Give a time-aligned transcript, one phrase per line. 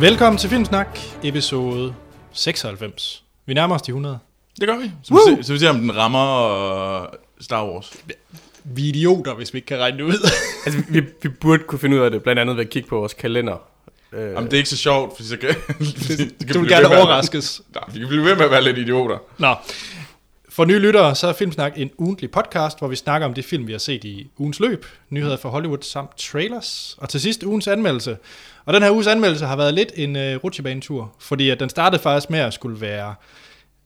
[0.00, 1.94] Velkommen til Filmsnak, episode
[2.32, 3.24] 96.
[3.46, 4.18] Vi nærmer os de 100.
[4.60, 4.90] Det gør vi.
[5.02, 7.06] Så vi, ser, så vi ser, om den rammer uh,
[7.40, 7.92] Star Wars.
[8.64, 10.30] Vi er idioter, hvis vi ikke kan regne det ud.
[10.66, 12.98] Altså, vi, vi burde kunne finde ud af det, blandt andet ved at kigge på
[12.98, 13.56] vores kalender.
[14.12, 15.48] Øh, Jamen, det er ikke så sjovt, fordi så kan,
[15.78, 17.62] det, det du vil gerne overraskes.
[17.74, 19.18] Nej, vi kan blive ved med at være lidt idioter.
[19.38, 19.54] Nå,
[20.48, 23.66] for nye lyttere, så er Filmsnak en ugentlig podcast, hvor vi snakker om de film,
[23.66, 27.68] vi har set i ugens løb, nyheder fra Hollywood samt trailers, og til sidst ugens
[27.68, 28.16] anmeldelse.
[28.68, 32.02] Og den her uges anmeldelse har været lidt en uh, rutsjebanetur, fordi at den startede
[32.02, 33.14] faktisk med at skulle være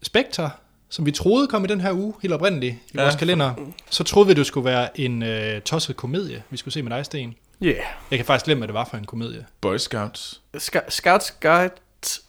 [0.03, 0.51] Spectre,
[0.89, 3.03] som vi troede kom i den her uge, helt oprindeligt i Ja.
[3.03, 3.55] vores kalender.
[3.91, 7.05] Så troede vi, det skulle være en uh, tosset komedie, vi skulle se med dig,
[7.05, 7.35] Sten.
[7.63, 7.77] yeah.
[8.11, 9.47] Jeg kan faktisk glemme, hvad det var for en komedie.
[9.61, 10.41] Boy Scouts.
[10.57, 11.71] Sc- Scouts Guide...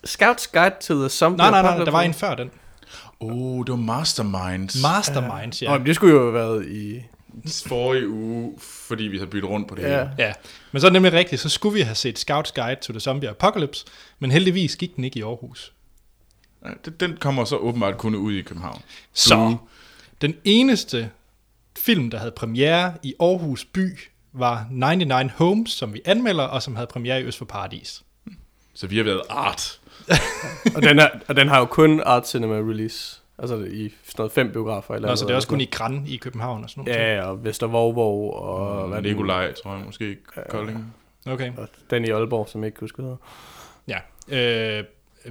[0.04, 2.52] Scouts Guide to the Zombie Nej, nej, nej, der var en før den.
[3.20, 4.82] Oh, det var Masterminds.
[4.82, 5.72] Masterminds, Ja.
[5.72, 5.80] ja.
[5.80, 7.02] Oh, det skulle jo have været i...
[7.66, 9.88] Forrige uge, fordi vi havde byttet rundt på det Ja.
[9.88, 10.12] hele.
[10.18, 10.34] Ja,
[10.72, 13.00] men så er det nemlig rigtigt, så skulle vi have set Scouts Guide to the
[13.00, 13.86] Zombie Apocalypse,
[14.20, 15.74] men heldigvis gik den ikke i Aarhus.
[16.66, 18.82] Ja, det- Den kommer så åbenbart kun ud i København.
[19.14, 19.58] Så Blue.
[20.22, 21.10] den eneste
[21.78, 24.00] film, der havde premiere i Aarhus by,
[24.34, 28.04] var 99 Homes, som vi anmelder, og som havde premiere i Øst for Paradis.
[28.74, 29.80] Så vi har været art.
[30.76, 33.20] Og den, er, og den har jo kun Art Cinema release.
[33.40, 34.96] Altså i sådan noget fem biografer.
[34.96, 35.70] Eller Nå, så det er også kun i i...
[35.72, 37.00] Gran i København og sådan noget.
[37.00, 38.80] Ja, og Vestervorborg og...
[38.82, 39.12] Og hvad er det?
[39.12, 40.18] Nikolaj, tror jeg måske.
[40.50, 40.94] Kolding.
[41.28, 43.18] Okay, Og den i Aalborg, som jeg ikke husker hedder.
[43.88, 44.78] ja.
[44.80, 44.84] Øh,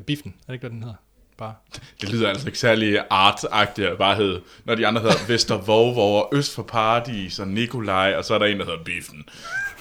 [0.06, 0.96] Biffen, er det ikke, hvad den hedder?
[1.38, 1.54] Bare.
[2.00, 6.54] Det lyder altså ikke særlig art-agtigt at bare hedde, når de andre hedder Vestervorvor, Øst
[6.54, 9.24] for Paradis og Nikolaj, og så er der en, der hedder Biffen.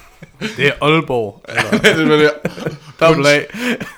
[0.57, 1.45] Det er Aalborg.
[1.49, 2.23] Eller det
[3.01, 3.25] er det.
[3.27, 3.41] A.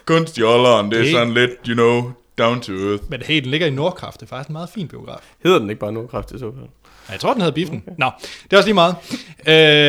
[0.05, 3.03] Kunstjolleren, det er sådan lidt, you know, down to earth.
[3.09, 5.19] Men hey, den ligger i Nordkraft, det er faktisk en meget fin biograf.
[5.43, 6.65] Hedder den ikke bare Nordkraft i så fald?
[7.07, 7.83] Ja, Jeg tror, den hedder Biffen.
[7.97, 8.11] Nå,
[8.43, 8.95] det er også lige meget.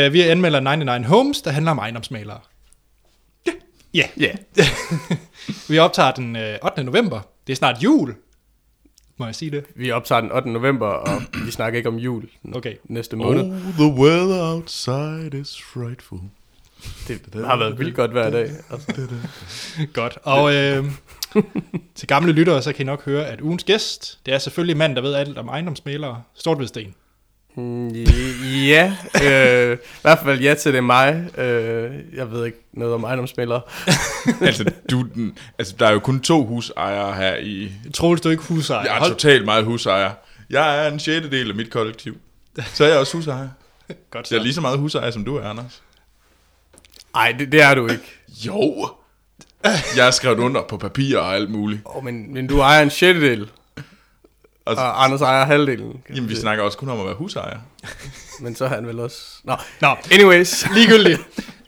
[0.07, 2.39] Øh, vi anmelder 99 Homes, der handler om ejendomsmalere.
[3.95, 4.03] Ja.
[4.21, 4.31] Ja.
[5.69, 6.85] Vi optager den øh, 8.
[6.85, 7.21] november.
[7.47, 8.15] Det er snart jul.
[9.17, 9.65] Må jeg sige det?
[9.77, 10.49] Vi optager den 8.
[10.51, 12.75] november, og vi snakker ikke om jul Okay.
[12.85, 13.41] næste måned.
[13.41, 16.19] Oh, the weather outside is frightful.
[17.09, 18.51] Det har været vildt godt hver dag.
[18.71, 19.09] Altså.
[20.01, 20.19] Godt.
[20.23, 20.85] Og øh,
[21.95, 24.97] til gamle lyttere, så kan I nok høre, at ugens gæst, det er selvfølgelig mand,
[24.97, 26.23] der ved alt om ejendomsmalere.
[26.35, 26.93] Stortved
[27.57, 27.89] Mm,
[28.69, 31.39] ja, øh, i hvert fald ja til det er mig.
[31.39, 33.61] Øh, jeg ved ikke noget om ejendomsmælere.
[34.41, 37.73] altså, du, den, altså, der er jo kun to husejere her i...
[37.95, 38.85] Troels, du er ikke husejer.
[38.85, 40.11] Jeg er Hold totalt meget husejer.
[40.51, 42.17] Jeg er en sjette del af mit kollektiv.
[42.75, 43.49] Så er jeg også husejer.
[44.11, 45.83] godt Så jeg er lige så meget husejer, som du er, Anders.
[47.15, 48.21] Nej, det, det er du ikke.
[48.29, 48.89] Jo.
[49.97, 51.81] Jeg har skrevet under på papir og alt muligt.
[51.85, 53.51] Oh, men, men du ejer en sjettedel,
[54.67, 56.03] Og, og Anders ejer halvdelen.
[56.11, 57.59] jamen, vi snakker også kun om at være husejer.
[58.41, 59.21] Men så er han vel også...
[59.45, 60.67] Nå, Nå, anyways.
[60.77, 61.21] ligegyldigt.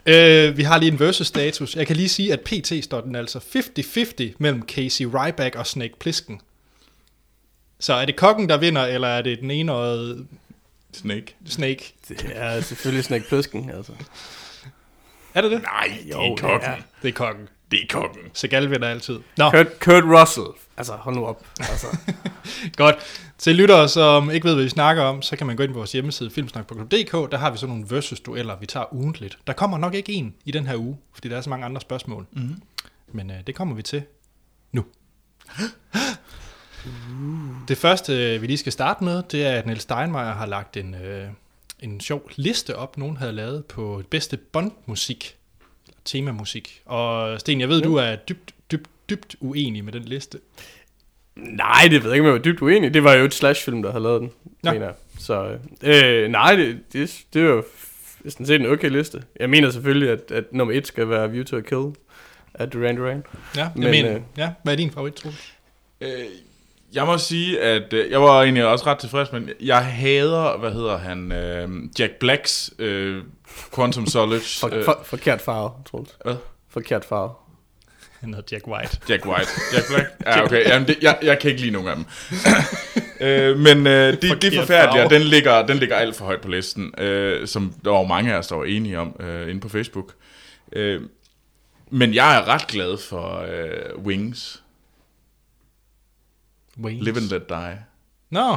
[0.07, 1.77] øh, vi har lige en versus-status.
[1.77, 3.39] Jeg kan lige sige, at PT står den altså
[4.29, 6.41] 50-50 mellem Casey Ryback og Snake Plissken.
[7.81, 10.27] Så er det kokken, der vinder, eller er det den enøjede
[10.93, 11.37] Snake.
[11.49, 11.95] Snake?
[12.09, 13.93] Det er selvfølgelig Snake Pløsken, altså.
[15.35, 15.63] Er det det?
[15.63, 16.71] Nej, det Jo, er det kokken.
[16.71, 16.77] er.
[17.03, 17.49] Det er kokken.
[17.71, 18.21] Det er kokken.
[18.33, 19.19] Segal vinder altid.
[19.37, 20.47] Nå, Kurt, Kurt Russell.
[20.77, 21.47] Altså, hold nu op.
[21.59, 21.87] Altså,
[22.77, 22.97] godt.
[23.39, 25.79] Til lyttere, som ikke ved, hvad vi snakker om, så kan man gå ind på
[25.79, 27.33] vores hjemmeside filmsnak.dk.
[27.33, 29.39] Der har vi sådan nogle versus-dueller, vi tager ugentligt.
[29.47, 31.81] Der kommer nok ikke en i den her uge, fordi der er så mange andre
[31.81, 32.27] spørgsmål.
[32.33, 32.63] Mm-hmm.
[33.13, 34.03] Men øh, det kommer vi til
[34.73, 34.85] nu.
[37.69, 40.77] Det første, øh, vi lige skal starte med, det er, at Niels Steinmeier har lagt
[40.77, 41.29] en, øh,
[41.81, 45.37] en sjov liste op, nogen havde lavet på bedste Bond-musik,
[46.07, 46.81] temamusik.
[46.85, 50.39] Og Sten, jeg ved, du er dybt, dybt, dybt uenig med den liste.
[51.37, 52.95] nej, det ved jeg ikke, om jeg var dybt uenig.
[52.95, 54.31] Det var jo et slashfilm, der havde lavet den,
[54.65, 54.73] ja.
[54.73, 54.95] mener jeg.
[55.19, 59.23] Så, øh, nej, det, det, det er jo f- sådan set en okay liste.
[59.41, 61.85] Jeg mener selvfølgelig, at, at nummer et skal være View to a Kill
[62.55, 63.23] af Duran Duran.
[63.57, 65.37] Ja, jeg Men, mener, øh, ja, hvad er din favorit, tror du?
[66.07, 66.11] Øh,
[66.93, 70.73] jeg må sige, at øh, jeg var egentlig også ret tilfreds, men jeg hader, hvad
[70.73, 71.69] hedder han, øh,
[71.99, 73.23] Jack Blacks øh,
[73.75, 74.61] Quantum Solace.
[74.61, 76.17] For, øh, for, forkert farve, Troels.
[76.25, 76.37] Hvad?
[76.69, 77.31] Forkert farve.
[78.21, 78.99] Han hedder Jack White.
[79.09, 79.51] Jack White.
[79.75, 80.07] Jack Black?
[80.27, 80.69] Ja, okay.
[80.69, 82.05] Jamen, det, jeg, jeg kan ikke lide nogen af dem.
[83.27, 86.25] øh, men øh, de, de er Forkert forfærdelige, og den ligger, den ligger alt for
[86.25, 89.51] højt på listen, øh, som der var mange af os, der var enige om øh,
[89.51, 90.15] inde på Facebook.
[90.73, 91.03] Øh,
[91.91, 94.63] men jeg er ret glad for øh, Wings.
[96.81, 97.05] Waynes.
[97.05, 97.85] Live and Let Die.
[98.31, 98.57] Nå,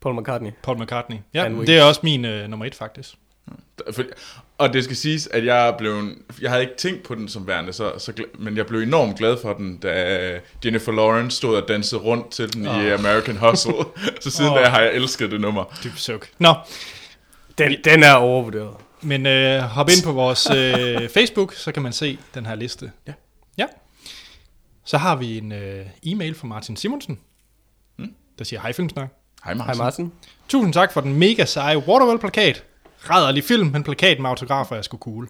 [0.00, 0.50] Paul McCartney.
[0.62, 1.16] Paul McCartney.
[1.34, 1.66] Ja, And Wings.
[1.66, 3.14] det er også min øh, nummer et, faktisk.
[3.92, 4.02] For,
[4.58, 6.10] og det skal siges, at jeg blev,
[6.40, 9.36] jeg havde ikke tænkt på den som værende, så, så, men jeg blev enormt glad
[9.42, 12.84] for den, da Jennifer Lawrence stod og dansede rundt til den oh.
[12.84, 13.74] i American Hustle.
[14.20, 14.58] så siden oh.
[14.58, 15.64] da har jeg elsket det nummer.
[15.84, 16.28] Dybt suk.
[16.38, 16.54] Nå,
[17.58, 18.74] Den, den er overvurderet.
[19.02, 22.90] men øh, hop ind på vores øh, Facebook, så kan man se den her liste.
[23.06, 23.12] Ja.
[23.58, 23.66] Ja.
[24.84, 27.18] Så har vi en øh, e-mail fra Martin Simonsen,
[27.98, 28.08] Mm.
[28.38, 29.08] der siger, hej Filmsnak.
[29.44, 29.78] Hej Hej Martin.
[29.82, 30.12] Martin.
[30.48, 32.64] Tusind tak for den mega seje Waterworld-plakat.
[33.10, 35.28] Rædderlig film, men plakat med autografer er sgu cool.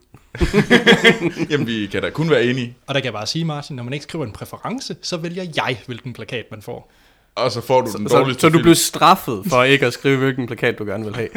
[1.50, 2.76] Jamen, vi kan da kun være enige.
[2.86, 5.46] Og der kan jeg bare sige, Martin, når man ikke skriver en præference, så vælger
[5.56, 6.92] jeg, hvilken plakat man får.
[7.34, 8.62] Og så får du den Så, dårligste så du film.
[8.62, 11.28] blev straffet for ikke at skrive, hvilken plakat du gerne vil have.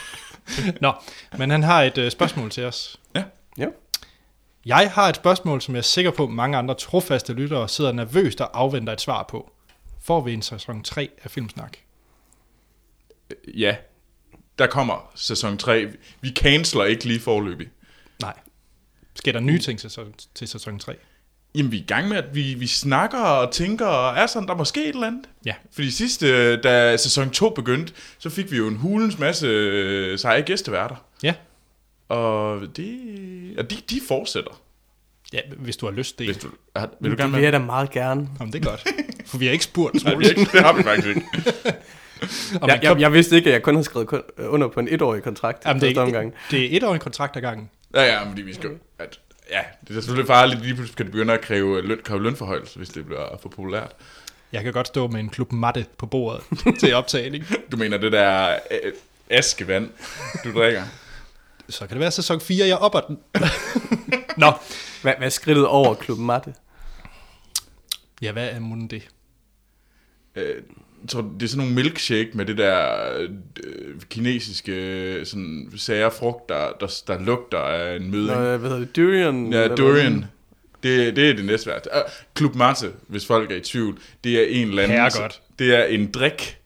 [0.80, 0.92] Nå,
[1.38, 3.00] men han har et øh, spørgsmål til os.
[3.16, 3.22] Ja.
[3.58, 3.66] Ja.
[4.66, 8.40] Jeg har et spørgsmål, som jeg er sikker på, mange andre trofaste lyttere sidder nervøst
[8.40, 9.52] og afventer et svar på.
[10.04, 11.76] Får vi en sæson 3 af Filmsnak?
[13.54, 13.76] Ja,
[14.58, 15.86] der kommer sæson 3.
[16.20, 17.68] Vi canceler ikke lige forløbig.
[18.22, 18.34] Nej.
[19.14, 20.96] Sker der nye ting til, sæson- til sæson 3?
[21.54, 24.48] Jamen, vi er i gang med, at vi, vi snakker og tænker, og er sådan,
[24.48, 25.24] der måske et eller andet.
[25.46, 25.54] Ja.
[25.72, 30.42] Fordi sidste, da sæson 2 begyndte, så fik vi jo en hulens masse øh, seje
[30.42, 30.96] gæsteværter.
[31.22, 31.34] Ja.
[32.08, 32.98] Og det,
[33.58, 34.60] og de, de fortsætter.
[35.32, 36.26] Ja, hvis du har lyst det.
[36.26, 38.28] Hvis du, er, vil du det gerne vil jeg da meget gerne.
[38.40, 38.84] Jamen, det er godt.
[39.26, 39.94] For vi har ikke spurgt.
[40.04, 41.22] Nej, vi er ikke, det har vi faktisk ikke.
[42.62, 44.80] Og Jeg, kan- jeg, jeg vidste ikke, at jeg kun havde skrevet kun, under på
[44.80, 45.64] en etårig kontrakt.
[45.66, 46.34] Jamen, det, er, omgang.
[46.50, 47.70] det er et år en kontrakt ad gangen.
[47.94, 49.20] Ja, ja, fordi vi skal at,
[49.50, 52.76] ja, det er selvfølgelig farligt, lige pludselig kan det begynde at kræve, løn, kræve lønforhøjelse,
[52.78, 53.92] hvis det bliver for populært.
[54.52, 56.42] Jeg kan godt stå med en klub matte på bordet
[56.80, 57.44] til optagning.
[57.72, 58.92] Du mener det der øh,
[59.30, 59.90] askevand,
[60.44, 60.82] du drikker?
[61.68, 63.18] Så kan det være sæson 4, jeg opper den.
[64.36, 64.52] Nå.
[65.02, 66.54] Hvad, hvad er skridtet over klubben Matte?
[68.22, 69.08] Ja, hvad er munden det?
[70.36, 70.62] Øh,
[71.08, 73.28] tror, det er sådan nogle milkshake med det der øh,
[74.10, 78.26] kinesiske øh, sådan sære frugt, der, der, der lugter af en møde.
[78.26, 78.96] Nå, hvad hedder det?
[78.96, 79.52] Durian?
[79.52, 80.24] Ja, durian.
[80.82, 81.86] Det, det er det næste værd.
[81.94, 82.00] Uh,
[82.34, 84.98] Klub Mate, hvis folk er i tvivl, det er en eller anden...
[84.98, 85.40] Herregodt.
[85.58, 86.58] Det er en drik,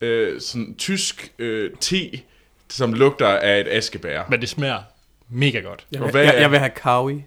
[0.00, 2.10] øh, sådan tysk øh, te,
[2.68, 4.22] som lugter af et askebær.
[4.30, 4.78] Men det smager
[5.28, 5.86] mega godt.
[5.92, 7.22] Jeg, vil, hvad jeg, er- jeg vil have kawi.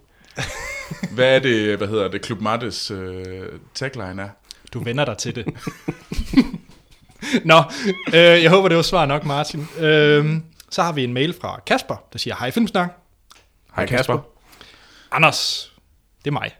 [1.11, 3.25] Hvad er det, hvad hedder det, Klub Mattes øh,
[3.73, 4.29] tagline er?
[4.73, 5.45] Du vender dig til det.
[7.45, 7.63] Nå,
[8.07, 9.67] øh, jeg håber, det var svar nok, Martin.
[9.79, 10.37] Øh,
[10.69, 12.89] så har vi en mail fra Kasper, der siger, hej Filmsnak.
[13.75, 14.19] Hej Kasper.
[15.11, 15.71] Anders,
[16.23, 16.51] det er mig.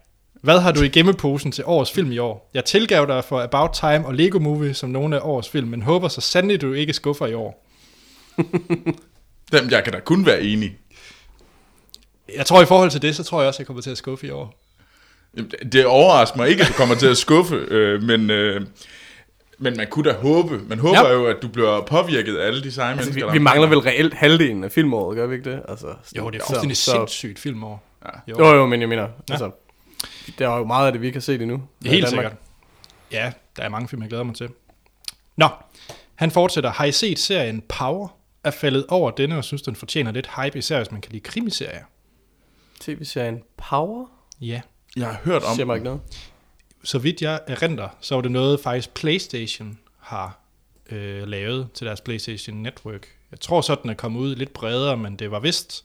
[0.42, 2.50] Hvad har du i gemmeposen til årets film i år?
[2.54, 5.82] Jeg tilgav dig for About Time og Lego Movie som nogle af årets film, men
[5.82, 7.66] håber så sandelig, du ikke skuffer i år.
[9.52, 10.76] Dem, jeg kan da kun være enig.
[12.36, 14.26] Jeg tror i forhold til det, så tror jeg også, jeg kommer til at skuffe
[14.26, 14.61] i år.
[15.72, 18.66] Det- overrasker mig ikke, at du kommer til at skuffe, øh, men, øh,
[19.58, 20.58] men man kunne da håbe.
[20.68, 21.06] Man håber Ja.
[21.08, 21.12] ja.
[21.14, 23.30] jo, at du bliver påvirket af alle de seje Altså, vi, mennesker.
[23.32, 25.62] vi er mangler vel reelt halvdelen af filmåret, gør vi ikke det?
[25.68, 25.86] Altså,
[26.16, 27.82] Jo, det er fuldstændig så- sindssygt filmår.
[28.04, 28.10] Ja.
[28.28, 29.50] Jo, Jo, jo, men jeg mener, altså,
[30.38, 31.62] der er jo meget af det, vi ikke har set endnu.
[31.84, 32.24] i helt Danmark.
[32.24, 32.38] sikkert.
[33.12, 34.48] Ja, der er mange film, jeg glæder mig til.
[35.36, 35.48] Nå,
[36.14, 36.70] han fortsætter.
[36.70, 38.08] Har I set serien Power?
[38.44, 41.22] Er faldet over denne og synes, den fortjener lidt hype, især hvis man kan lide
[41.22, 41.84] krimiserier.
[42.80, 44.06] TV-serien Power?
[44.40, 44.60] Ja.
[44.96, 46.00] Jeg har hørt om Siger mig ikke noget.
[46.84, 50.38] Så vidt jeg erindrer, så var det noget, faktisk PlayStation har
[50.90, 53.06] øh, lavet til deres PlayStation Network.
[53.30, 55.84] Jeg tror så, den er kommet ud lidt bredere, men det var vist...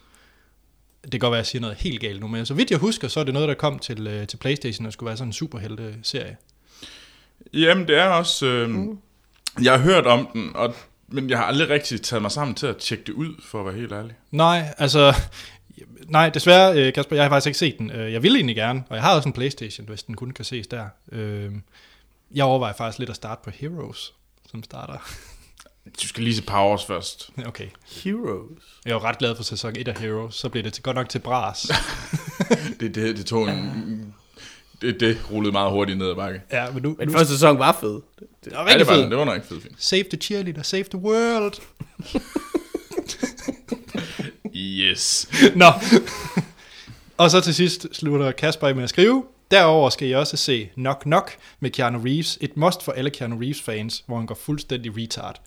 [1.04, 2.80] Det kan godt være, at jeg siger noget helt galt nu, men så vidt jeg
[2.80, 5.30] husker, så er det noget, der kom til, øh, til PlayStation, og skulle være sådan
[5.30, 6.38] en superhelte-serie.
[7.54, 8.46] Jamen, det er også...
[8.46, 9.00] Øh, mm.
[9.62, 10.76] Jeg har hørt om den, og,
[11.08, 13.66] men jeg har aldrig rigtig taget mig sammen til at tjekke det ud, for at
[13.66, 14.16] være helt ærlig.
[14.32, 15.14] Nej, altså...
[16.10, 17.92] Nej, desværre, øh, Kasper, jeg har faktisk ikke set den.
[17.92, 20.46] Øh, Jeg vil egentlig gerne, og jeg har også en Playstation, hvis den kun kan
[20.46, 20.86] ses der.
[21.12, 21.52] Øh,
[22.36, 24.14] Jeg overvejer faktisk lidt at starte på Heroes,
[24.52, 24.98] som starter.
[26.02, 27.30] Du skal lige se Powers først.
[27.48, 27.68] Okay.
[28.04, 28.64] Heroes.
[28.86, 31.10] Jeg var ret glad for sæson 1 af Heroes, så blev det til, godt nok
[31.10, 31.68] til bras.
[32.80, 34.14] Det, det, det tog en...
[34.82, 36.42] Det, det rullede meget hurtigt ned ad bakke.
[36.52, 36.96] ja, men nu...
[37.00, 38.02] Men første sæson var fed.
[38.20, 39.10] det var Ja, rigtig det, var, fedt.
[39.10, 39.76] det var nok ikke fedt fint.
[39.84, 41.54] Save the cheerleader, save the world.
[44.60, 45.30] Yes.
[45.56, 45.66] Nå.
[47.18, 49.24] og så til sidst slutter Kasper med at skrive.
[49.52, 52.38] Derover skal I også se Knock Knock med Keanu Reeves.
[52.42, 55.42] Et must for alle Keanu Reeves fans, hvor han går fuldstændig retard,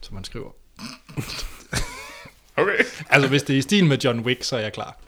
[0.00, 0.50] som han skriver.
[2.56, 2.84] Okay.
[3.10, 4.98] Altså, hvis det er i stil med John Wick, så er jeg klar.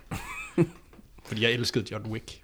[1.27, 2.41] Fordi jeg elskede John Wick.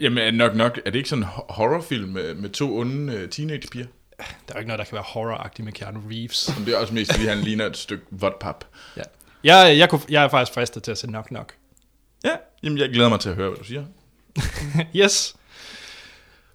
[0.00, 3.30] Jamen, nok nok, er det ikke sådan en ho- horrorfilm med, med to onde uh,
[3.30, 3.86] teenagepiger?
[4.18, 6.50] Der er jo ikke noget, der kan være horroragtigt med Keanu Reeves.
[6.58, 8.64] Men det er også mest, fordi han ligner et stykke vodpap.
[8.96, 9.02] Ja.
[9.46, 11.54] Jeg, jeg, kunne, jeg er faktisk fristet til at se Knock Knock.
[12.24, 13.84] Ja, jamen jeg glæder mig til at høre, hvad du siger.
[15.04, 15.36] Yes.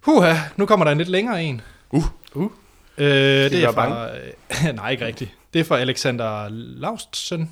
[0.00, 1.60] Huha, nu kommer der en lidt længere en.
[1.90, 2.04] Uh.
[2.34, 2.50] Uh.
[2.98, 4.16] Øh, det er være fra...
[4.16, 5.30] Øh, nej, ikke rigtigt.
[5.52, 7.50] Det er fra Alexander Laustsen.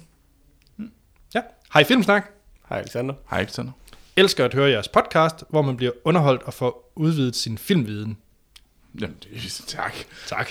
[1.34, 1.42] Ja.
[1.72, 2.30] Hej Filmsnak.
[2.68, 3.14] Hej Alexander.
[3.30, 3.72] Hej, Alexander.
[4.16, 8.18] Elsker at høre jeres podcast, hvor man bliver underholdt og får udvidet sin filmviden.
[9.00, 9.94] Jamen, det er tak.
[10.26, 10.50] Tak.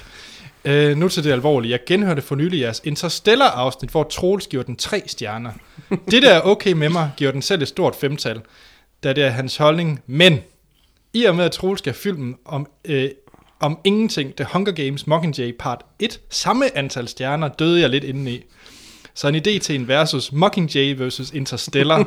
[0.66, 1.72] Øh, nu til det alvorlige.
[1.72, 5.51] Jeg genhørte for nylig jeres Interstellar-afsnit, hvor Troels giver den tre stjerner.
[6.12, 8.42] Det der er okay med mig, giver den selv et stort femtal.
[9.04, 10.04] da det er hans holdning.
[10.08, 10.39] Men
[11.13, 13.10] i og med, at Troels skal filmen om, øh,
[13.60, 18.44] om ingenting, The Hunger Games Mockingjay Part 1, samme antal stjerner, døde jeg lidt indeni.
[19.20, 21.98] Så en idé til en versus Mockingjay versus Interstellar.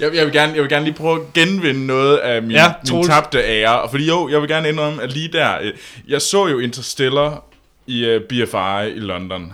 [0.00, 2.74] Jeg, jeg, vil gerne, jeg vil gerne lige prøve at genvinde noget af min, Ja,
[2.92, 3.90] min tabte ære.
[3.90, 5.72] Fordi jo, jeg vil gerne indrømme, at lige der, øh,
[6.08, 7.44] jeg så jo Interstellar
[7.86, 9.52] i uh, BFI i London.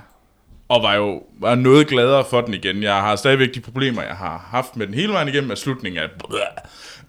[0.68, 2.82] Og var jo var noget gladere for den igen.
[2.82, 6.02] Jeg har stadigvæk de problemer, jeg har haft med den hele vejen igennem, at slutningen
[6.02, 6.08] er...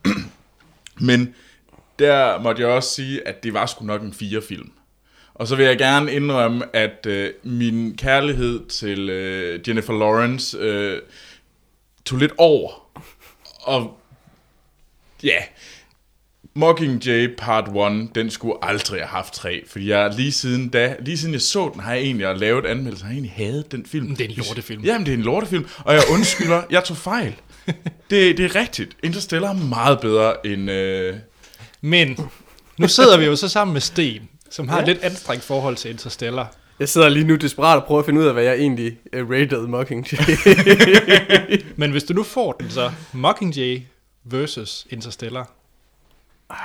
[1.08, 1.36] Men
[2.00, 4.72] der måtte jeg også sige, at det var sgu nok en fire film.
[5.36, 11.02] Og så vil jeg gerne indrømme, at øh, min kærlighed til øh, Jennifer Lawrence øh,
[12.06, 12.88] tog lidt over.
[13.62, 14.00] Og
[15.24, 15.38] ja,
[16.54, 21.18] Mockingjay Part 1, den skulle aldrig have haft tre, fordi jeg lige siden da, lige
[21.18, 24.16] siden jeg så den, har jeg egentlig lavet anmeldelser, har jeg egentlig hadet den film.
[24.16, 24.84] Det er en lortefilm.
[24.84, 27.36] Jamen, det er en lortefilm, og jeg undskylder, jeg tog fejl.
[28.10, 28.98] Det, det er rigtigt.
[29.04, 30.72] Interstellar er meget bedre end...
[30.72, 31.16] Øh,
[31.82, 32.20] Men
[32.78, 35.92] nu sidder vi jo så sammen med Sten, som har et lidt anstrengt forhold til
[35.92, 36.54] Interstellar.
[36.80, 39.30] Jeg sidder lige nu desperat og prøver at finde ud af, hvad jeg egentlig uh,
[39.32, 40.18] rated Mockingjay.
[41.76, 43.82] Men hvis du nu får den, så Mockingjay
[44.24, 45.50] versus Interstellar.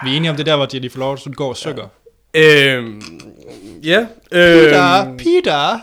[0.04, 1.88] Vi er enige om det der, hvor Jennifer Lawrence går og synger.
[2.34, 3.02] øhm,
[3.82, 4.06] ja.
[4.32, 5.78] Peter, Øhm, Peter.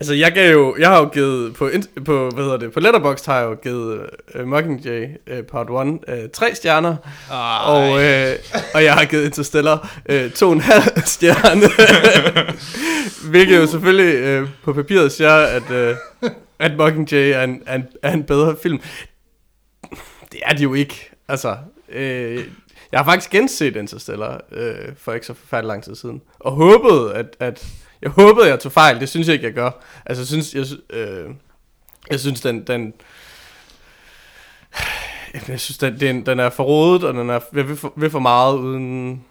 [0.00, 1.70] Altså, jeg gav jo, jeg har jo givet på,
[2.04, 5.74] på hvad hedder det, på Letterboxd har jeg jo givet uh, Mockingjay uh, Part 1
[5.76, 6.96] uh, tre stjerner.
[7.30, 7.58] Ej.
[7.66, 8.36] Og, øh,
[8.74, 11.66] og jeg har givet Interstellar øh, to og en halv stjerne.
[13.30, 15.96] Hvilket jo selvfølgelig øh, på papiret siger, at, øh,
[16.58, 18.80] at Mockingjay er en, er, en, er en bedre film.
[20.32, 21.10] Det er det jo ikke.
[21.28, 21.56] Altså,
[21.92, 22.44] øh,
[22.92, 26.22] jeg har faktisk genset Interstellar øh, for ikke så forfærdelig lang tid siden.
[26.38, 27.66] Og håbede, at, at
[28.02, 29.00] jeg håbede, jeg tog fejl.
[29.00, 29.70] Det synes jeg ikke, jeg gør.
[30.06, 31.30] Altså, jeg synes, jeg, øh,
[32.10, 32.94] jeg synes den, den,
[35.48, 38.18] Jeg synes, den, den, den er for rodet, og den er ved for, ved for
[38.18, 39.24] meget, uden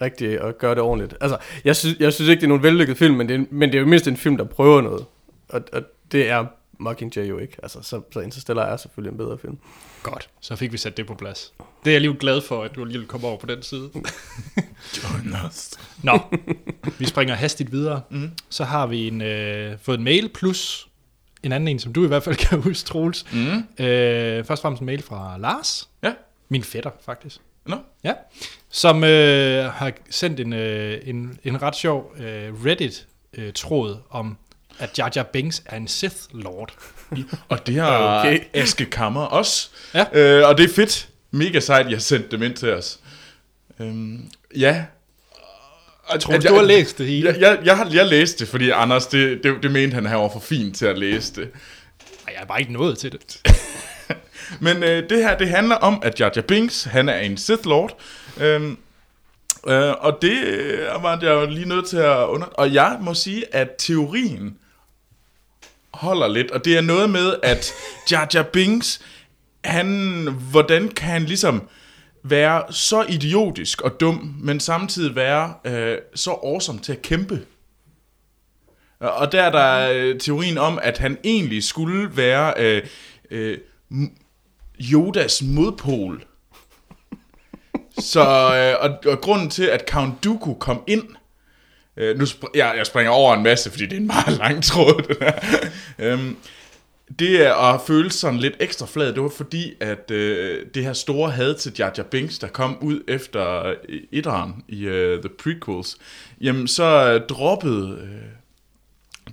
[0.00, 1.14] rigtig at gøre det ordentligt.
[1.20, 3.68] Altså, jeg synes, jeg synes ikke, det er nogen vellykket film, men det, er, men
[3.68, 5.04] det er jo mindst en film, der prøver noget.
[5.48, 5.82] Og, og
[6.12, 6.46] det er
[6.78, 7.56] Mockingjay jo ikke.
[7.62, 9.58] Altså, så, så Interstellar er selvfølgelig en bedre film.
[10.02, 11.52] Godt, så fik vi sat det på plads.
[11.84, 13.90] Det er jeg lige glad for, at du lige kom over på den side.
[16.02, 16.18] Nå,
[16.98, 18.00] vi springer hastigt videre.
[18.10, 18.30] Mm.
[18.48, 20.88] Så har vi en, øh, fået en mail, plus
[21.42, 23.26] en anden en, som du i hvert fald kan huske, Troels.
[23.32, 26.12] mm, Øh, først og fremmest en mail fra Lars, ja,
[26.48, 27.40] min fætter faktisk.
[27.66, 27.76] nå.
[28.04, 28.12] Ja,
[28.70, 34.38] som øh, har sendt en, øh, en, en ret sjov øh, Reddit-tråd om,
[34.78, 36.74] at Jar Jar Binks er en Sith Lord.
[37.48, 38.40] Og det har Okay.
[38.54, 39.68] Aske Kammer også.
[39.94, 40.04] Ja.
[40.12, 41.08] Øh, og det er fedt.
[41.30, 42.98] Mega sejt, jeg har sendt dem ind til os.
[43.80, 44.84] Øhm, ja.
[46.12, 47.28] Jeg tror, du har læst det hele.
[47.28, 50.18] Jeg, jeg, jeg, har, jeg læste det, fordi Anders, det, det, det mente han, han
[50.18, 51.50] var for fint til at læse det.
[52.26, 53.40] Ej, jeg er bare ikke nået til det.
[54.66, 57.66] Men øh, det her, det handler om, at Jar Jar Binks, han er en Sith
[57.66, 57.98] Lord.
[58.40, 58.78] Øhm,
[59.66, 62.46] øh, og det øh, var jeg jo lige nødt til at under...
[62.46, 64.58] Og jeg må sige, at teorien
[65.94, 67.72] holder lidt, og det er noget med, at
[68.10, 69.00] Jar Jar Binks,
[69.64, 71.62] han, hvordan kan han ligesom
[72.22, 77.42] være så idiotisk og dum, men samtidig være øh, så awesome til at kæmpe.
[79.00, 82.82] Og der er der øh, teorien om, at han egentlig skulle være øh,
[83.30, 83.58] øh,
[84.92, 86.24] Yodas modpol.
[87.98, 91.02] Så, øh, og, og grunden til, at Count Dooku kom ind,
[91.96, 94.64] øh, nu sp- jeg, jeg springer over en masse, fordi det er en meget lang
[94.64, 95.32] tråd, det der.
[95.98, 96.36] øhm,
[97.18, 100.92] det er at føle sådan lidt ekstra flad, det var fordi, at øh, det her
[100.92, 105.30] store had til Jar Jar Binks, der kom ud efter øh, etteren i øh, The
[105.42, 105.96] Prequels,
[106.40, 108.30] jamen så øh, droppede øh,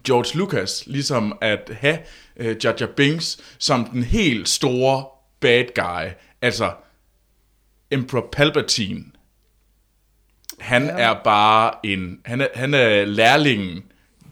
[0.07, 1.97] George Lucas ligesom at have
[2.37, 5.05] øh, Jar Jar Binks som den helt store
[5.39, 6.09] bad guy,
[6.41, 6.71] altså
[7.91, 9.03] Emperor Palpatine.
[10.61, 10.91] Han ja.
[10.91, 13.83] er bare en, han er, han er lærlingen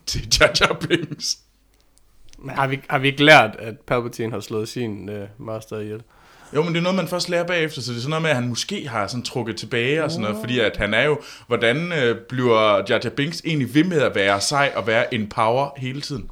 [0.05, 1.37] til Jar Jar Binks.
[2.39, 6.01] Men har vi, har vi ikke lært, at Palpatine har slået sin øh, master ihjel?
[6.55, 8.29] Jo, men det er noget, man først lærer bagefter, så det er sådan noget med,
[8.29, 11.19] at han måske har sådan trukket tilbage og sådan noget, fordi at han er jo,
[11.47, 15.27] hvordan øh, bliver Jar Jar Binks egentlig ved med at være sej og være en
[15.27, 16.29] power hele tiden?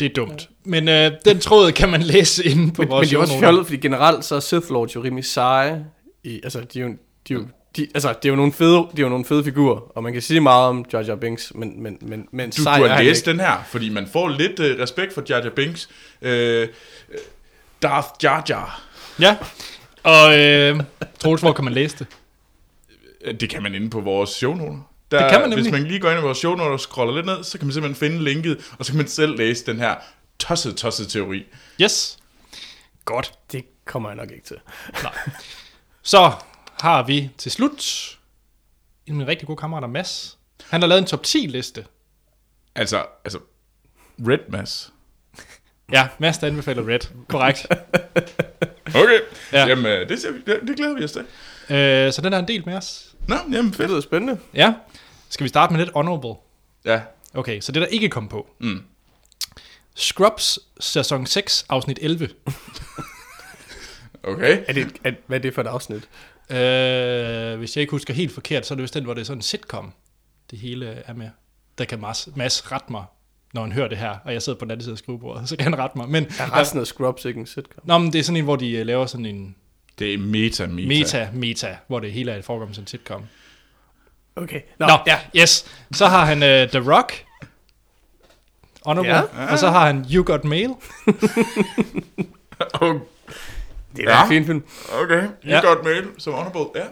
[0.00, 0.50] Det er dumt.
[0.64, 3.38] Men øh, den tråd kan man læse inde på Men, men vores det er også
[3.38, 5.84] fjollet, fordi generelt så er Sith Lords jo rimelig seje.
[6.24, 6.88] I, altså, de er jo,
[7.28, 9.44] de er jo, de, altså, det er jo nogle fede, de er jo nogle fede
[9.44, 12.62] figurer, og man kan sige meget om Jar Jar Binks, men, men, men, men Du
[12.62, 15.50] sej er han læst den her, fordi man får lidt øh, respekt for Jar Jar
[15.50, 15.88] Binks.
[16.22, 16.68] Øh,
[17.82, 18.82] Darth Jar Jar.
[19.20, 19.36] Ja,
[20.02, 20.80] og øh,
[21.18, 22.06] Troels, hvor kan man læse det?
[23.24, 24.90] Øh, Det kan man inde på vores shownoter.
[25.10, 25.80] Der, Det kan man Hvis nemlig.
[25.82, 28.08] man lige går ind i vores shownoter og scroller lidt ned, så kan man simpelthen
[28.10, 29.94] finde linket, og så kan man selv læse den her
[30.38, 31.44] tosset, tosset teori.
[31.82, 32.18] Yes.
[33.04, 33.32] Godt.
[33.52, 34.56] Det kommer jeg nok ikke til.
[35.02, 35.12] Nej.
[36.02, 36.32] Så
[36.80, 37.82] har vi til slut
[39.06, 40.38] en af mine rigtig gode kammerater, Mads.
[40.70, 41.84] Han har lavet en top 10 liste.
[42.74, 43.38] Altså, altså,
[44.28, 44.92] Red Mass.
[45.92, 46.98] Ja, Mads der anbefaler Red.
[47.28, 47.66] Korrekt.
[48.94, 49.20] Okay,
[49.52, 49.58] Ja.
[49.58, 49.66] ja.
[49.66, 51.20] jamen øh, det, ser vi, det, det glæder vi os til.
[51.76, 53.14] øh, så den er en del med os.
[53.28, 53.88] Nå, jamen Det fedt.
[53.90, 54.38] lyder spændende.
[54.54, 54.74] Ja.
[55.28, 56.34] Skal vi starte med lidt honorable?
[56.84, 57.00] Ja,
[57.34, 58.46] Okay, så det der ikke kom på.
[58.60, 58.82] mm.
[59.94, 62.28] Scrubs sæson 6, afsnit 11.
[64.24, 64.64] okay.
[64.68, 66.08] Er det, er, hvad er det for et afsnit?
[66.50, 69.24] Øh, hvis jeg ikke husker helt forkert, så er det vist den, hvor det er
[69.24, 69.92] sådan en sitcom,
[70.50, 71.30] det hele er med.
[71.78, 73.04] Der kan Mads, Mads rette mig,
[73.54, 75.56] når han hører det her, og jeg sidder på den anden side af skrivebordet, så
[75.56, 76.08] kan han rette mig.
[76.08, 77.82] Men, Er resten af Scrubs ikke en sitcom?
[77.84, 79.56] Nå, men det er sådan en, hvor de øh, laver sådan en
[79.98, 80.88] Det er meta, meta.
[80.88, 83.22] meta, meta, hvor det hele er et foregår som en sitcom.
[84.36, 84.60] Okay.
[84.78, 85.66] Nå, Nå ja, yes.
[85.92, 87.24] Så har han uh, The Rock,
[88.86, 89.52] Honorable, ja.
[89.52, 90.70] og så har han You Got Mail.
[92.80, 92.96] Oh,
[93.96, 94.22] Det er ja.
[94.22, 94.62] En fin film.
[95.02, 95.60] okay, you Ja.
[95.60, 96.80] got mail som honorable.
[96.82, 96.86] Ja.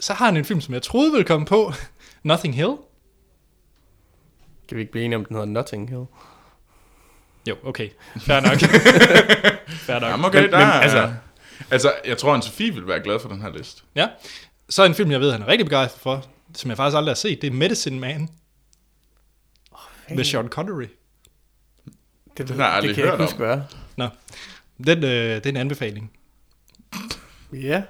[0.00, 1.72] Så har han en film, som jeg troede ville komme på,
[2.22, 2.74] Nothing Hill.
[4.68, 6.04] Kan vi ikke blive enige om, den hedder Notting Hill?
[7.48, 7.88] Jo, okay.
[8.20, 8.58] Fair nok.
[9.86, 10.10] Fair nok.
[10.10, 10.72] Jamen okay, Men- der men, er...
[10.72, 11.12] altså-
[11.70, 13.82] Altså, jeg tror, at Sofie vil være glad for den her liste.
[13.94, 14.08] Ja.
[14.68, 17.14] Så en film, jeg ved, han er rigtig begejstret for, som jeg faktisk aldrig har
[17.16, 18.28] set, det er Medicine Man
[20.08, 20.86] med Sean Connery.
[22.38, 23.62] Det, jeg aldrig det kan jeg ikke huske, hvad er.
[23.96, 24.08] Nå,
[24.86, 26.12] den, øh, det er en anbefaling.
[27.52, 27.82] Ja.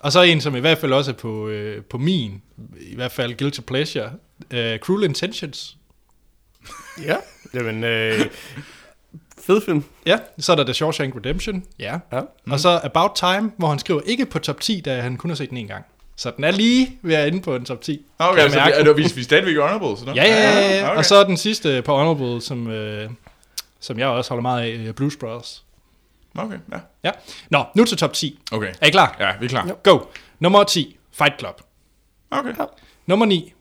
[0.00, 2.42] Og så en, som i hvert fald også er på, øh, på min,
[2.80, 4.10] i hvert fald Guilty Pleasure,
[4.50, 5.76] øh, Cruel Intentions.
[7.02, 7.16] Ja.
[7.54, 8.20] Jamen, øh,
[9.46, 9.84] fed film.
[10.06, 11.64] Ja, så er der The Shawshank Redemption.
[11.78, 11.98] Ja.
[12.12, 12.20] Ja.
[12.20, 12.52] Mm.
[12.52, 15.34] Og så About Time, hvor han skriver ikke på top 10, da han kun har
[15.34, 15.84] set den en gang.
[16.16, 18.06] Så den er lige ved at ende på en top 10.
[18.18, 18.74] Okay, Kan jeg så vi, mærke.
[18.76, 20.88] er, det, vi, vi er stadigvæk honorable, så Ja, ja, ja, ja.
[20.88, 20.98] okay.
[20.98, 23.10] Og så den sidste på Honorable, som, øh,
[23.80, 25.64] som jeg også holder meget af, øh, Blues Brothers.
[26.38, 26.78] Okay, ja.
[27.04, 27.10] Ja.
[27.50, 28.38] Nå, nu til top 10.
[28.52, 29.16] Okay, Er I klar?
[29.20, 29.76] ja, vi er klar.
[29.82, 29.98] Go.
[30.40, 31.62] Nummer 10, Fight Club.
[32.30, 32.52] Okay.
[33.06, 33.52] Nummer 9,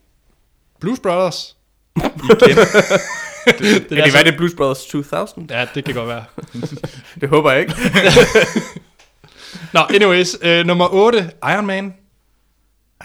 [0.80, 1.58] Blues Brothers.
[1.96, 2.58] Igen.
[3.46, 5.52] Det Er det, hvad er det Blues Brothers 2000?
[5.52, 6.26] Ja, det kan godt være.
[7.22, 7.74] Det håber jeg ikke.
[9.74, 10.36] Nå, anyways.
[10.42, 11.94] Øh, nummer 8, Iron Man.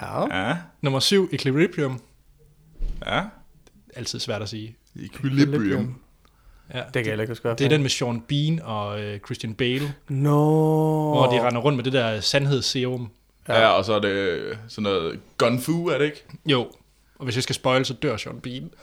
[0.02, 0.46] Ja.
[0.48, 2.00] Ja, Nummer 7, Equilibrium.
[3.06, 3.22] ja.
[3.96, 4.76] Altid svært at sige.
[4.96, 6.00] Equilibrium.
[6.74, 6.78] Ja.
[6.78, 7.48] Det kan jeg heller ikke huske.
[7.48, 10.30] Det er den med Sean Bean og øh, Christian Bale, Nå.
[11.12, 13.10] hvor de render rundt med det der sandhedsserum.
[13.48, 13.60] Ja.
[13.60, 16.24] ja, og så er det sådan noget gunfu, er det ikke?
[16.46, 16.70] Jo,
[17.18, 18.70] og hvis jeg skal spoil, så dør Sean Bean.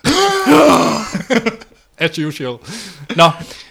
[1.97, 2.57] As usual.
[3.15, 3.25] Nå,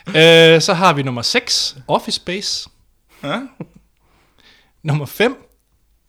[0.08, 2.70] øh, så har vi nummer 6, Office Space.
[3.22, 3.40] Ja.
[4.82, 5.36] Nummer 5,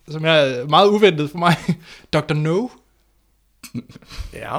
[0.10, 1.56] som er meget uventet for mig,
[2.14, 2.34] Dr.
[2.34, 2.68] No.
[4.34, 4.58] Ja.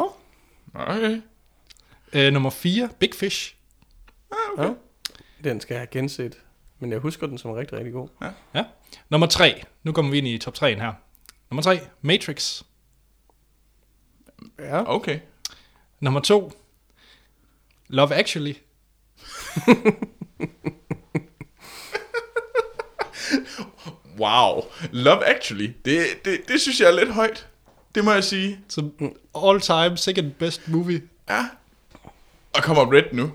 [0.75, 1.21] Okay.
[2.12, 3.55] Øh, nummer 4, Big Fish.
[4.59, 4.71] ja.
[5.44, 6.38] Den skal jeg have genset.
[6.79, 8.09] Men jeg husker den som rigtig, rigtig god.
[8.55, 8.64] Ja.
[9.11, 10.92] Nummer 3, nu kommer vi ind i top 3'en her.
[11.51, 12.62] Nummer 3, Matrix.
[14.59, 14.94] Ja.
[14.94, 15.21] Okay.
[16.01, 16.53] Nummer 2,
[17.88, 18.55] Love Actually.
[24.18, 24.62] Wow.
[24.92, 25.73] Love Actually.
[25.85, 27.49] Det, det, det synes jeg er lidt højt.
[27.94, 28.61] Det må jeg sige.
[28.68, 28.92] Som
[29.44, 31.03] all time second best movie.
[31.29, 31.49] Ja.
[32.59, 33.31] Og kommer Red nu.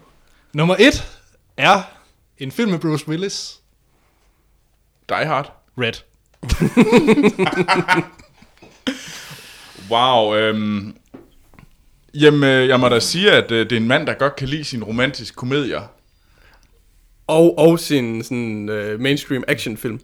[0.54, 1.20] Nummer 1
[1.58, 1.82] er
[2.38, 3.60] en film med Bruce Willis.
[5.10, 5.54] Die Hard.
[5.78, 5.94] Red.
[9.90, 10.36] Wow.
[10.36, 10.96] Øhm,
[12.14, 14.48] jamen, øh, jeg må da sige, at øh, det er en mand, der godt kan
[14.48, 15.82] lide sine romantiske komedier.
[17.28, 20.00] Og, og sin sådan, uh, mainstream actionfilm.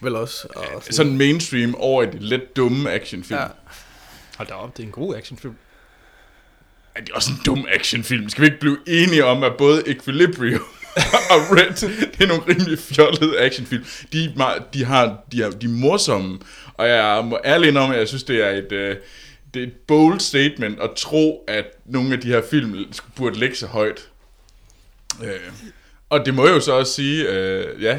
[0.00, 0.48] Vel også.
[0.56, 3.40] Og sådan, Sådan mainstream over i det lidt dumme actionfilm.
[3.40, 3.46] Ja.
[4.36, 5.54] Hold da op, det er en god actionfilm.
[6.96, 8.28] Det er også en dum actionfilm?
[8.28, 10.60] Skal vi ikke blive enige om, at både Equilibrium
[11.32, 11.74] og Red,
[12.18, 13.84] det er nogle rimelig fjollede actionfilm.
[14.12, 16.38] De, er meget- de, har, de, har, de er morsomme,
[16.74, 18.96] og jeg må ærlig om, at jeg synes, det er et, øh,
[19.54, 23.38] det er et bold statement at tro, at nogle af de her film skulle- burde
[23.38, 24.08] ligge så højt.
[25.24, 25.30] Øh,
[26.10, 27.98] og det må jeg jo så også sige, øh, ja,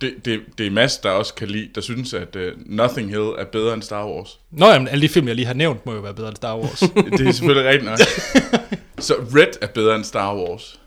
[0.00, 3.22] det, det, det er Mads, der også kan lide, der synes, at uh, Nothing Hill
[3.38, 4.38] er bedre end Star Wars.
[4.50, 6.58] Nå, jamen, alle de film, jeg lige har nævnt, må jo være bedre end Star
[6.58, 6.80] Wars.
[7.18, 7.98] Det er selvfølgelig rigtigt nok.
[8.98, 10.80] Så Red er bedre end Star Wars.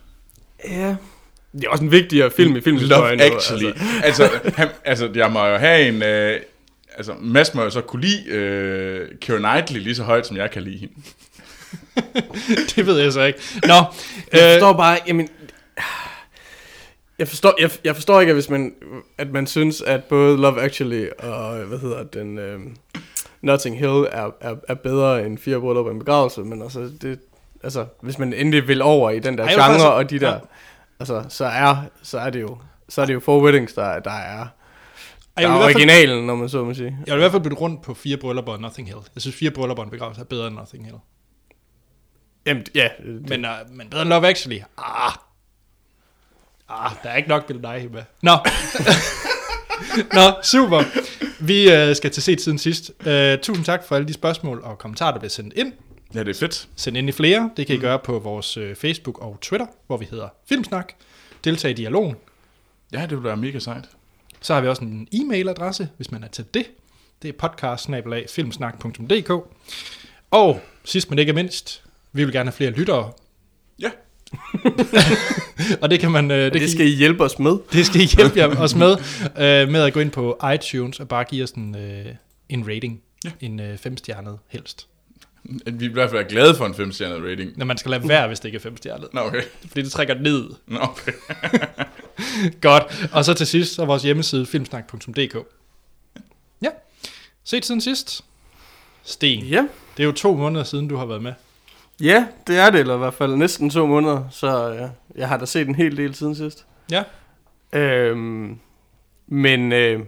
[0.70, 0.96] Ja.
[1.52, 3.20] Det er også en vigtigere film i Love filmhistorien.
[3.20, 3.74] jo, Actually.
[4.04, 6.04] Altså, altså, han, altså, jeg må jo have en...
[6.04, 6.40] Øh,
[6.98, 10.52] altså, Mads må jo så kunne lide øh, Keira Knightley lige så højt, som jeg
[10.52, 10.94] kan lide hende.
[12.76, 13.40] det ved jeg så ikke.
[13.64, 13.84] Nå, Jeg
[14.34, 15.30] øh, forstår bare, jamen...
[17.20, 18.74] Jeg forstår, jeg, jeg forstår ikke, at hvis man,
[19.18, 22.60] at man synes, at både Love Actually og, hvad hedder den, øh,
[23.42, 27.20] Notting Hill er, er, er bedre end Fire Bryllup og en begravelse, men altså, det,
[27.64, 30.34] altså, hvis man endelig vil over i den der Ej, genre faktisk- og de der,
[30.34, 30.40] ja.
[31.00, 32.58] altså, så er, så er det jo
[32.90, 34.48] så er det jo Four Weddings, der, der er, der er
[35.38, 36.98] hvert fald, originalen, når man så må sige.
[37.08, 39.00] jeg vil i hvert fald bytte rundt på fire bryllupper og Nothing Hill.
[39.16, 40.98] Jeg synes, fire bryllupper og en begravelse er bedre end Nothing Hill.
[42.46, 42.90] Jamen, ja.
[43.06, 44.60] Det, Men, uh, men bedre end Love Actually.
[44.78, 45.12] Ah.
[46.70, 48.04] Ah, der er ikke nok Bill Nighy med.
[48.22, 48.32] Nå.
[50.18, 50.84] Nå, super.
[51.40, 52.92] Vi uh, skal til set siden sidst.
[53.00, 55.74] Uh, tusind tak for alle de spørgsmål og kommentarer, der bliver sendt ind.
[56.14, 56.68] Ja, det er fedt.
[56.76, 57.50] Send ind i flere.
[57.58, 60.94] Det kan I gøre på vores uh, Facebook og Twitter, hvor vi hedder Filmsnak.
[61.44, 62.16] Deltag i dialogen.
[62.94, 63.86] Ja, det vil være mega sejt.
[64.42, 66.66] Så har vi også en e-mailadresse, hvis man er til det.
[67.22, 67.90] Det er podcast
[70.32, 73.12] Og sidst men ikke mindst, vi vil gerne have flere lyttere.
[75.82, 76.32] Og det kan man...
[76.32, 77.58] øh, det, kan det skal I hjælpe os med.
[77.72, 78.92] Det skal I hjælpe jer os med,
[79.38, 82.06] øh, med at gå ind på iTunes og bare give os en, øh,
[82.50, 83.02] en rating.
[83.26, 83.32] Ja.
[83.40, 84.88] En øh, femstjernet helst.
[85.44, 87.58] Vi vil i hvert fald være glade for en 5-stjernet rating.
[87.58, 89.08] Når man skal lade være, hvis det ikke er femstjernet.
[89.14, 89.42] Nå, okay.
[89.68, 90.50] Fordi det trækker ned.
[90.68, 91.12] Nå, okay.
[92.62, 93.10] Godt.
[93.12, 95.38] Og så til sidst, så er vores hjemmeside filmsnak.dk.
[96.62, 96.70] Ja.
[97.44, 98.22] Set siden sidst.
[99.04, 99.44] Sten.
[99.44, 99.68] Ja.
[99.98, 101.34] Det er jo to måneder siden, du har været med.
[102.02, 105.38] Ja, det er det, eller i hvert fald næsten to måneder, så ja, jeg har
[105.38, 106.66] da set en hel del siden sidst.
[106.92, 107.04] Ja.
[107.74, 108.60] Øhm,
[109.28, 110.00] men øh,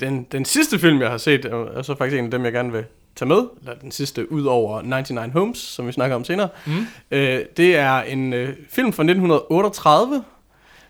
[0.00, 2.52] den, den sidste film, jeg har set, er er så faktisk en af dem, jeg
[2.52, 2.84] gerne vil
[3.16, 3.42] tage med.
[3.60, 6.48] Eller den sidste, ud over 99 Homes, som vi snakker om senere.
[6.66, 6.86] Mm.
[7.10, 10.24] Øh, det er en øh, film fra 1938,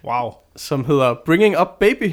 [0.04, 0.32] Wow.
[0.56, 2.12] som hedder Bringing Up Baby.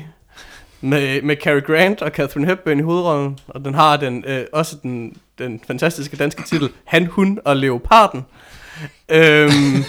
[0.82, 3.39] Med, med Cary Grant og Catherine Hepburn i hovedrollen.
[3.47, 8.22] Og den har den, øh, også den, den fantastiske danske titel, Han, Hun og Leoparden.
[9.10, 9.84] Øhm,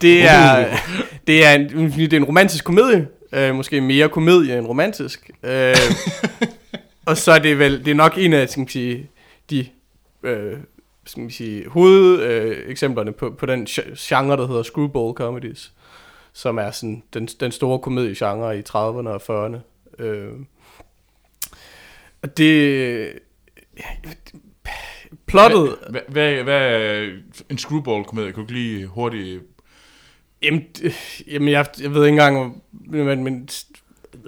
[0.00, 0.76] det, er,
[1.26, 3.08] det, er en, det er en romantisk komedie.
[3.32, 5.30] Øh, måske mere komedie end romantisk.
[5.42, 5.76] Øh,
[7.06, 9.10] og så er det vel, det er nok en af, skal man sige,
[9.50, 9.66] de
[10.22, 10.56] øh,
[11.06, 15.72] skal man sige, hovedeksemplerne øh, eksemplerne på, på den gen- genre, der hedder screwball comedies,
[16.32, 19.58] som er sådan den, den store komediegenre i 30'erne og 40'erne.
[20.02, 20.32] Øh,
[22.22, 23.12] og det...
[25.26, 25.76] Plottet...
[25.90, 27.06] Hvad, hvad, hvad
[27.50, 28.32] en screwball-komedie?
[28.32, 29.42] Kan du lige hurtigt...
[30.42, 30.92] Jamen, d-
[31.32, 33.48] jamen jeg, jeg ved ikke engang, men, men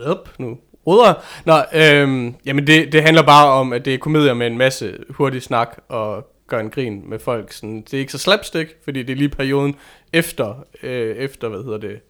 [0.05, 1.15] op, nu ruder.
[1.45, 4.99] Nå, øhm, jamen det, det handler bare om, at det er komedier med en masse
[5.11, 7.53] hurtig snak og gør en grin med folk.
[7.53, 9.77] Sådan, det er ikke så slapstick, fordi det er lige perioden
[10.13, 12.01] efter, øh, efter hvad hedder det,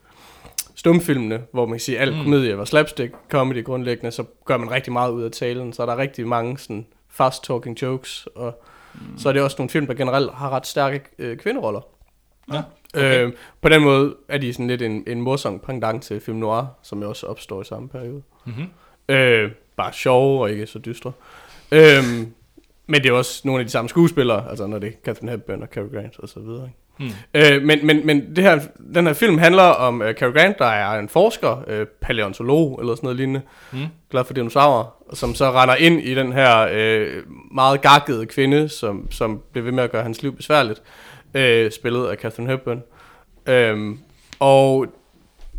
[0.74, 2.22] stumfilmene, hvor man kan sige, at al mm.
[2.22, 5.87] komedie var slapstick comedy grundlæggende, så gør man rigtig meget ud af talen, så er
[5.87, 8.62] der rigtig mange sådan fast talking jokes, og
[8.94, 9.18] mm.
[9.18, 11.81] så er det også nogle film, der generelt har ret stærke øh, kvinderoller.
[12.53, 12.62] Ja,
[12.94, 13.27] Okay.
[13.27, 16.64] Øh, på den måde er de sådan lidt en, en morsom pendant til film noir,
[16.83, 18.22] som jo også opstår i samme periode.
[18.44, 18.66] Mm-hmm.
[19.09, 21.12] Øh, bare sjove og ikke så dystre.
[21.72, 22.05] Øh,
[22.87, 25.62] men det er også nogle af de samme skuespillere, altså når det er Catherine Hepburn
[25.62, 26.64] og Cary Grant og så videre.
[26.64, 26.79] Ikke?
[27.03, 27.11] Mm.
[27.35, 28.61] Øh, men men, men det her,
[28.95, 32.95] den her film handler om uh, Cary Grant, der er en forsker, uh, paleontolog eller
[32.95, 33.41] sådan noget lignende,
[33.73, 33.79] Mm.
[34.11, 37.23] glad for dinosaurer, som så render ind i den her øh,
[37.55, 40.83] meget gakkede kvinde, som, som bliver ved med at gøre hans liv besværligt,
[41.35, 42.83] øh, spillet af Catherine Hepburn.
[43.47, 43.99] Øhm,
[44.41, 44.87] og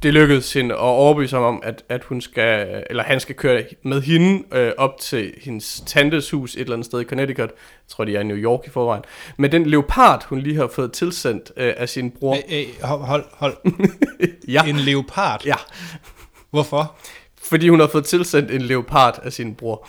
[0.03, 3.63] det lykkedes hende at overbevise ham om, at, at hun skal, eller han skal køre
[3.83, 7.49] med hende øh, op til hendes tantes hus et eller andet sted i Connecticut.
[7.49, 9.03] Jeg tror, de er i New York i forvejen.
[9.37, 12.35] Men den leopard, hun lige har fået tilsendt øh, af sin bror.
[12.35, 13.57] Æ, æ, hold, hold.
[14.47, 15.45] Ja, En leopard?
[15.45, 15.55] ja,
[16.49, 16.95] Hvorfor?
[17.43, 19.87] fordi hun har fået tilsendt en leopard af sin bror.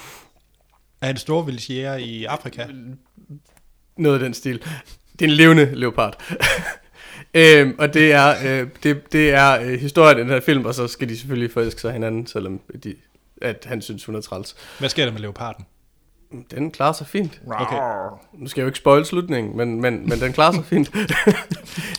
[1.03, 2.66] Er en stor vildtjæger i Afrika?
[3.98, 4.62] Noget af den stil.
[5.12, 6.22] Det er en levende leopard.
[7.35, 10.75] Øhm, og det er, øh, det, det er øh, historien i den her film, og
[10.75, 12.94] så skal de selvfølgelig forelske sig hinanden, selvom de,
[13.42, 14.57] at han synes, hun er træls.
[14.79, 15.66] Hvad sker der med leoparden?
[16.51, 17.40] Den klarer sig fint.
[17.47, 17.77] Okay.
[18.33, 20.90] Nu skal jeg jo ikke spoil slutningen, men, men, men den klarer sig fint.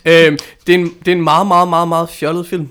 [0.05, 2.69] øhm, det, er en, det er en meget, meget, meget, meget fjollet film.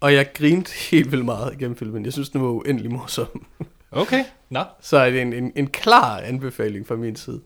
[0.00, 2.04] Og jeg grinte helt vildt meget igennem filmen.
[2.04, 3.46] Jeg synes, den var uendelig morsom.
[3.90, 4.60] Okay, nå.
[4.80, 7.40] Så er det en, en, en klar anbefaling fra min side.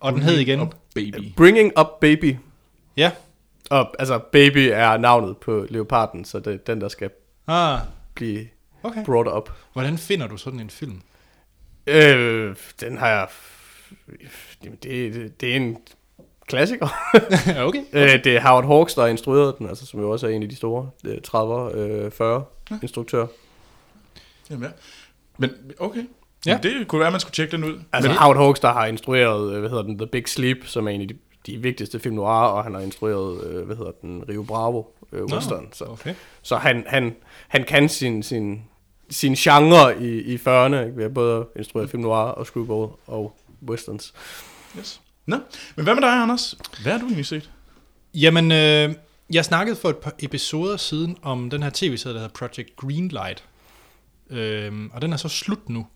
[0.00, 0.60] Og den hed igen?
[0.60, 1.32] Og baby.
[1.36, 2.36] Bringing Up Baby.
[2.96, 3.10] Ja.
[3.70, 7.10] Og altså, Baby er navnet på leoparden, så det er den, der skal
[7.46, 7.80] Ah,
[8.14, 8.46] blive
[8.82, 9.04] okay.
[9.04, 9.50] brought up.
[9.72, 11.00] Hvordan finder du sådan en film?
[11.86, 13.28] Øh, den har jeg...
[14.64, 15.76] Jamen, det, det, er en
[16.46, 16.88] klassiker.
[17.66, 17.82] okay.
[17.92, 20.42] Øh, det er Howard Hawks, der har instrueret den, altså, som jo også er en
[20.42, 22.44] af de store øh, 30'er, øh, 40
[22.82, 23.26] instruktører.
[24.50, 24.70] Jamen, ja.
[25.38, 26.04] Men okay.
[26.46, 26.52] Ja.
[26.52, 26.58] Ja.
[26.62, 27.80] Det kunne være, at man skulle tjekke den ud.
[27.92, 30.88] Altså Men, Howard Hawks, der har instrueret, øh, hvad hedder den, The Big Sleep, som
[30.88, 31.14] er en af de,
[31.52, 34.82] de vigtigste film noir, og han har instrueret, øh, hvad hedder den, Rio Bravo
[35.12, 35.68] øh, western.
[35.72, 36.14] Så, Okay.
[36.42, 37.16] så han, han,
[37.48, 38.62] han kan sin, sin,
[39.10, 40.92] sin genre i, i 40'erne, ikke?
[40.96, 43.36] ved at både instruere film noir og screwball og
[43.68, 44.14] westerns.
[44.78, 45.00] yes.
[45.26, 45.36] Nå,
[45.76, 46.58] men hvad med dig, Anders?
[46.82, 47.50] Hvad har du egentlig set?
[48.14, 48.94] Jamen, øh,
[49.32, 53.44] Jeg snakkede for et par episoder siden om den her tv-serie, der hedder Project Greenlight.
[54.30, 55.86] Øhm, og den er så slut nu.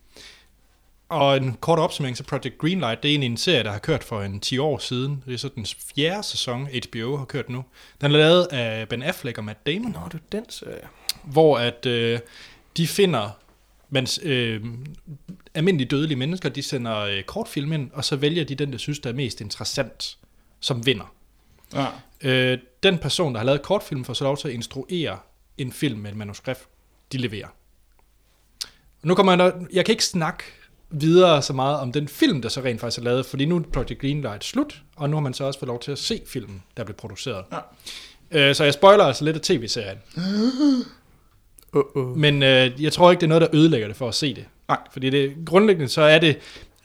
[1.12, 4.04] Og en kort opsummering så Project Greenlight, det er egentlig en serie, der har kørt
[4.04, 5.22] for en 10 år siden.
[5.26, 7.64] Det er så den fjerde sæson, HBO har kørt nu.
[8.00, 10.88] Den er lavet af Ben Affleck og Matt Damon, Nå, det er den serie.
[11.24, 12.18] hvor at øh,
[12.76, 13.30] de finder
[13.90, 14.64] mens øh,
[15.54, 18.98] almindelige dødelige mennesker, de sender øh, kortfilm ind, og så vælger de den, der synes,
[18.98, 20.18] der er mest interessant,
[20.60, 21.14] som vinder.
[21.74, 21.86] Ja.
[22.22, 25.18] Øh, den person, der har lavet kortfilm, får så lov til at instruere
[25.58, 26.68] en film med et manuskript,
[27.12, 27.48] de leverer.
[29.02, 30.44] Og nu kommer jeg, jeg kan ikke snakke
[30.92, 33.62] videre så meget om den film, der så rent faktisk er lavet, fordi nu er
[33.72, 36.62] Project Greenlight slut, og nu har man så også fået lov til at se filmen,
[36.76, 37.44] der blev produceret.
[37.52, 37.58] Ja.
[38.48, 39.98] Øh, så jeg spoiler altså lidt af tv-serien.
[41.76, 42.18] Uh-uh.
[42.18, 44.44] Men øh, jeg tror ikke, det er noget, der ødelægger det for at se det.
[44.68, 44.78] Nej.
[44.92, 46.38] Fordi det, grundlæggende så er det,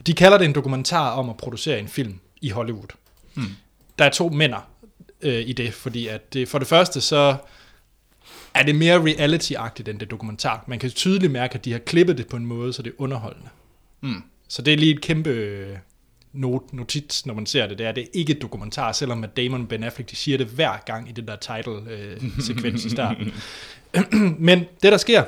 [0.06, 2.88] de kalder det en dokumentar om at producere en film i Hollywood.
[3.34, 3.46] Hmm.
[3.98, 4.68] Der er to mænder
[5.22, 7.36] øh, i det, fordi at det, for det første så
[8.54, 10.64] er det mere reality-agtigt end det dokumentar.
[10.66, 12.94] Man kan tydeligt mærke, at de har klippet det på en måde, så det er
[13.02, 13.48] underholdende.
[14.00, 14.22] Mm.
[14.48, 15.76] Så det er lige et kæmpe øh,
[16.32, 17.78] not, notits, når man ser det.
[17.78, 20.46] Det er, det er ikke et dokumentar, selvom at Damon Ben Affleck de siger det
[20.46, 23.32] hver gang i den der title-sekvens i starten.
[24.48, 25.24] Men det, der sker,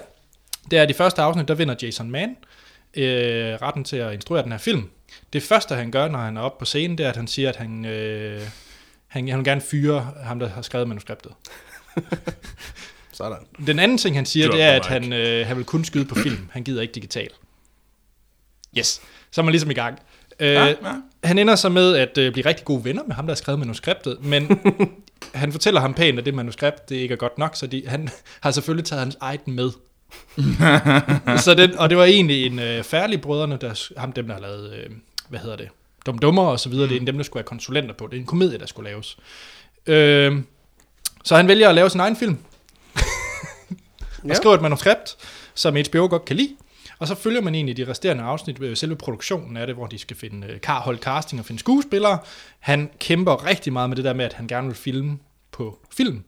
[0.70, 2.36] det er, at i første afsnit, der vinder Jason Mann
[2.94, 4.88] øh, retten til at instruere den her film.
[5.32, 7.48] Det første, han gør, når han er oppe på scenen, det er, at han siger,
[7.48, 8.40] at han, øh,
[9.06, 11.32] han, han vil gerne fyre ham, der har skrevet manuskriptet.
[13.12, 13.38] Sådan.
[13.66, 16.04] Den anden ting, han siger, Drop det er, at han, øh, han vil kun skyde
[16.04, 16.48] på film.
[16.52, 17.28] Han gider ikke digital.
[18.78, 19.00] Yes.
[19.30, 19.98] Så er man ligesom i gang.
[20.40, 20.74] Øh, Ja, ja.
[21.24, 23.58] Han ender så med at øh, blive rigtig gode venner med ham, der har skrevet
[23.58, 24.60] manuskriptet, men
[25.34, 28.08] han fortæller ham pænt, at det manuskript det ikke er godt nok, så de, han
[28.40, 29.70] har selvfølgelig taget hans eget med.
[31.44, 34.40] så den, og det var egentlig en øh, færdig brødrene, der, ham dem, der har
[34.40, 34.90] lavet, øh,
[35.28, 35.68] hvad hedder det,
[36.06, 38.06] Dum Dummer og så videre, det er en dem, der skulle være konsulenter på.
[38.06, 39.18] Det er en komedie, der skulle laves.
[39.86, 40.36] Øh,
[41.24, 42.38] så han vælger at lave sin egen film,
[44.22, 44.34] og Ja.
[44.34, 45.16] skriver et manuskript,
[45.54, 46.56] som HBO godt kan lide.
[47.00, 49.98] Og så følger man egentlig de resterende afsnit ved selve produktionen af det, hvor de
[49.98, 52.18] skal finde øh, kar, holde casting og finde skuespillere.
[52.58, 55.18] Han kæmper rigtig meget med det der med, at han gerne vil filme
[55.52, 56.24] på film.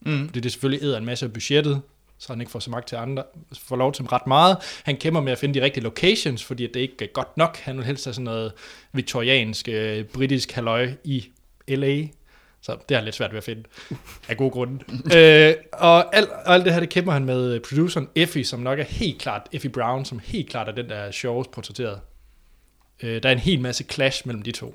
[0.00, 0.26] Mm.
[0.26, 1.82] Fordi det selvfølgelig æder en masse af budgettet,
[2.18, 3.22] så han ikke får så magt til andre,
[3.58, 4.56] får lov til ret meget.
[4.84, 7.56] Han kæmper med at finde de rigtige locations, fordi det ikke er godt nok.
[7.56, 8.52] Han vil helst have sådan noget
[8.92, 11.24] viktoriansk, øh, britisk halløj i
[11.68, 12.06] L.A.,
[12.66, 13.64] så det er lidt svært ved at finde,
[14.28, 14.84] af gode grunde.
[15.16, 18.78] øh, og, alt, alt det her, det kæmper han med øh, produceren Effie, som nok
[18.78, 22.00] er helt klart, Effie Brown, som helt klart er den, der er sjovest portrætteret.
[23.02, 24.74] Øh, der er en hel masse clash mellem de to.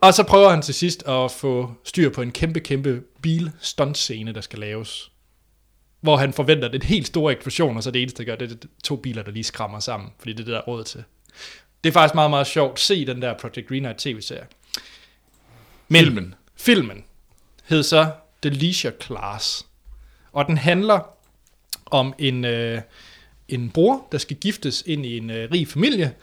[0.00, 4.40] Og så prøver han til sidst at få styr på en kæmpe, kæmpe bil-stunt-scene, der
[4.40, 5.10] skal laves.
[6.00, 8.66] Hvor han forventer den helt store eksplosion, og så det eneste, der gør, det er
[8.84, 11.04] to biler, der lige skrammer sammen, fordi det er det, der er råd til.
[11.84, 12.80] Det er faktisk meget, meget sjovt.
[12.80, 14.46] Se den der Project Greenlight tv-serie.
[15.88, 16.34] Men Filmen.
[16.62, 17.04] Filmen
[17.64, 19.66] hed så The Leisure Class.
[20.32, 21.00] Og den handler
[21.86, 22.82] om en, øh,
[23.48, 26.14] en bror, der skal giftes ind i en øh, rig familie.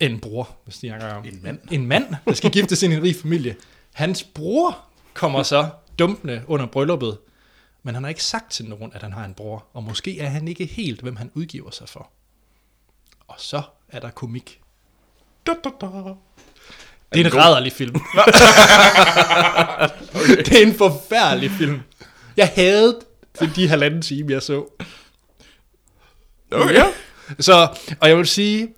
[0.00, 1.24] En bror, hvis de snakker om.
[1.24, 1.58] En mand.
[1.72, 3.56] En mand, der skal giftes ind i en rig familie.
[3.92, 4.78] Hans bror
[5.14, 7.18] kommer så dumpende under brylluppet.
[7.82, 9.66] Men han har ikke sagt til nogen, at han har en bror.
[9.72, 12.10] Og måske er han ikke helt, hvem han udgiver sig for.
[13.28, 14.60] Og så er der komik.
[15.46, 16.14] Da, da, da.
[17.12, 17.94] Det er en rædderlig film.
[20.46, 21.80] Det er en forfærdelig film.
[22.36, 22.98] Jeg havde
[23.56, 24.64] de halvanden time, jeg så.
[26.52, 26.74] Okay.
[26.74, 26.84] Ja.
[27.38, 27.68] Så,
[28.00, 28.68] og jeg vil sige,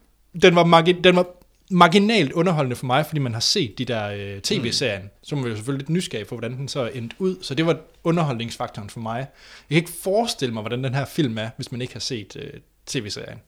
[0.43, 1.27] den var, margin, den var
[1.71, 5.03] marginalt underholdende for mig, fordi man har set de der øh, tv-serien.
[5.23, 7.37] Så må vi jo selvfølgelig lidt nysgerrig på, hvordan den så er endt ud.
[7.43, 9.17] Så det var underholdningsfaktoren for mig.
[9.19, 9.27] Jeg
[9.69, 12.51] kan ikke forestille mig, hvordan den her film er, hvis man ikke har set øh,
[12.87, 13.39] tv-serien.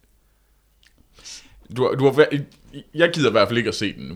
[1.76, 2.26] Du, har- du har,
[2.94, 4.14] jeg gider i hvert fald ikke at se den nu.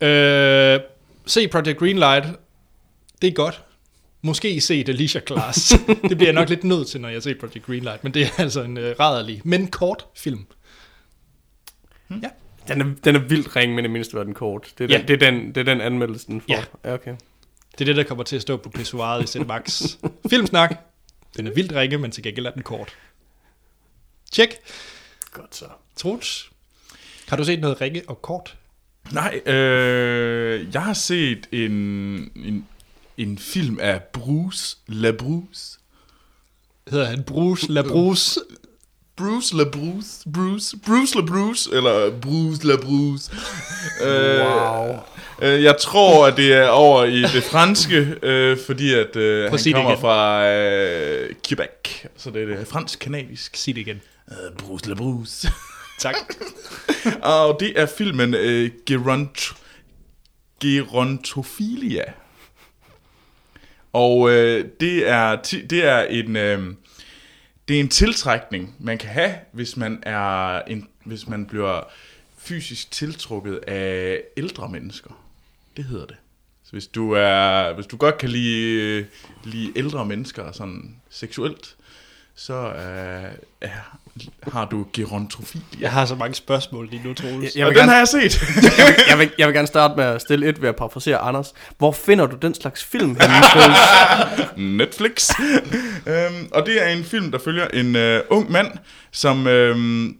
[0.00, 0.08] Nej.
[0.10, 0.80] Øh,
[1.26, 2.26] se Project Greenlight.
[3.22, 3.62] Det er godt.
[4.22, 5.68] Måske se The Leisure Class.
[6.08, 8.04] det bliver jeg nok lidt nødt til, når jeg ser Project Greenlight.
[8.04, 10.46] Men det er altså en øh, rædderlig, men kort film.
[12.10, 12.28] Ja.
[12.68, 14.68] Den er, den er vildt ring, men det mindste var den kort.
[14.78, 14.98] Det er, Ja.
[14.98, 16.46] den, det er, den, det er den anmeldelse, den får.
[16.54, 16.64] Ja.
[16.84, 17.14] ja okay.
[17.72, 19.82] Det er det, der kommer til at stå på pissoiret i Cinemax.
[20.30, 20.74] Filmsnak.
[21.36, 22.96] Den er vildt ringe, men til gengæld er den kort.
[24.32, 24.54] Tjek.
[25.32, 25.64] Godt så.
[25.96, 26.50] Troels,
[27.28, 28.56] har du set noget ringe og kort?
[29.12, 31.70] Nej, øh, jeg har set en,
[32.36, 32.66] en,
[33.16, 35.78] en film af Bruce LaBruce.
[36.90, 38.40] Hedder han Bruce LaBruce?
[39.16, 43.32] Bruce LaBruce, Bruce, Bruce LaBruce, eller Bruce LaBruce.
[44.02, 44.96] øh, Wow.
[45.42, 49.58] øh, jeg tror, at det er over i det franske, øh, fordi at øh, Prøv
[49.64, 51.68] han kommer fra øh, Quebec,
[52.16, 53.56] så det er det fransk-kanadisk.
[53.56, 54.00] Sig det igen.
[54.30, 55.48] Øh, Bruce LaBruce.
[56.02, 56.14] Tak.
[57.22, 59.52] Og det er filmen øh, Geront
[60.60, 62.04] Gerontophilia.
[63.92, 66.36] Og øh, det, er ti- det er en...
[66.36, 66.74] Øh,
[67.68, 71.80] det er en tiltrækning, man kan have, hvis man er en, hvis man bliver
[72.38, 75.10] fysisk tiltrukket af ældre mennesker.
[75.76, 76.16] Det hedder det.
[76.64, 79.06] Så hvis du er, hvis du godt kan lide, øh,
[79.44, 81.76] lide ældre mennesker sådan seksuelt,
[82.34, 83.98] så øh, er,
[84.52, 85.60] har du gerontrofi.
[85.80, 87.42] Jeg har så mange spørgsmål lige nu, Troels.
[87.44, 88.42] Jeg, Jeg og den gerne, har jeg set.
[88.78, 91.18] jeg, vil, jeg, vil, jeg vil gerne starte med at stille et ved at parafrasere
[91.18, 91.52] Anders.
[91.78, 94.76] Hvor finder du den slags film henne?
[94.76, 95.30] Netflix.
[96.06, 98.72] øhm, og det er en film, der følger en øh, ung mand,
[99.12, 100.16] som øhm,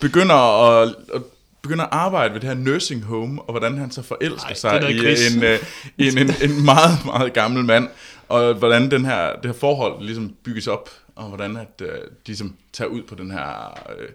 [0.00, 1.22] begynder at, at
[1.62, 4.90] begynder at arbejde ved det her nursing home, og hvordan han så forelsker Ej, sig
[4.90, 5.58] i en, øh,
[5.98, 7.88] i en, en, en meget, meget gammel mand,
[8.28, 12.00] og hvordan den her, det her forhold ligesom bygges op, og hvordan at, øh, de
[12.26, 14.08] ligesom tager ud på den her øh,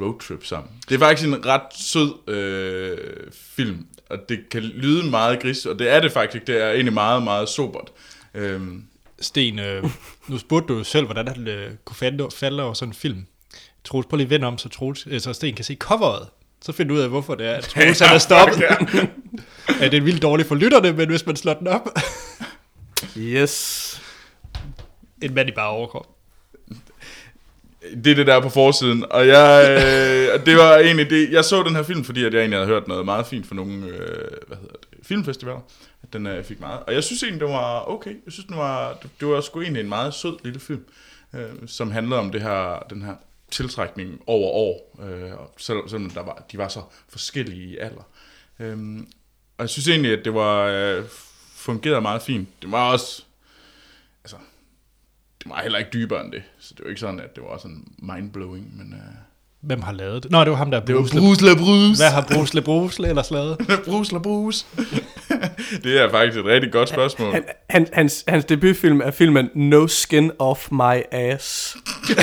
[0.00, 0.72] roadtrip sammen.
[0.88, 5.78] Det er faktisk en ret sød øh, film, og det kan lyde meget gris, og
[5.78, 7.92] det er det faktisk, det er egentlig meget, meget sobert.
[8.34, 8.84] Øhm,
[9.20, 9.84] Sten, øh,
[10.28, 13.26] nu spurgte du jo selv, hvordan han øh, kunne falde, falde over sådan en film.
[13.84, 16.28] Troels, prøv lige at vende om, så, Troels, øh, så Sten kan se coveret.
[16.64, 18.62] Så finder du ud af, hvorfor det er, at Troels er stoppet.
[19.80, 21.88] ja, det er vildt dårligt for lytterne, men hvis man slår den op,
[23.16, 24.02] Yes.
[25.22, 26.06] en mand i bare overkrop
[28.04, 31.44] det er det der på forsiden, og jeg, øh, og det var egentlig det, jeg
[31.44, 33.86] så den her film, fordi at jeg egentlig havde hørt noget meget fint fra nogle,
[33.86, 35.60] øh, hvad hedder det, filmfestivaler,
[36.02, 38.56] at den øh, fik meget, og jeg synes egentlig, det var okay, jeg synes, den
[38.56, 40.84] var, det, det var sgu egentlig en meget sød lille film,
[41.34, 43.14] øh, som handlede om det her, den her
[43.50, 48.08] tiltrækning over år, øh, og selv, selvom der var, de var så forskellige i alder.
[48.60, 48.98] Øh,
[49.58, 51.04] og jeg synes egentlig, at det var øh,
[51.54, 52.48] fungerede meget fint.
[52.62, 53.24] Det var også,
[55.44, 56.42] det var heller ikke dybere end det.
[56.58, 58.86] Så det var ikke sådan, at det var sådan mindblowing, men...
[58.92, 58.98] Uh...
[59.60, 60.30] Hvem har lavet det?
[60.30, 62.02] Nå, det var ham, der Det var Bruce Le- Bruce.
[62.02, 63.58] Hvad har Bruce Le Bruce ellers lavet?
[63.88, 64.66] Bruce LaBruce.
[65.84, 67.32] det er faktisk et rigtig godt spørgsmål.
[67.32, 71.76] Han, han, hans, hans debutfilm er filmen No Skin Off My Ass.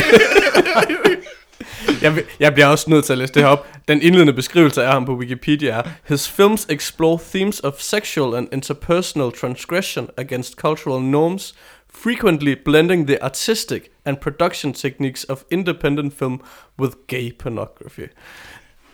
[2.02, 3.68] jeg, jeg bliver også nødt til at læse det her op.
[3.88, 8.48] Den indledende beskrivelse af ham på Wikipedia er His films explore themes of sexual and
[8.52, 11.56] interpersonal transgression against cultural norms,
[12.04, 16.42] frequently blending the artistic and production techniques of independent film
[16.80, 18.08] with gay pornography.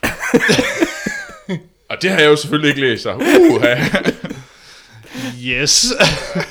[1.89, 3.21] Og det har jeg jo selvfølgelig ikke læst, så uh,
[5.45, 5.85] Yes.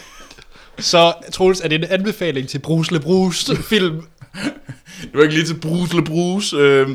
[0.90, 4.02] så, Troels, er det en anbefaling til Bruce Le Bruce film?
[5.02, 6.56] Det var ikke lige til Bruce LaBruce.
[6.56, 6.88] Øh,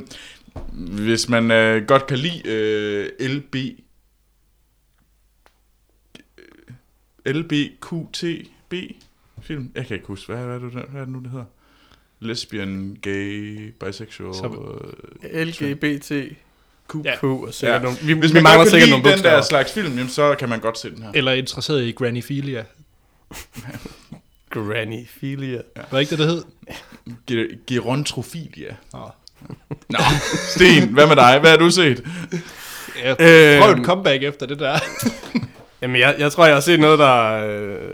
[0.73, 3.55] hvis man øh, godt kan lide øh, LB...
[7.27, 8.73] LBQTB
[9.45, 9.71] film.
[9.75, 11.45] Jeg kan ikke huske, hvad, hvad, er det, hvad er det nu, det hedder?
[12.19, 14.33] Lesbian, gay, bisexual...
[14.35, 14.77] Så-
[15.33, 16.11] øh, LGBT,
[16.89, 16.95] Q.
[17.05, 17.27] Ja.
[17.27, 17.83] Og sikkert Ja.
[17.83, 19.35] nogle, vi, Hvis vi man mangler godt kan sikkert nogle den bogstaver.
[19.35, 21.11] der slags film, jamen, så kan man godt se den her.
[21.13, 22.63] Eller er interesseret i Grannyphilia?
[24.49, 25.61] Grannyphilia.
[25.75, 26.43] Var det ikke det, der hed?
[27.31, 28.75] Ge- Gerontrofilia.
[28.93, 28.99] Nå.
[29.89, 29.99] Nå,
[30.49, 31.39] Sten, hvad med dig?
[31.39, 32.03] Hvad har du set?
[33.03, 33.61] Ja, Øhm.
[33.63, 34.79] prøv et comeback efter det der.
[35.81, 37.31] Jamen, jeg, jeg tror, jeg har set noget, der...
[37.47, 37.91] Øh,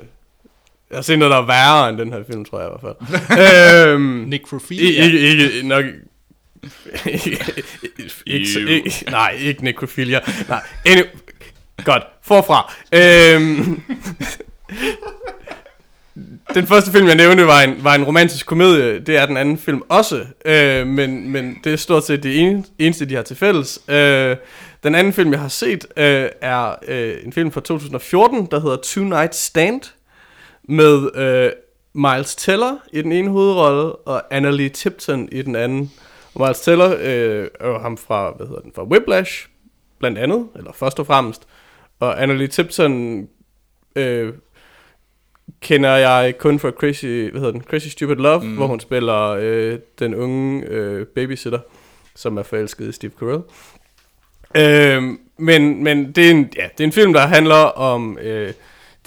[0.92, 2.96] jeg har set noget, der er værre end den her film, tror jeg i hvert
[3.30, 3.88] fald.
[3.94, 5.04] øhm, Necrophilia.
[5.06, 5.86] ikke, ikke, nok...
[7.06, 7.38] ikke,
[8.26, 10.20] ikke, ikke, nej, ikke necrophilia.
[10.50, 11.08] Nej, anyway,
[11.86, 12.74] godt, forfra.
[12.94, 13.82] Øhm,
[16.56, 19.00] den første film, jeg nævnte, var en, var en romantisk komedie.
[19.00, 20.26] Det er den anden film også.
[20.46, 23.80] Øh, men, men det er stort set det ene, eneste, de har til fælles.
[23.88, 24.36] Øh,
[24.84, 28.78] den anden film, jeg har set, øh, er øh, en film fra 2014, der hedder
[28.84, 29.82] Two Night Stand.
[30.72, 31.52] Med øh,
[31.94, 35.92] Miles Teller i den ene hovedrolle, og Annalie Tipton i den anden.
[36.40, 39.48] Miles Teller øh, er jo ham fra, hvad hedder den, fra Whiplash,
[40.00, 41.48] blandt andet, eller først og fremmest.
[42.00, 43.28] Og Annalie Tipton
[43.96, 44.34] øh,
[45.62, 48.56] kender jeg kun fra Crazy, hvad hedder den, Crazy Stupid Love, mm.
[48.56, 51.60] hvor hun spiller øh, den unge øh, babysitter,
[52.16, 53.42] som er forelsket i Steve Carell.
[54.56, 55.04] Øh,
[55.38, 58.54] men men det, er en, ja, det er en film, der handler om øh,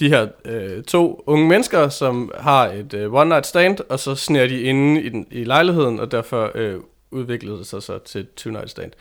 [0.01, 4.15] de her øh, to unge mennesker, som har et øh, one night stand, og så
[4.15, 6.81] sner de inde i, den, i lejligheden, og derfor øh,
[7.11, 8.93] udviklede det sig så til two night stand.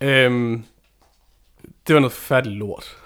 [0.00, 0.64] Øhm,
[1.86, 2.96] det var noget forfærdeligt lort.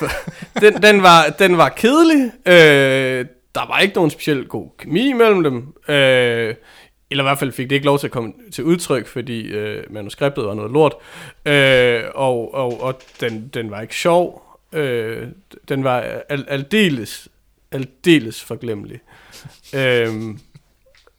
[0.62, 2.32] den, den, var, den var kedelig.
[2.46, 5.74] Øh, der var ikke nogen specielt god kemi imellem dem.
[5.94, 6.54] Øh,
[7.10, 9.84] eller i hvert fald fik det ikke lov til at komme til udtryk, fordi øh,
[9.90, 10.94] manuskriptet var noget lort.
[11.46, 14.41] Øh, og og, og den, den var ikke sjov.
[14.72, 15.28] Øh,
[15.68, 17.28] den var al, aldeles,
[17.72, 19.00] aldeles forglemmelig.
[19.74, 20.08] øh,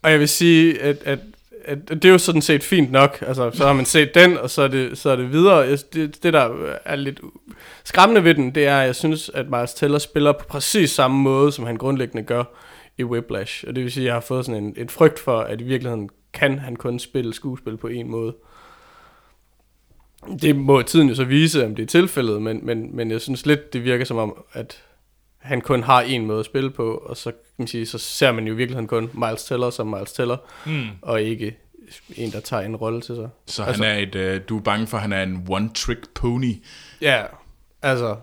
[0.01, 1.19] og jeg vil sige, at, at
[1.65, 3.23] at det er jo sådan set fint nok.
[3.27, 5.57] Altså, så har man set den, og så er det, så er det videre.
[5.57, 7.19] Jeg, det, det, der er lidt
[7.83, 11.17] skræmmende ved den, det er, at jeg synes, at Miles Teller spiller på præcis samme
[11.17, 12.43] måde, som han grundlæggende gør
[12.97, 13.63] i Whiplash.
[13.67, 15.63] Og det vil sige, at jeg har fået sådan en, en frygt for, at i
[15.63, 18.35] virkeligheden kan han kun spille skuespil på en måde.
[20.41, 23.45] Det må tiden jo så vise, om det er tilfældet, men, men, men jeg synes
[23.45, 24.81] lidt, det virker som om, at
[25.37, 28.31] han kun har en måde at spille på, og så, kan man sige, så ser
[28.31, 30.87] man jo i virkeligheden kun Miles Teller som Miles Teller, Mm.
[31.01, 31.57] og ikke
[32.15, 33.29] en, der tager en rolle til sig.
[33.47, 36.01] Så Altså- han er et, øh, du er bange for, at han er en one-trick
[36.15, 36.53] pony.
[37.01, 37.23] Ja,
[37.81, 38.15] altså,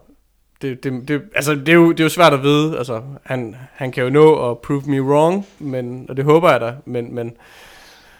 [0.62, 2.78] det, det, det, altså det, er jo, det er jo svært at vide.
[2.78, 6.60] Altså, han, han kan jo nå at prove me wrong, men, og det håber jeg
[6.60, 7.32] da, men, men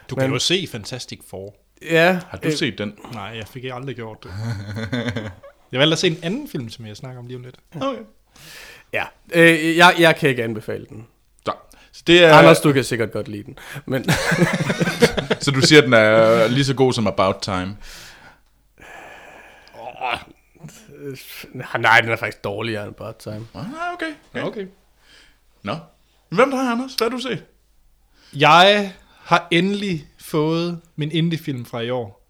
[0.09, 1.55] Du kan Men- jo se Fantastic Four.
[1.81, 2.19] Ja.
[2.29, 2.93] Har du øh, set den?
[3.13, 4.31] Nej, jeg fik aldrig gjort det.
[5.71, 7.55] Jeg valgte at se en anden film, som jeg snakker om lige om lidt.
[7.75, 8.01] Okay.
[8.93, 11.07] Ja, øh, jeg, jeg kan ikke anbefale den.
[11.45, 11.51] Så,
[11.91, 12.33] så, det er.
[12.33, 13.57] Anders, du kan sikkert godt lide den.
[13.85, 14.05] Men
[15.41, 17.77] så du siger, at den er lige så god som About Time?
[21.79, 23.47] nej, den er faktisk dårligere end Bad Time.
[23.53, 24.13] Ah, okay.
[24.33, 24.47] okay.
[24.47, 24.67] Okay.
[25.63, 25.75] Nå.
[26.29, 26.93] Hvem der har, Anders?
[26.93, 27.45] Hvad har du set?
[28.33, 32.21] Jeg har endelig fået min indie-film fra i år.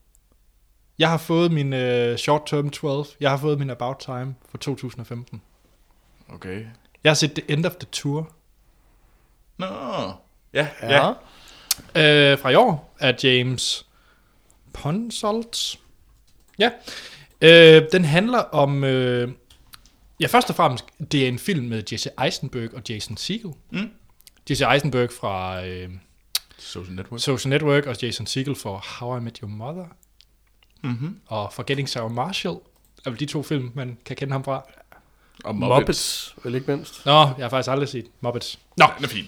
[1.00, 3.06] Jeg har fået min uh, Short Term 12.
[3.20, 5.42] Jeg har fået min About Time fra 2015.
[6.30, 6.66] Okay.
[7.04, 8.32] Jeg har set The End of the Tour
[9.58, 9.68] Nå.
[10.54, 11.14] Ja, ja.
[11.96, 12.34] Ja.
[12.34, 13.86] uh, fra i år af James
[14.74, 15.80] Ponsoldt.
[16.60, 16.70] Ja.
[17.42, 18.84] Uh, den handler om...
[18.84, 19.30] Uh,
[20.20, 23.52] ja, først og fremmest, det er en film med Jesse Eisenberg og Jason Segel.
[23.72, 23.90] Mm.
[24.50, 25.62] Jesse Eisenberg fra...
[25.66, 25.92] Uh,
[26.62, 27.20] Social Network.
[27.22, 29.86] Social Network og Jason Segel for How I Met Your Mother
[30.84, 31.20] Mm-hmm.
[31.28, 32.56] og Forgetting Sarah Marshall
[33.06, 34.64] er vel de to film, man kan kende ham fra.
[35.44, 35.80] Og Muppets.
[35.80, 37.06] Muppets, vel ikke mindst.
[37.06, 38.60] Nå, jeg har faktisk aldrig set Muppets.
[38.78, 39.26] Nå, Den er fin.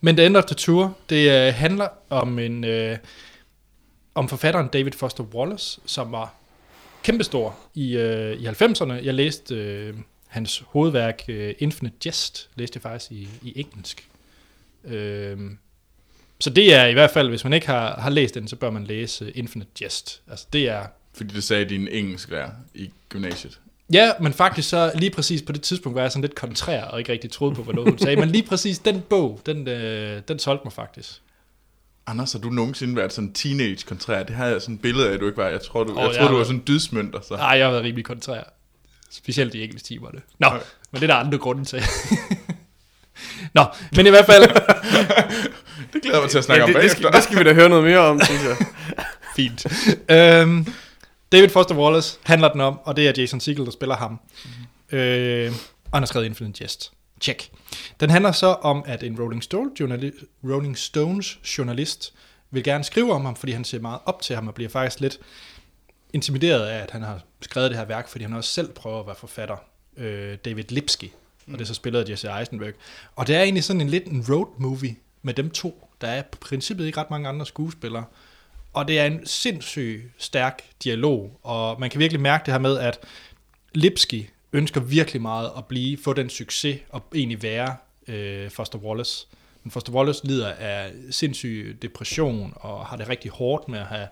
[0.00, 2.98] men The End of the Tour, det øh, handler om en øh,
[4.14, 6.34] om forfatteren David Foster Wallace, som var
[7.02, 8.92] kæmpestor i, øh, i 90'erne.
[8.92, 9.94] Jeg læste øh,
[10.26, 14.08] hans hovedværk øh, Infinite Jest, læste jeg faktisk i, i engelsk.
[14.84, 15.38] Øh,
[16.40, 18.70] så det er i hvert fald, hvis man ikke har, har læst den, så bør
[18.70, 20.20] man læse Infinite Jest.
[20.30, 20.82] Altså det er
[21.16, 23.60] Fordi det sagde din engelsklærer i gymnasiet.
[23.92, 26.98] Ja, men faktisk så lige præcis på det tidspunkt var jeg sådan lidt kontrær og
[26.98, 28.16] ikke rigtig troede på, hvad hun sagde.
[28.16, 31.10] Men lige præcis den bog, den, øh, den solgte mig faktisk.
[32.06, 34.22] Anders, har du nogensinde været sådan teenage kontrær?
[34.22, 35.48] Det har jeg sådan et billede af, at du ikke var.
[35.48, 37.20] Jeg tror, du, Åh, jeg jeg tror, du var sådan dydsmønter.
[37.20, 37.36] Så.
[37.36, 38.42] Nej, jeg har været rimelig kontrær.
[39.10, 40.20] Specielt i engelsk timerne.
[40.38, 40.58] Nå, Okay.
[40.90, 41.82] men det er der andre grunde til.
[43.54, 43.64] Nå,
[43.96, 44.44] men i hvert fald,
[45.94, 47.18] Det glæder jeg mig til at snakke Ja, om det, det, skal, bagefter.
[47.20, 48.56] det skal vi da høre noget mere om, synes jeg.
[49.36, 49.66] fint.
[50.10, 50.66] øhm,
[51.32, 54.20] David Foster Wallace handler den om, og det er Jason Segel, der spiller ham.
[54.92, 55.52] Øh,
[55.84, 56.92] og han har skrevet Infinite Jest.
[57.20, 57.48] Check.
[58.00, 62.12] Den handler så om, at en Rolling, Stone journali- Rolling Stones journalist
[62.50, 65.00] vil gerne skrive om ham, fordi han ser meget op til ham og bliver faktisk
[65.00, 65.18] lidt
[66.12, 69.06] intimideret af, at han har skrevet det her værk, fordi han også selv prøver at
[69.06, 69.56] være forfatter.
[69.96, 71.04] Øh, David Lipsky,
[71.46, 72.72] og det er så spillet af Jesse Eisenberg.
[73.16, 75.88] Og det er egentlig sådan en lidt en road movie med dem to.
[76.00, 78.04] Der er på princippet ikke ret mange andre skuespillere.
[78.72, 82.78] Og det er en sindssygt stærk dialog, og man kan virkelig mærke det her med,
[82.78, 82.98] at
[83.74, 87.76] Lipsky ønsker virkelig meget at blive, få den succes og egentlig være
[88.08, 89.26] øh, Foster Wallace.
[89.62, 94.08] Men Foster Wallace lider af sindssyg depression og har det rigtig hårdt med at have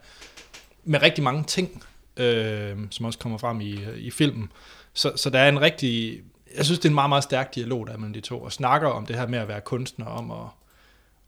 [0.84, 1.82] med rigtig mange ting,
[2.16, 4.52] øh, som også kommer frem i, i filmen.
[4.94, 6.20] Så, så der er en rigtig,
[6.56, 8.88] jeg synes det er en meget, meget stærk dialog der mellem de to, og snakker
[8.88, 10.46] om det her med at være kunstner, om at,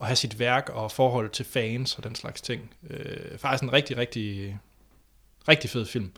[0.00, 2.70] at have sit værk og forhold til fans og den slags ting.
[2.90, 4.58] Øh, faktisk en rigtig, rigtig,
[5.48, 6.10] rigtig fed film.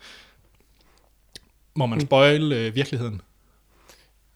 [1.74, 3.20] Må man spoil øh, virkeligheden?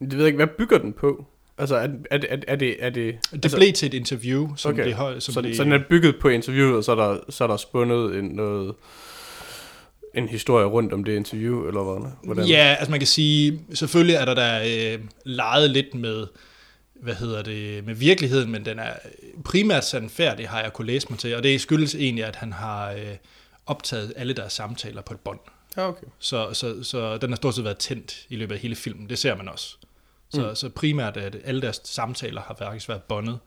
[0.00, 1.26] Det ved jeg ikke, hvad bygger den på?
[1.58, 2.76] Altså, er, er, er, er det...
[2.78, 4.84] Er det Det altså, blev til et interview, som Okay.
[4.84, 7.18] det, høj- som så, det, så den er bygget på interviewet, og så er der,
[7.28, 8.74] så er der spundet en, noget,
[10.14, 12.10] en historie rundt om det interview, eller hvad?
[12.24, 12.44] hvordan?
[12.46, 14.62] Ja, altså man kan sige, selvfølgelig er der der
[14.94, 16.26] øh, leget lidt med,
[17.02, 18.94] hvad hedder det, med virkeligheden, men den er
[19.44, 22.90] primært sandfærdig, har jeg kunne læse mig til, og det skyldes egentlig, at han har
[22.92, 23.16] øh,
[23.66, 25.40] optaget alle deres samtaler på et bånd.
[25.76, 26.06] Ja, okay.
[26.18, 29.18] Så, så, så den har stort set været tændt i løbet af hele filmen, det
[29.18, 29.76] ser man også.
[30.34, 30.54] Så, mm.
[30.54, 33.38] så primært, at alle deres samtaler har faktisk været båndet,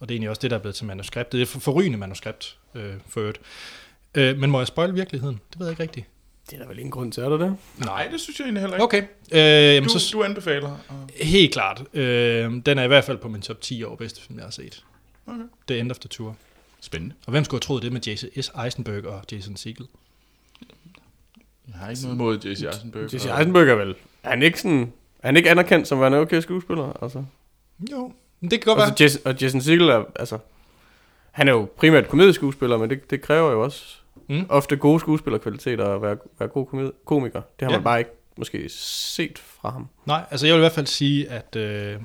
[0.00, 1.32] og det er egentlig også det, der er blevet til manuskriptet.
[1.32, 3.40] Det er et forrygende manuskript, øh, for øvrigt.
[4.14, 5.40] Øh, men må jeg spoil virkeligheden?
[5.50, 6.06] Det ved jeg ikke rigtigt.
[6.50, 7.56] Det er der vel ingen grund til, er der det?
[7.78, 8.84] Nej, det synes jeg egentlig heller ikke.
[8.84, 9.38] Okay, øh,
[9.74, 10.76] jamen, Du, så, du anbefaler.
[11.20, 11.82] Helt klart.
[11.94, 14.50] Øh, den er i hvert fald på min top 10 over bedste film, jeg har
[14.50, 14.84] set.
[15.26, 15.40] Okay.
[15.68, 16.36] The End of the Tour.
[16.80, 17.14] Spændende.
[17.26, 18.50] Og hvem skulle have troet det med Jason S.
[18.64, 19.86] Eisenberg og Jason Segel?
[21.68, 22.62] Jeg har ikke noget imod J.C.
[22.62, 23.02] Eisenberg.
[23.30, 23.94] Og- Eisenberg er vel...
[24.22, 24.92] Er han ikke sådan...
[25.22, 27.02] Er han ikke anerkendt som værende okay skuespiller?
[27.02, 27.24] Altså,
[27.90, 28.86] Jo, men det kan godt være.
[28.86, 30.04] altså Jason, og Jason Segel er...
[30.16, 30.38] Altså,
[31.30, 33.96] Han er jo primært komedieskuespiller, men det, det kræver jo også
[34.28, 34.46] Mm.
[34.48, 37.40] ofte gode skuespillerkvaliteter at være, være god komiker.
[37.40, 37.76] Det har Ja.
[37.76, 39.88] man bare ikke måske set fra ham.
[40.06, 42.00] Nej, altså jeg vil i hvert fald sige, at øh,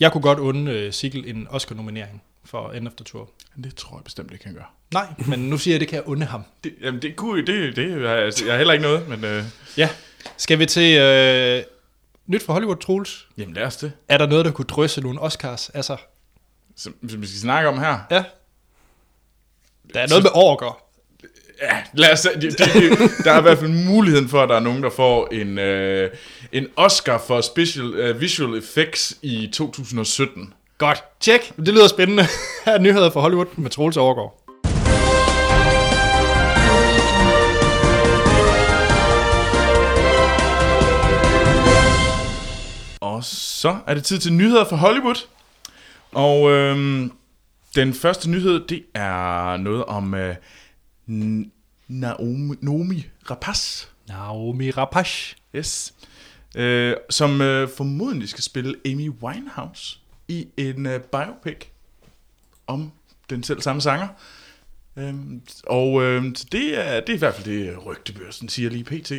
[0.00, 3.30] jeg kunne godt unde øh, Sigel en Oscar-nominering for End of the Tour.
[3.64, 4.74] Det tror jeg bestemt ikke, han gør.
[4.92, 6.44] Nej, men nu siger jeg, at det kan jeg unde ham.
[6.64, 9.44] Det, jamen, det kunne det, det, jeg, altså, jeg har heller ikke noget, men øh,
[9.76, 9.88] Ja.
[10.36, 11.62] Skal vi til øh,
[12.26, 13.28] nyt fra Hollywood, Troels?
[13.38, 13.92] jamen lad os det.
[14.08, 15.68] Er der noget, der kunne drysse nogle Oscars?
[15.68, 15.96] Altså,
[16.76, 17.98] Som, som vi skal snakke om her.
[18.10, 18.24] ja.
[19.94, 20.82] Der er noget med orker.
[21.62, 24.56] Ja, lad os, det, det, det, der er i hvert fald muligheden for, at der
[24.56, 26.10] er nogen, der får en, øh,
[26.52, 30.52] en Oscar for special, uh, Visual Effects i 2017.
[30.78, 31.04] Godt.
[31.20, 31.52] Tjek.
[31.56, 32.22] Det lyder spændende.
[32.64, 34.36] Her er nyheder fra Hollywood med Troels Overgaard.
[43.00, 45.26] Og så er det tid til nyheder fra Hollywood.
[46.12, 47.12] Og øhm,
[47.74, 50.34] den første nyhed, det er noget om øh,
[51.88, 53.88] Naomi, Naomi Rapace.
[54.08, 55.36] Naomi Rapace.
[55.54, 55.94] Yes.
[56.56, 59.98] Øh, som øh, formodentlig skal spille Amy Winehouse
[60.28, 61.66] i en øh, biopic
[62.66, 62.92] om
[63.30, 64.08] den selv samme sanger.
[64.96, 68.84] Øhm, og øh, så det, er, det er i hvert fald det, rygtebørsen siger lige
[68.84, 69.12] pt.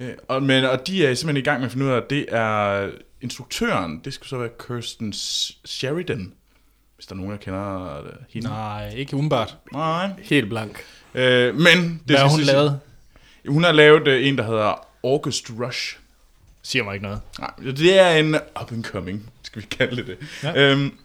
[0.00, 2.10] Øh, og, men, og de er simpelthen i gang med at finde ud af, at
[2.10, 5.12] det er instruktøren, det skal så være Kirsten
[5.64, 6.32] Sheridan,
[6.98, 8.48] hvis der er nogen, der kender øh, hende.
[8.48, 9.56] Nej, ikke umiddelbart.
[9.72, 10.10] Nej.
[10.22, 10.84] Helt blank.
[11.14, 12.80] Øh, men det Hvad har skal hun siges- lavet?
[13.48, 15.96] Hun har lavet øh, en, der hedder August Rush.
[16.62, 17.20] Siger mig ikke noget.
[17.38, 20.18] Nej, det er en up and coming, skal vi kalde det det.
[20.42, 20.62] Ja.
[20.72, 20.98] Øhm,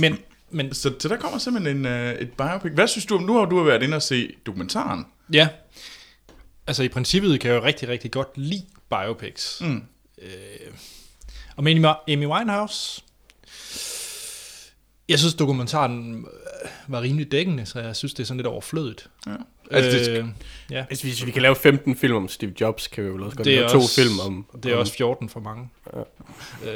[0.00, 0.18] Men,
[0.50, 2.72] men så, så der kommer simpelthen en, øh, et biopic.
[2.72, 5.06] Hvad synes du om, nu har du været inde og se dokumentaren.
[5.32, 5.48] ja,
[6.66, 9.60] altså i princippet kan jeg jo rigtig, rigtig godt lide biopics.
[9.60, 9.82] Mm.
[10.22, 10.28] Øh,
[11.56, 11.72] og med
[12.08, 13.02] Amy Winehouse,
[15.08, 16.14] jeg synes dokumentaren
[16.64, 19.10] øh, var rimelig dækkende, så jeg synes, det er sådan lidt overflødigt.
[19.26, 19.32] Ja.
[19.70, 20.24] Altså, det, øh,
[20.70, 23.24] ja, Hvis vi, hvis vi kan lave 15 film om Steve Jobs, kan vi jo
[23.24, 24.46] også godt lave to også- film om...
[24.62, 25.68] det er om, også 14 for mange.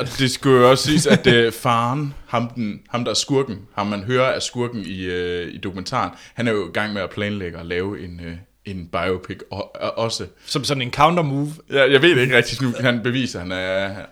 [0.00, 3.58] og det skulle jo også siges, at øh, faren, ham, den, ham der er skurken,
[3.74, 7.02] ham man hører er skurken i, øh, i dokumentaren, han er jo i gang med
[7.02, 10.26] at planlægge at lave en, øh, en biopic og, og også.
[10.46, 11.52] Som sådan en counter move.
[11.70, 14.04] Jeg, jeg ved det ikke rigtigt nu, han beviser, han er, han-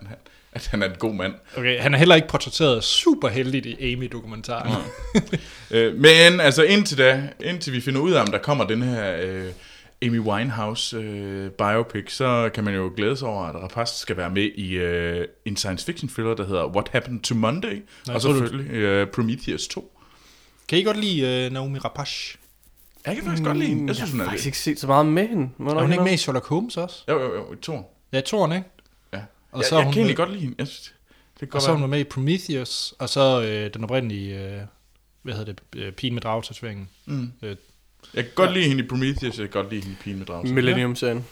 [0.53, 1.33] at han er en god mand.
[1.57, 4.71] Okay, han er heller ikke portrætteret super heldigt i Amy-dokumentaren.
[5.71, 9.17] Øh, men altså indtil da, indtil vi finder ud af, om der kommer den her
[9.21, 9.51] øh,
[10.01, 14.29] Amy Winehouse øh, biopic, så kan man jo glæde sig over, at Rapace skal være
[14.29, 18.21] med i øh, en science fiction thriller, der hedder What Happened to Monday, jeg og
[18.21, 19.99] selvfølgelig øh, Prometheus 2.
[20.67, 22.37] Kan I godt lide uh, Naomi Rapace?
[23.05, 23.87] Jeg kan faktisk godt lide hende.
[23.87, 25.49] Jeg synes, jeg har er faktisk ikke set så meget med hende.
[25.57, 27.03] Må Er hun ikke med i Sherlock Holmes også?
[27.09, 27.83] Jo, jo, jo, i toren.
[28.13, 28.69] Ja, i toren, ikke?
[29.51, 29.57] Ja.
[29.57, 30.55] Og jeg, så er jeg hun kan egentlig med- godt lide hende.
[30.59, 30.93] Jeg synes,
[31.33, 34.39] det kan Og godt så er hun med i Prometheus, og så øh, den oprindelige,
[34.55, 34.61] øh,
[35.21, 36.89] hvad hedder det, øh, pigen med dragtatoveringen.
[37.05, 37.31] Mm.
[37.41, 37.55] Øh,
[38.13, 40.25] Jeg kan godt lide hende i Prometheus, jeg kan godt lide hende i Pigen med
[40.25, 40.53] Dragen.
[40.55, 41.25] Millennium-serien.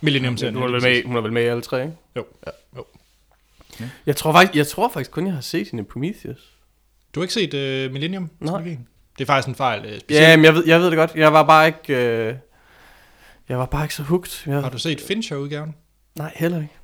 [0.00, 1.96] Millennium Hun er, vel med, hun er vel med i alle tre, ikke?
[2.16, 2.26] Jo.
[2.46, 2.50] Ja.
[2.76, 2.84] Jo.
[3.80, 3.88] Ja.
[4.06, 6.50] Jeg tror, faktisk, jeg tror faktisk kun, jeg har set hende i Prometheus.
[7.14, 8.30] Du har ikke set øh, Millennium?
[8.40, 8.50] Nej.
[8.54, 8.88] trilogien?
[9.18, 9.84] Det er faktisk en fejl.
[9.84, 10.38] Øh, Ja, specielt.
[10.38, 11.12] men jeg ved, jeg ved det godt.
[11.14, 11.94] Jeg var bare ikke...
[12.28, 12.34] Øh,
[13.48, 14.30] jeg var bare ikke så hooked.
[14.52, 15.74] Jeg, Har du set Fincher-udgaven?
[16.14, 16.74] Nej, heller ikke.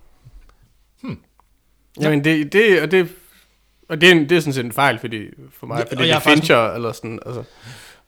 [2.01, 3.09] Jamen, det, det, og det,
[3.89, 5.19] og det, er, en- det er sådan set en fejl fordi,
[5.59, 7.43] for mig, Ja, ja, fordi og det jeg er er faktisk- Fincher, eller sådan, altså.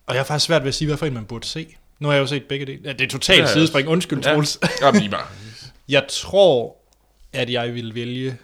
[0.07, 1.77] Og jeg har faktisk svært ved at sige, hvad for en man burde se.
[1.99, 2.81] Nu har jeg jo set begge dele.
[2.85, 3.53] Ja, det er totalt Ja, ja.
[3.53, 3.89] sidespring.
[3.89, 4.33] Undskyld, Ja.
[4.33, 4.59] Troels.
[4.95, 5.27] Lige bare.
[5.89, 6.77] Jeg tror,
[7.33, 8.37] at jeg vil vælge...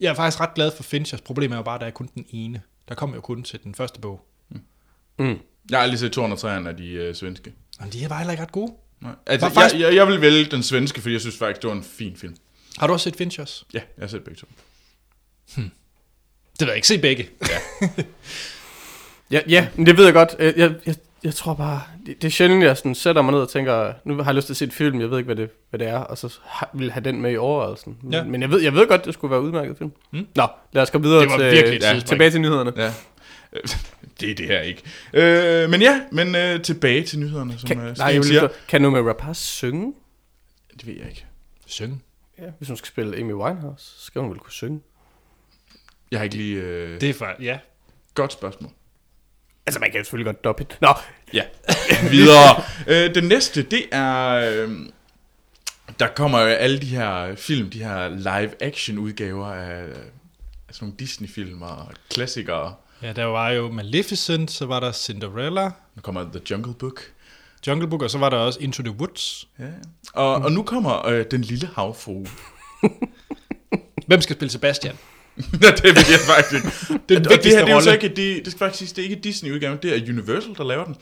[0.00, 1.20] Jeg er faktisk ret glad for Finchers.
[1.20, 2.60] Problemet er jo bare, at der er kun den ene.
[2.88, 4.20] Der kommer jo kun til den første bog.
[5.18, 5.38] Mm.
[5.70, 7.52] Jeg har aldrig set 203'erne af de øh, svenske.
[7.80, 8.72] Men de er bare heller ikke ret gode.
[9.00, 9.12] Nej.
[9.26, 11.76] Altså, faktisk- jeg, jeg, jeg vil vælge den svenske, fordi jeg synes faktisk, det var
[11.76, 12.36] en fin film.
[12.80, 13.66] Har du også set Finchers?
[13.74, 14.46] Ja, jeg har set begge to.
[15.56, 16.88] Det ved jeg ikke.
[16.88, 17.28] Se begge.
[19.30, 20.36] Ja, ja, men det ved jeg godt.
[20.38, 23.48] Jeg, jeg, jeg, tror bare, det, det er sjældent, jeg sådan sætter mig ned og
[23.48, 25.50] tænker, nu har jeg lyst til at se et film, jeg ved ikke, hvad det,
[25.70, 27.98] hvad det er, og så har, vil have den med i overvejelsen.
[28.02, 28.18] Men, Ja.
[28.18, 28.24] ja.
[28.24, 29.92] men jeg, ved, jeg ved godt, det skulle være udmærket film.
[30.10, 30.26] Mm.
[30.34, 32.72] Nå, lad os komme videre Det var til, ja, tilbage til nyhederne.
[32.76, 32.92] Ja.
[34.20, 34.82] Det er det her ikke.
[35.12, 38.48] Øh, men ja, men øh, tilbage til nyhederne, som Kan, øh, nej, jeg vil siger.
[38.68, 39.94] kan Nome Rapace synge?
[40.78, 41.24] Det ved jeg ikke.
[41.66, 42.00] Synge.
[42.38, 42.50] Ja.
[42.58, 44.80] Hvis hun skal spille Amy Winehouse, så skal hun vel kunne synge.
[46.10, 46.60] Jeg har ikke lige...
[46.62, 47.00] Øh, det.
[47.00, 47.58] Det er for, ja.
[48.14, 48.70] Godt spørgsmål.
[49.66, 50.78] Altså, man kan jo selvfølgelig godt doppe it.
[50.80, 50.94] Nå,
[51.32, 51.42] Ja,
[52.10, 52.62] videre.
[52.86, 54.28] øh, det næste, det er...
[54.66, 54.70] Øh,
[56.00, 59.84] der kommer jo alle de her film, de her live-action udgaver af, af
[60.74, 62.74] sådan nogle Disney-film og klassikere.
[63.02, 65.64] Ja, der var jo Maleficent, så var der Cinderella,
[65.94, 67.00] Nu kommer The Jungle Book.
[67.66, 69.48] Jungle Book, og så var der også Into the Woods.
[69.58, 69.64] Ja.
[70.12, 72.26] Og, og nu kommer øh, Den Lille Havfrue.
[74.06, 74.94] Hvem skal spille Sebastian?
[75.62, 77.02] Nå, det ved jeg faktisk ikke.
[77.08, 78.96] Det er og det her, det er jo så ikke, det, det skal faktisk sige,
[78.96, 80.96] det er ikke Disney-udgaven, det er Universal, der laver den.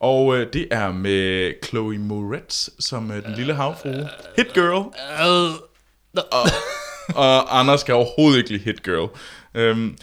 [0.00, 4.08] Og øh, det er med Chloe Moretz som øh, den lille havfrue.
[4.36, 4.86] Hit Girl.
[5.22, 5.54] Øh,
[6.14, 6.48] og,
[7.24, 9.08] og Anders kan overhovedet ikke lide Hit Girl.
[9.54, 9.96] Øhm,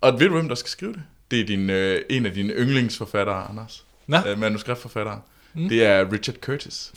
[0.00, 1.02] og ved du, hvem der skal skrive det?
[1.30, 3.84] Det er din, øh, en af dine yndlingsforfattere, Anders.
[4.10, 4.16] Nå.
[4.26, 5.20] Øh, manuskriptforfattere.
[5.54, 5.68] Mm.
[5.68, 6.92] Det er Richard Curtis.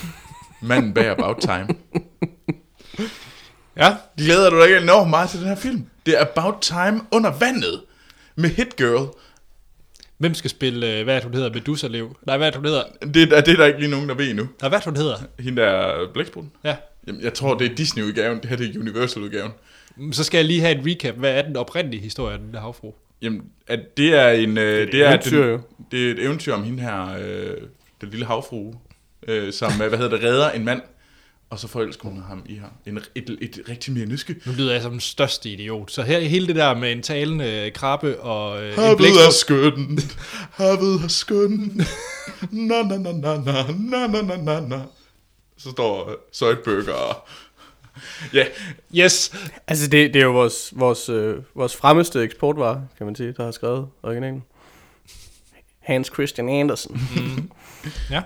[0.62, 1.68] Manden bag About Time.
[3.76, 5.86] Ja, Glæder du dig ikke enormt meget til den her film?
[6.06, 7.82] Det er About Time under vandet.
[8.36, 9.08] Med Hit Girl.
[10.18, 12.16] hvem skal spille, øh, hvad hun hedder, Medusa Lev?
[12.26, 12.82] Nej, hvad hun hedder?
[13.14, 14.48] Det, er, det er der ikke lige nogen, der ved endnu.
[14.60, 15.16] Nej, hvad hun hedder?
[15.38, 16.52] Hende der er Blæksprutten.
[16.64, 16.76] Ja.
[17.06, 18.40] Jamen, jeg tror, det er Disney-udgaven.
[18.40, 19.52] Det her det er Universal-udgaven.
[20.12, 21.14] Så skal jeg lige have en recap.
[21.14, 22.92] Hvad er den oprindelige historie af den der havfru?
[23.22, 24.58] Jamen, at det er en...
[24.58, 25.60] Øh, det, et er eventyr, den, jo.
[25.90, 27.56] det er et eventyr om hende her, øh,
[28.00, 28.74] den lille havfrue,
[29.28, 30.82] øh, som, øh, hvad hedder det, redder en mand,
[31.50, 32.66] og så forelsker hun ham i her.
[32.86, 34.36] En, et, et, et rigtig mere nyske.
[34.46, 35.90] Nu lyder jeg som den største idiot.
[35.90, 39.38] Så her hele det der med en talende krabbe og øh, en Havet er blæksprutte.
[39.38, 40.18] skønt,
[40.52, 41.76] havet er skønt,
[42.52, 44.80] na na na na na na na na na na.
[45.56, 47.28] Så står øh, Søjtbøger og...
[48.34, 48.44] Ja,
[48.94, 49.32] Yes.
[49.66, 53.44] Altså, det, det er jo vores, vores, øh, vores fremmeste eksportvare, kan man sige, der
[53.44, 54.42] har skrevet originalen.
[55.80, 57.00] Hans Christian Andersen.
[58.10, 58.22] Ja.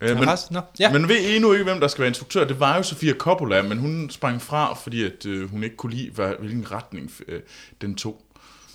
[0.00, 0.92] øh, Men, men, Nå, ja.
[0.92, 2.44] Men ved endnu ikke, hvem der skal være instruktør.
[2.44, 5.94] Det var jo Sofia Coppola, men hun sprang fra, fordi at, øh, hun ikke kunne
[5.94, 7.40] lide, hvad, hvilken retning øh,
[7.80, 8.23] den tog.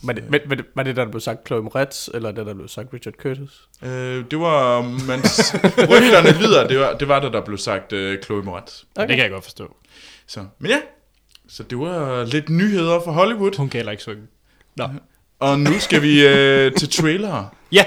[0.04, 2.68] Var det, var, det, var det, der blev sagt Chloe Moretz, eller det, der blev
[2.68, 3.68] sagt Richard Curtis?
[3.84, 5.20] Øh, det var, man,
[5.92, 8.84] rygterne lyder, det var, det var der, der blev sagt øh, Chloe Moretz.
[8.96, 9.08] Okay.
[9.08, 9.76] Det kan jeg godt forstå.
[10.28, 10.80] Så, men ja,
[11.48, 13.58] så det var lidt nyheder for Hollywood.
[13.58, 14.28] Hun kan heller ikke synge.
[14.76, 14.88] Nå.
[15.40, 17.56] Og nu skal vi øh, til trailer.
[17.72, 17.86] Ja.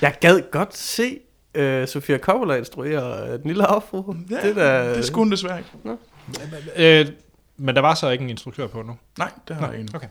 [0.00, 1.18] Jeg gad godt se
[1.58, 4.14] uh, Sofia Coppola instruere uh, Den Lille Havfru.
[4.30, 5.98] Ja, det, der, det skulle hun desværre ikke.
[6.76, 7.08] Øh,
[7.56, 8.96] men der var så ikke en instruktør på nu.
[9.18, 9.92] Nej, det har jeg ikke.
[9.94, 10.08] Okay.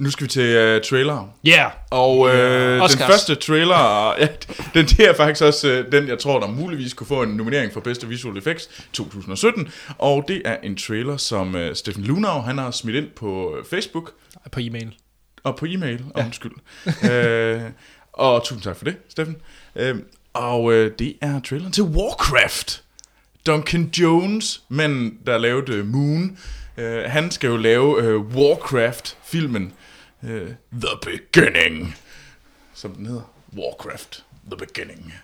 [0.00, 1.32] Nu skal vi til uh, trailer.
[1.48, 1.70] Yeah.
[1.90, 3.10] Og øh, den Oscars.
[3.10, 4.26] første trailer, ja,
[4.74, 7.72] den det er faktisk også øh, den, jeg tror, der muligvis kunne få en nominering
[7.72, 9.72] for bedste visual effects 2017.
[9.98, 14.12] Og det er en trailer, som øh, Steffen Lunau, han har smidt ind på Facebook
[14.52, 14.94] På e-mail.
[15.44, 16.24] og på e-mail, ja.
[16.24, 16.52] undskyld.
[17.10, 17.62] øh,
[18.12, 19.36] og tusind tak for det, Steffen.
[19.76, 19.96] Øh,
[20.32, 22.82] og øh, det er traileren til Warcraft.
[23.46, 26.38] Duncan Jones, manden, der lavede Moon,
[26.76, 29.72] øh, han skal jo lave øh, Warcraft-filmen
[30.24, 31.96] øh, The Beginning,
[32.74, 33.32] som den hedder.
[33.56, 35.14] Warcraft, The Beginning.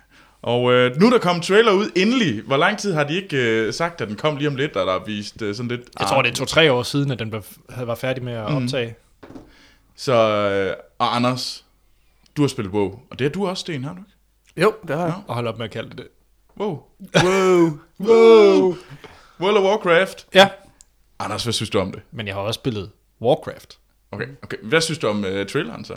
[0.42, 2.42] Og øh, nu er der kommet trailer ud endelig.
[2.42, 4.86] Hvor lang tid har de ikke øh, sagt, at den kom lige om lidt, og
[4.86, 5.80] der er vist øh, sådan lidt...
[6.00, 7.32] Jeg tror, det er to-tre år siden, at den
[7.76, 8.94] var færdig med at optage.
[9.96, 11.64] Så, øh, og Anders,
[12.36, 14.10] du har spillet WoW, og det har du også, Sten, har du ikke?
[14.62, 15.14] Jo, det har jeg.
[15.26, 16.08] Og hold op med at kalde det det.
[16.60, 16.82] WoW.
[17.24, 17.78] Wow.
[18.08, 18.76] WoW.
[19.40, 20.26] World of Warcraft.
[20.34, 20.48] Ja.
[21.18, 22.02] Anders, hvad synes du om det?
[22.10, 22.90] Men jeg har også spillet
[23.20, 23.78] Warcraft.
[24.16, 24.56] Okay, okay.
[24.62, 25.96] Hvad synes du om uh, traileren så?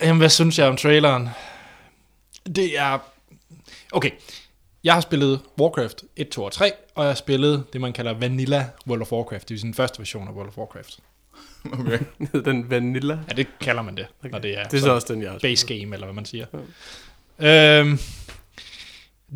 [0.00, 1.28] Jamen, hvad synes jeg om traileren?
[2.56, 2.98] Det er...
[3.92, 4.10] Okay,
[4.84, 8.14] jeg har spillet Warcraft 1, 2 og 3, og jeg har spillet det, man kalder
[8.14, 9.48] Vanilla World of Warcraft.
[9.48, 10.98] Det er den første version af World of Warcraft.
[11.72, 11.98] Okay.
[12.50, 13.18] Den Vanilla.
[13.28, 14.30] Ja, det kalder man det, okay.
[14.30, 15.56] når det er, Det er så også den, jeg har spillet.
[15.56, 16.46] base game, eller hvad man siger.
[17.38, 17.98] Øhm,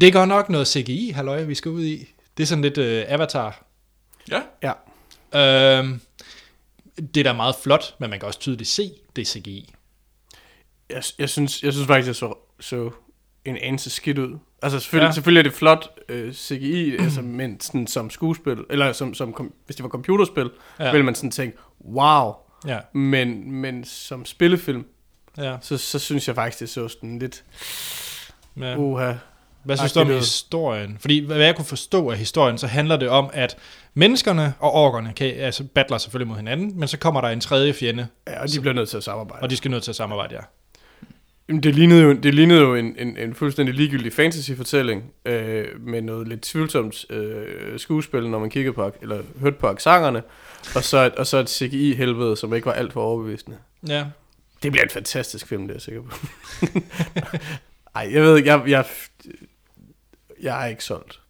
[0.00, 2.14] det er godt nok noget CGI, halløj, vi skal ud i.
[2.36, 3.64] Det er sådan lidt øh, Avatar.
[4.30, 4.42] Ja.
[5.32, 5.78] Ja.
[5.78, 6.00] Øhm,
[6.98, 9.74] det er da meget flot, men man kan også tydeligt se, det er CGI.
[10.90, 12.90] Jeg, jeg, synes, jeg synes faktisk, jeg så, så
[13.44, 14.38] en anelse skidt ud.
[14.62, 15.12] Altså selvfølgelig, Ja.
[15.12, 19.52] selvfølgelig er det flot øh, CGI, altså, men sådan, som skuespil, eller som, som kom,
[19.66, 20.90] hvis det var computerspil, ja.
[20.90, 22.32] ville man sådan tænke, wow.
[22.66, 24.86] Ja, Men, men som spillefilm,
[25.36, 25.56] ja.
[25.60, 27.44] så, så synes jeg faktisk, det så sådan lidt,
[28.56, 28.76] ja.
[28.76, 29.12] uha.
[29.68, 30.96] Hvad synes du om historien?
[31.00, 33.56] Fordi hvad jeg kunne forstå af historien, så handler det om, at
[33.94, 37.72] menneskerne og orkerne kan, altså battler selvfølgelig mod hinanden, men så kommer der en tredje
[37.72, 39.42] fjende, Ja, og de bliver nødt til at samarbejde.
[39.42, 40.40] og de skal nødt til at samarbejde, ja.
[41.48, 46.02] Jamen, det lignede jo, det lignede jo en, en, en fuldstændig ligegyldig fantasy-fortælling øh, med
[46.02, 50.22] noget lidt tvivlsomt øh, skuespil, når man kigger på, eller hørte på aksangerne,
[50.74, 53.56] og så, et, og så et CGI-helvede, som ikke var alt for overbevisende.
[53.88, 54.04] Ja,
[54.62, 56.16] Det bliver en fantastisk film, det er jeg sikker på.
[57.94, 58.84] Ej, jeg ved ikke, jeg, jeg,
[60.42, 61.20] jeg er ikke solgt.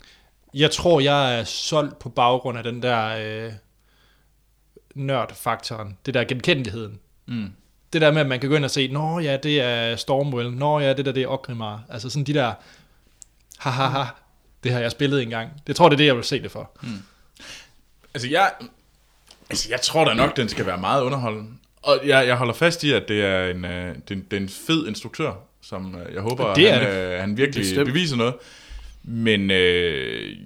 [0.55, 3.07] Jeg tror, jeg er solgt på baggrund af den der
[3.47, 3.53] øh,
[4.95, 5.99] nørd-faktoren.
[6.07, 6.99] Det der genkendeligheden.
[7.27, 7.53] Mm.
[7.93, 10.53] Det der med, at man kan gå ind og se, Nå ja, det er Stormwell.
[10.53, 11.83] Nå ja, det der, det er Ogrimmar.
[11.89, 12.53] Altså sådan de der,
[13.59, 14.05] ha ha ha,
[14.65, 15.51] det har jeg spillet engang.
[15.67, 16.71] Det tror det er det, jeg vil se det for.
[18.15, 18.53] Altså, jeg,
[19.51, 21.51] altså, jeg tror da nok, den skal være meget underholdende.
[21.83, 24.49] Og jeg, jeg holder fast i, at det er en, øh, det, det er en
[24.49, 25.33] fed instruktør,
[25.63, 26.95] som øh, jeg håber, Det er han, det.
[27.15, 27.87] øh, han virkelig Bestemt.
[27.87, 28.35] beviser noget.
[29.11, 30.37] Men øh,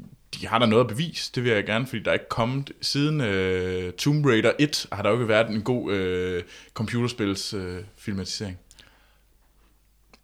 [0.41, 2.73] de har der noget at bevise, det vil jeg gerne, fordi der er ikke kommet,
[2.81, 6.43] siden øh, Tomb Raider 1, har der jo ikke været en god øh,
[6.75, 8.59] computerspils øh, filmatisering.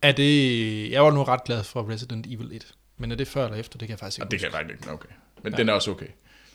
[0.03, 0.91] Er det...
[0.91, 2.74] Jeg var nu ret glad for Resident Evil 1.
[2.99, 3.78] Men er det før eller efter?
[3.78, 5.09] Det kan jeg faktisk ikke Og det kan jeg faktisk ikke, okay.
[5.43, 5.57] Men Ja.
[5.57, 6.07] den er også okay.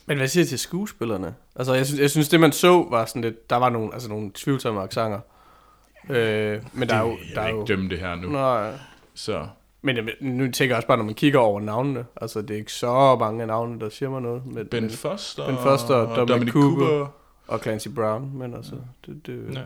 [0.06, 1.36] Men hvad siger du til skuespillerne?
[1.56, 4.10] Altså, jeg synes, jeg synes det man så var sådan lidt, der var nogle, altså
[4.10, 5.20] nogle tvivlsomme accenter.
[6.10, 8.30] Øh, men der er jo, jeg der vil er jo, ikke dømme det her nu.
[8.30, 8.74] nej,
[9.14, 9.48] Så
[9.86, 12.58] men jeg, nu tænker jeg også bare, når man kigger over navnene, altså det er
[12.58, 14.42] ikke så mange navne, der siger mig noget.
[14.46, 16.86] Med, Ben Foster, Ben Foster, og Dominic Dominic Cooper.
[16.88, 17.08] Cooper.
[17.48, 18.76] og Clancy Brown, men altså,
[19.06, 19.60] det, det, Ja.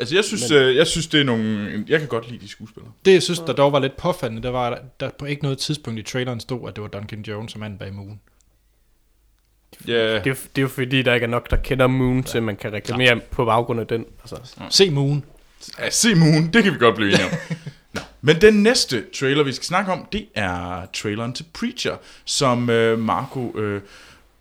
[0.00, 1.84] Altså, jeg synes, Men- øh, jeg synes, det er nogle...
[1.88, 2.92] Jeg kan godt lide de skuespillere.
[3.04, 5.58] Det, jeg synes, der dog var lidt påfaldende, det var, at der på ikke noget
[5.58, 8.20] tidspunkt i traileren stod, at det var Duncan Jones som mand bag Moon.
[9.88, 12.22] Ja, det, er, jo- det er jo fordi, der ikke er nok, der kender Moon,
[12.22, 14.04] til man kan reklamere på baggrund af den.
[14.20, 15.24] Altså, Se Moon.
[15.78, 17.30] ja, se Moon, det kan vi godt blive enige om.
[18.26, 22.98] Men den næste trailer, vi skal snakke om, det er traileren til Preacher, som øh,
[22.98, 23.82] Marco øh,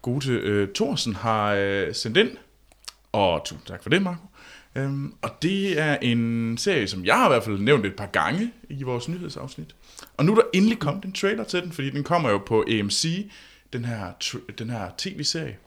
[0.02, 2.32] Gute øh, Thorsen har øh, sendt ind.
[3.12, 4.26] Og tusind tak for det, Marco.
[4.76, 8.06] Øhm, og det er en serie, som jeg har i hvert fald nævnt et par
[8.06, 9.76] gange i vores nyhedsafsnit.
[10.18, 12.66] Og nu er der endelig kommet en trailer til den, fordi den kommer jo på
[12.68, 13.32] AMC,
[13.74, 14.12] den her,
[14.58, 15.58] den her tv-serie.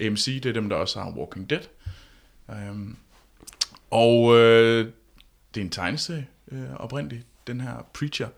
[0.00, 1.62] AMC, det er dem, der også har Walking Dead.
[2.50, 2.96] Øhm,
[3.90, 4.86] og øh,
[5.54, 8.28] det er en tegneserie øh, oprindeligt, den her Preacher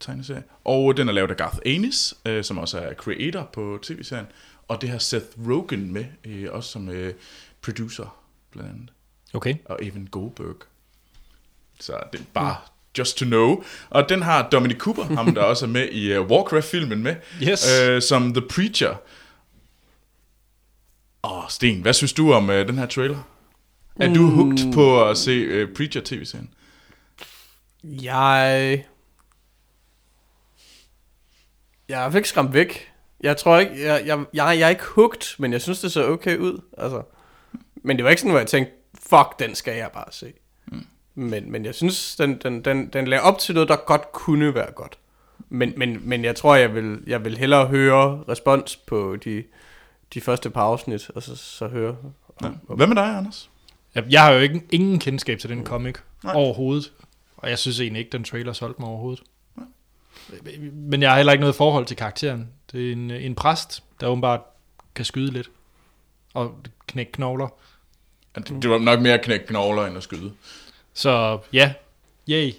[0.00, 0.42] tegneserie.
[0.64, 4.26] Og den er lavet af Garth Ennis, øh, som også er creator på tv-serien.
[4.68, 7.14] Og det har Seth Rogen med, øh, også som øh,
[7.62, 8.16] producer
[8.50, 8.88] blandt andet.
[9.34, 9.54] Okay.
[9.64, 10.56] Og Evan Goldberg.
[11.80, 12.56] Så det er bare
[12.98, 13.62] just to know.
[13.90, 17.80] Og den har Dominic Cooper, ham der også er med i uh, Warcraft-filmen med, Yes.
[17.82, 18.94] øh, som The Preacher.
[21.24, 23.18] Åh, Sten, hvad synes du om øh, den her trailer?
[24.00, 26.50] Er du hooked på at se øh, Preacher tv-serien?
[27.86, 28.84] Jeg...
[31.88, 32.92] Jeg er i hvert fald ikke skræmt væk.
[33.20, 36.04] Jeg tror ikke, jeg, jeg, jeg, jeg er ikke hooked, men jeg synes, det ser
[36.04, 36.60] okay ud.
[36.78, 37.02] Altså.
[37.74, 40.32] Men det var ikke sådan, hvor jeg tænkte, fuck, den skal jeg bare se.
[40.66, 40.86] Mm.
[41.14, 44.54] Men, men jeg synes, den, den, den, den lagde op til noget, der godt kunne
[44.54, 44.98] være godt.
[45.48, 49.44] Men, men, men jeg tror, jeg vil, jeg vil hellere høre respons på de,
[50.14, 51.96] de første par afsnit, og så, så høre.
[52.42, 52.48] Ja.
[52.68, 53.50] Hvad med dig, Anders?
[53.94, 56.34] Jeg, jeg har jo ikke, ingen kendskab til den comic Nej.
[56.34, 56.92] overhovedet.
[57.36, 59.22] Og jeg synes egentlig ikke, den trailer solgte mig overhovedet.
[60.72, 62.48] Men jeg har heller ikke noget forhold til karakteren.
[62.72, 64.40] Det er en, en præst, der åbenbart
[64.94, 65.50] kan skyde lidt.
[66.34, 66.54] Og
[66.86, 67.48] knække knogler.
[68.34, 70.32] Det, det var nok mere knæk knogler end at skyde.
[70.92, 71.72] Så ja,
[72.30, 72.52] yay.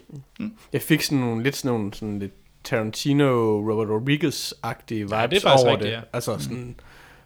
[0.72, 2.32] Jeg fik sådan nogle, lidt sådan nogle, sådan lidt
[2.64, 3.24] Tarantino,
[3.72, 5.90] Robert Rodriguez-agtige vibes Ja, det er over rigtigt, det.
[5.90, 6.00] ja.
[6.12, 6.80] Altså sådan,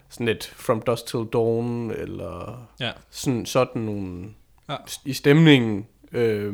[0.09, 2.91] sådan lidt From Dusk Till Dawn, eller Ja.
[3.09, 4.29] sådan, sådan nogle,
[4.69, 4.75] Ja.
[5.05, 6.53] i stemningen, øh,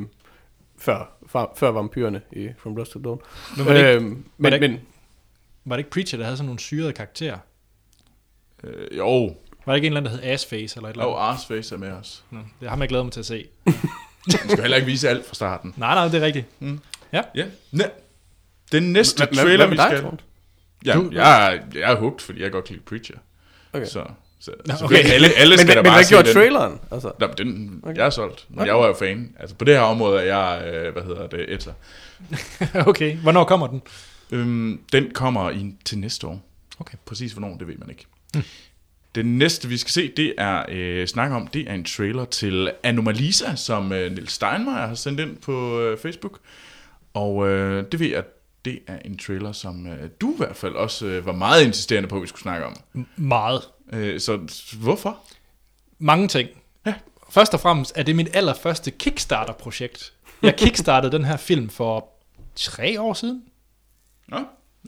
[0.79, 3.21] før, før, før vampyrerne i From Dusk Till Dawn.
[3.57, 4.79] Men var det, ikke, Øh, men, det ikke- men,
[5.65, 7.37] var det ikke Preacher, der havde sådan nogle syrede karakterer?
[8.63, 11.17] Øh, jo, Var det ikke en eller anden, der hed Assface eller et eller andet?
[11.19, 12.23] Arsface er med os.
[12.31, 13.47] Nå, det har jeg glædet mig til at se.
[13.65, 15.73] Man skal heller ikke vise alt fra starten.
[15.77, 16.45] Nej, nej, det er rigtigt.
[17.13, 17.21] Ja.
[17.71, 17.83] Næ.
[18.71, 20.17] Den næste trailer, vi skal...
[20.85, 23.17] Ja, jeg, er, jeg er hooked, fordi jeg godt kan lide Preacher.
[23.73, 23.85] Okay.
[23.85, 24.05] Så,
[24.39, 24.51] så
[24.83, 24.95] okay.
[25.13, 26.33] alle, alle Men, skal men, da men bare hvad gjorde den.
[26.33, 26.79] traileren?
[26.91, 27.95] Altså, Nå, den, Okay.
[27.97, 28.45] jeg er solgt.
[28.49, 28.67] Men Okay.
[28.67, 29.35] jeg var jo fan.
[29.39, 31.73] Altså, på det her område er jeg, øh, hvad hedder det, etter.
[32.89, 33.81] okay, hvornår kommer den?
[34.31, 36.41] Øhm, den kommer i, til næste år.
[36.79, 36.97] Okay.
[37.05, 38.05] Præcis hvornår, det ved man ikke.
[39.15, 42.71] Den næste, vi skal se, det er øh, snak om, det er en trailer til
[42.83, 46.39] Anomalisa, som øh, Nils Steinmeier har sendt ind på øh, Facebook.
[47.13, 48.23] Og øh, det ved jeg,
[48.65, 52.09] det er en trailer, som øh, du i hvert fald også øh, var meget insisterende
[52.09, 52.73] på, at vi skulle snakke om.
[52.95, 53.61] M- meget.
[53.93, 54.39] Øh, så
[54.79, 55.19] hvorfor?
[55.99, 56.49] Mange ting.
[56.85, 56.93] Ja.
[57.29, 60.13] Først og fremmest er det mit allerførste Kickstarter-projekt.
[60.41, 62.09] Jeg kickstartede den her film for
[62.55, 63.43] tre år siden.
[64.27, 64.37] Nå,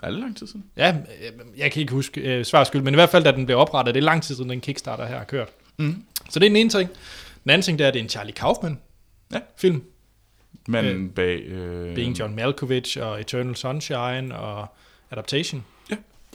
[0.04, 0.66] er det lang tid siden?
[0.78, 3.45] Ja, øh, jeg kan ikke huske øh, svar skyld, men i hvert fald, da den
[3.45, 5.49] blev oprettet, det er lang tid siden, den Kickstarter her har kørt.
[5.78, 6.04] Mm.
[6.30, 6.89] Så det er den ene ting.
[7.43, 8.80] Den anden ting, det er, at det er en Charlie Kaufman
[9.34, 9.39] Ja.
[9.58, 9.84] film.
[10.68, 11.39] Manden bag...
[11.41, 14.68] Øh, Being John Malkovich og Eternal Sunshine og
[15.12, 15.66] Adaptation.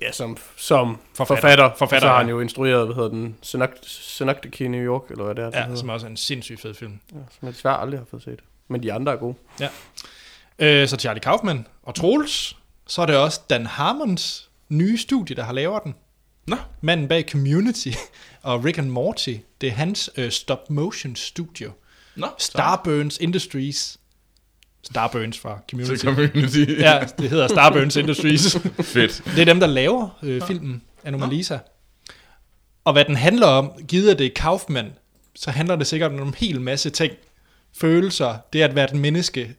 [0.03, 1.36] Ja, som, som Forfatter.
[1.42, 2.20] forfatter, Forfatter, så har ja.
[2.20, 3.36] han jo instrueret, hvad hedder den,
[3.82, 5.78] Synecdoche i New York, eller hvad det er, den Ja, hedder.
[5.80, 7.01] som også er en sindssygt fed film.
[7.12, 8.40] Ja, som jeg desværre aldrig har fået set.
[8.68, 9.34] Men de andre er gode.
[10.59, 12.57] Øh, så Charlie Kaufman og Troels.
[12.86, 15.94] Så er det også Dan Harmons nye studie, der har lavet den.
[16.47, 16.57] Nå.
[16.80, 17.88] Manden bag Community
[18.42, 19.34] og Rick and Morty.
[19.61, 21.70] Det er hans øh, stop motion studio.
[22.16, 23.99] Nå, Starburns Industries.
[24.87, 26.05] Starburns fra Community.
[26.05, 26.64] Community.
[26.78, 28.57] Ja, det hedder Starburns Industries.
[28.80, 29.22] Fedt.
[29.24, 31.59] Det er dem, der laver øh, filmen Anomalisa.
[32.84, 34.93] Og hvad den handler om, givet at det er Kaufman,
[35.34, 37.12] så handler det sikkert om en hel masse ting.
[37.76, 39.55] Følelser, det at være et menneske,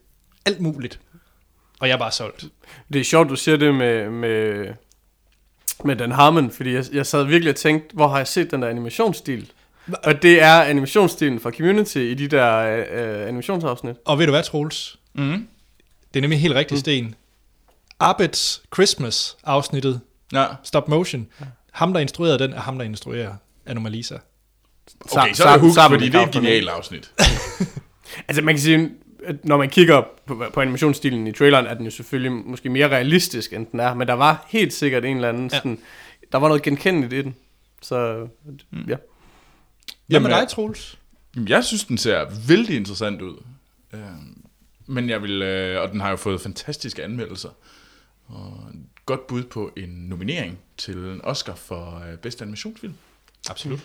[0.45, 0.99] alt muligt.
[1.79, 2.45] Og jeg er bare solgt.
[2.93, 4.67] Det er sjovt, du siger det med, med
[5.83, 8.61] med Dan Harmon, fordi jeg, jeg sad virkelig og tænkte, hvor har jeg set den
[8.61, 9.51] der animationsstil?
[10.03, 12.57] Og det er animationsstilen fra Community i de der
[12.91, 13.95] øh, animationsafsnit.
[14.05, 14.99] Og ved du hvad, Troels?
[15.17, 15.47] Mm.
[16.13, 17.15] Det er nemlig helt rigtig sten.
[17.99, 20.01] Abeds Christmas afsnittet,
[20.33, 20.45] Ja.
[20.63, 21.27] stop motion.
[21.71, 24.17] Ham, der instruerede den, er ham, der instruerer Anomalisa.
[25.11, 27.11] Okay, så er det sammen fordi det er et genialt afsnit.
[28.27, 28.89] Altså man kan sige,
[29.25, 32.87] at når man kigger på, på animationsstilen i traileren, er den jo selvfølgelig måske mere
[32.87, 33.93] realistisk, end den er.
[33.93, 35.57] Men der var helt sikkert en eller anden Ja.
[35.57, 35.79] sådan,
[36.31, 37.35] der var noget genkendeligt i den.
[37.81, 38.25] Så ja.
[38.79, 38.97] Hvad
[40.09, 40.97] Jamen, med dig, Troels?
[41.35, 43.37] Jamen, Jeg synes, den ser vældig interessant ud.
[44.89, 47.49] Øh, Men jeg vil, øh, og den har jo fået fantastiske anmeldelser.
[48.27, 48.71] Og
[49.05, 52.93] godt bud på en nominering til en Oscar for øh, bedste animationsfilm.
[53.49, 53.79] Absolut.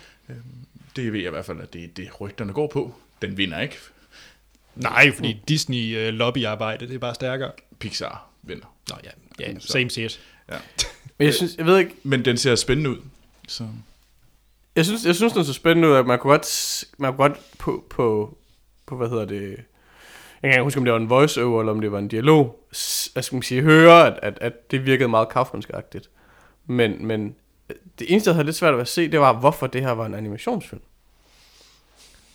[0.95, 2.95] Det ved jeg i hvert fald, at det er det, rygterne går på.
[3.21, 3.77] Den vinder ikke.
[4.75, 7.51] Nej, fordi Disney øh, lobbyarbejde, det er bare stærkere.
[7.79, 8.75] Pixar vinder.
[8.89, 10.21] Nå ja, ja same shit.
[11.17, 12.97] Men jeg synes, jeg ved ikke, Men den ser spændende ud.
[13.47, 13.67] Så.
[14.75, 17.27] jeg synes, jeg synes, den er så spændende ud, at man kunne godt, man kunne
[17.27, 18.37] godt på, på,
[18.85, 19.63] på, hvad hedder det,
[20.43, 22.65] jeg kan ikke huske, om det var en voice-over, eller om det var en dialog,
[22.75, 26.09] s- hvad skal man sige, høre, at, at, at det virkede meget kaufmannskagtigt.
[26.67, 27.35] Men, men
[27.99, 30.05] det eneste, jeg havde lidt svært ved at se, det var, hvorfor det her var
[30.05, 30.81] en animationsfilm.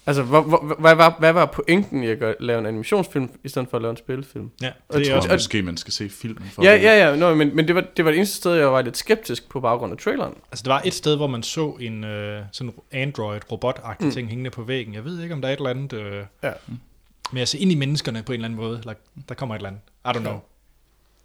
[0.06, 3.48] Altså, hvor, hvor, hvad, var, hvad var pointen i at gøre, lave en animationsfilm, i
[3.48, 4.50] stedet for at lave en spillefilm?
[4.62, 7.16] Ja, det er jeg også, Og måske man skal se filmen for Ja, ja, ja,
[7.16, 9.60] no, men, men det, var, det var det eneste sted, jeg var lidt skeptisk på
[9.60, 10.34] baggrund af traileren.
[10.52, 14.10] altså, der var et sted, hvor man så en øh, sådan Android-robot-agtig mm.
[14.12, 14.94] ting hængende på væggen.
[14.94, 15.92] Jeg ved ikke, om der er et eller andet...
[15.92, 16.52] Øh, Ja.
[17.32, 18.76] Men jeg ser ind i menneskerne på en eller anden måde.
[18.76, 19.82] Like, der kommer et eller andet.
[20.06, 20.40] I don't know.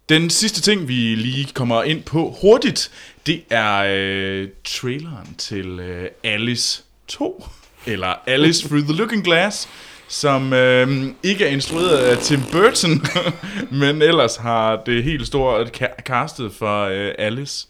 [0.08, 2.90] Den sidste ting, vi lige kommer ind på hurtigt,
[3.26, 7.44] det er øh, traileren til øh, Alice 2,
[7.86, 9.68] eller Alice Through the Looking Glass,
[10.08, 13.02] som øh, ikke er instrueret af Tim Burton,
[13.80, 17.68] men ellers har det helt store ca- castet for øh, Alice.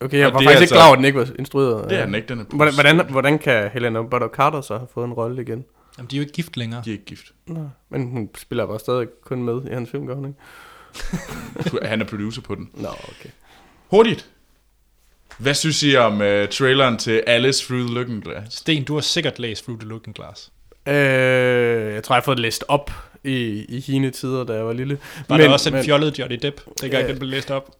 [0.00, 1.90] Okay, jeg var det faktisk ikke altså- klar over, at den ikke var instrueret.
[1.90, 4.88] Det er den ikke, den er Hvordan, hvordan, hvordan kan Helena Bonham Carter så have
[4.94, 5.64] fået en rolle igen?
[5.98, 6.82] Jamen, de er jo ikke gift længere.
[6.84, 7.32] De er ikke gift.
[7.46, 7.68] Nå.
[7.90, 10.38] Men hun spiller bare stadig kun med i hans film, gør hun ikke?
[11.88, 12.70] Han er producer på den.
[12.74, 13.30] Nå, okay.
[13.90, 14.30] Hurtigt.
[15.38, 18.56] Hvad synes I om øh, traileren til Alice Through the Looking Glass?
[18.56, 20.52] Sten, du har sikkert læst Through the Looking Glass.
[20.88, 20.94] Øh,
[21.94, 22.90] jeg tror, jeg har fået det læst op
[23.24, 24.98] i, i hine tider, da jeg var lille.
[25.28, 27.08] Var men, der også en fjollet Johnny Depp, dengang Ja.
[27.08, 27.70] den blev læst op?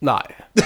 [0.00, 0.22] Nej.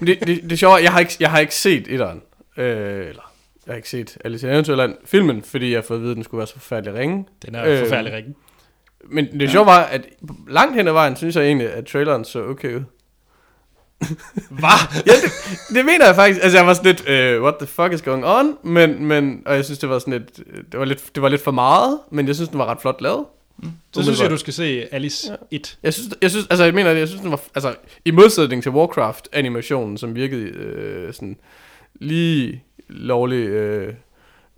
[0.00, 2.22] Men det, det, det er sjovt, jeg har ikke, jeg har ikke set etteren.
[2.56, 3.27] Øh, eller,
[3.68, 6.16] jeg har ikke set Alice i Eventyrland filmen, fordi jeg har fået at vide, at
[6.16, 7.26] den skulle være så forfærdelig ringe.
[7.46, 8.34] Den er øh, Øh, forfærdelig ringen.
[9.04, 10.06] Men det sjove var, at
[10.48, 12.80] langt hen ad vejen, synes jeg egentlig, at traileren så okay ud.
[14.60, 15.02] Hvad?
[15.06, 15.32] ja, det,
[15.76, 16.40] det mener jeg faktisk.
[16.42, 18.58] Altså, jeg var sådan lidt, uh, what the fuck is going on?
[18.62, 20.36] Men, men, og jeg synes, det var sådan lidt,
[20.72, 23.00] det var lidt, det var lidt for meget, men jeg synes, den var ret flot
[23.00, 23.24] lavet.
[23.92, 25.78] Så synes jeg, du skal se Alice 1.
[25.82, 28.72] Jeg synes, jeg synes, altså, jeg mener, jeg synes, den var, altså, i modsætning til
[28.72, 31.36] Warcraft-animationen, som virkede øh, sådan
[32.00, 33.94] lige lovlig, øh,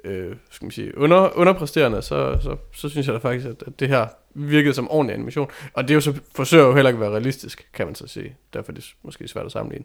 [0.05, 3.81] øh, skal man sige, under, underpræsterende, så, så, så synes jeg da faktisk, at, at
[3.81, 5.51] det her virkede som ordentlig animation.
[5.73, 8.07] Og det er jo så, forsøger jo heller ikke at være realistisk, kan man så
[8.07, 8.37] sige.
[8.53, 9.85] Derfor er det måske svært at sammenligne.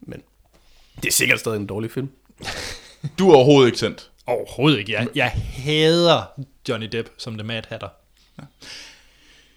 [0.00, 0.22] Men
[0.96, 2.08] det er sikkert stadig en dårlig film.
[3.18, 4.10] Du er overhovedet ikke sendt.
[4.26, 4.92] Overhovedet ikke.
[4.92, 7.88] Jeg, jeg hader Johnny Depp som The Mad Hatter.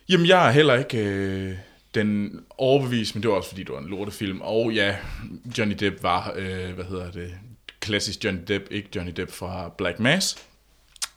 [0.10, 1.56] Jamen, jeg er heller ikke øh,
[1.96, 4.42] den overbevist, men det var også, fordi det var en lortefilm.
[4.42, 4.96] Og ja,
[5.58, 7.34] Johnny Depp var, øh, hvad hedder det,
[7.80, 10.38] klassisk Johnny Depp, ikke Johnny Depp fra Black Mass.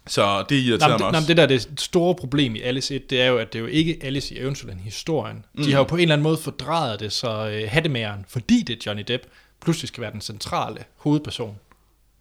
[0.07, 1.21] Så det irriterer Nej, mig også.
[1.21, 3.61] nej, det der det store problem i Alice 1, det er jo, at det er
[3.61, 5.45] jo ikke Alice i Eventyrland historien.
[5.55, 5.65] Mm.
[5.65, 8.77] De har jo på en eller anden måde fordrejet det, så øh, hattemageren, fordi det
[8.77, 9.23] er Johnny Depp,
[9.61, 11.59] pludselig skal være den centrale hovedperson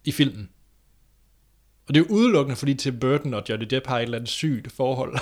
[0.04, 0.48] i filmen.
[1.88, 4.30] Og det er jo udelukkende, fordi Tim Burton og Johnny Depp har et eller andet
[4.30, 5.18] sygt forhold.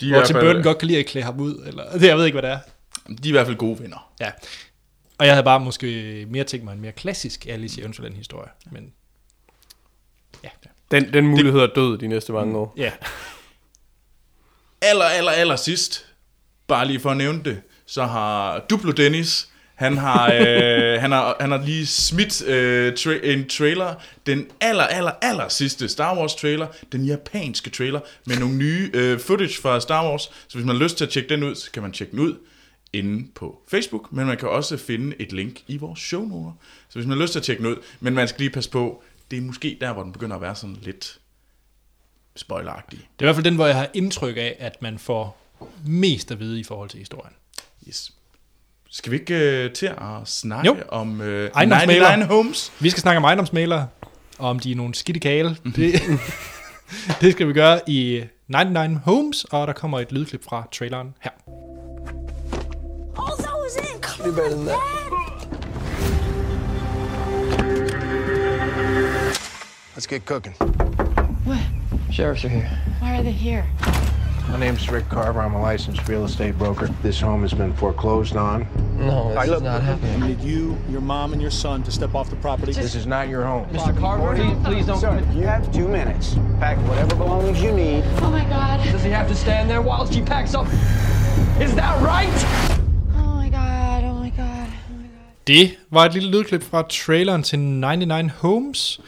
[0.00, 2.16] de, er hvor Tim Burton godt kan lide at klæde ham ud, eller det, jeg
[2.18, 2.60] ved ikke, hvad det er.
[3.08, 4.12] de er i hvert fald gode venner.
[4.20, 4.30] Ja.
[5.18, 8.48] Og jeg havde bare måske mere tænkt mig en mere klassisk Alice i Eventyrland historie.
[8.70, 8.92] Men
[10.44, 10.48] ja,
[10.90, 12.74] Den, den mulighed er død de næste mange år.
[12.76, 12.92] ja.
[14.82, 16.06] Aller, aller, aller sidst,
[16.66, 21.36] bare lige for at nævne det, så har Duplo Dennis, han har, øh, han har,
[21.40, 23.94] han har lige smidt øh, tra- en trailer,
[24.26, 29.20] den aller, aller, aller sidste Star Wars trailer, den japanske trailer, med nogle nye øh,
[29.20, 30.22] footage fra Star Wars.
[30.22, 32.20] Så hvis man har lyst til at tjekke den ud, så kan man tjekke den
[32.20, 32.34] ud
[32.92, 36.52] inde på Facebook, men man kan også finde et link i vores shownoter.
[36.88, 38.70] Så hvis man har lyst til at tjekke den ud, men man skal lige passe
[38.70, 41.18] på, det er måske der, hvor den begynder at være sådan lidt
[42.36, 42.98] spoileragtig.
[42.98, 45.42] Det er i hvert fald den, hvor jeg har indtryk af, at man får
[45.86, 47.34] mest at vide i forhold til historien.
[47.88, 48.12] Yes.
[48.90, 50.76] Skal vi ikke uh, til at snakke Jo.
[50.88, 52.16] om Ejendomsmægler.
[52.16, 52.72] 99 Homes?
[52.80, 53.88] Vi skal snakke om ejendomsmælere,
[54.38, 55.56] og om de er nogle skidte kale.
[55.76, 56.02] Det,
[57.20, 61.30] det skal vi gøre i 99 Homes, og der kommer et lydklip fra traileren her.
[63.18, 65.02] All those ink do better than that.
[69.94, 70.52] Let's get cooking.
[71.44, 71.60] What?
[72.10, 72.68] Sheriffs are here.
[73.00, 73.66] Why are they here?
[74.48, 75.40] My name's Rick Carver.
[75.40, 76.86] I'm a licensed real estate broker.
[77.02, 78.66] This home has been foreclosed on.
[78.96, 80.22] No, this is not happening.
[80.22, 82.72] I need you, your mom, and your son to step off the property.
[82.72, 83.66] This is not your home.
[83.70, 83.98] Mr.
[83.98, 85.00] Carver, please, please don't.
[85.00, 86.34] Sir, you have two minutes.
[86.60, 88.04] Pack whatever belongings you need.
[88.18, 88.84] Oh my god.
[88.84, 90.66] Does he have to stand there while she packs up?
[91.60, 92.75] Is that right?
[95.46, 99.00] Det var et lille lydklip fra traileren til 99 Homes.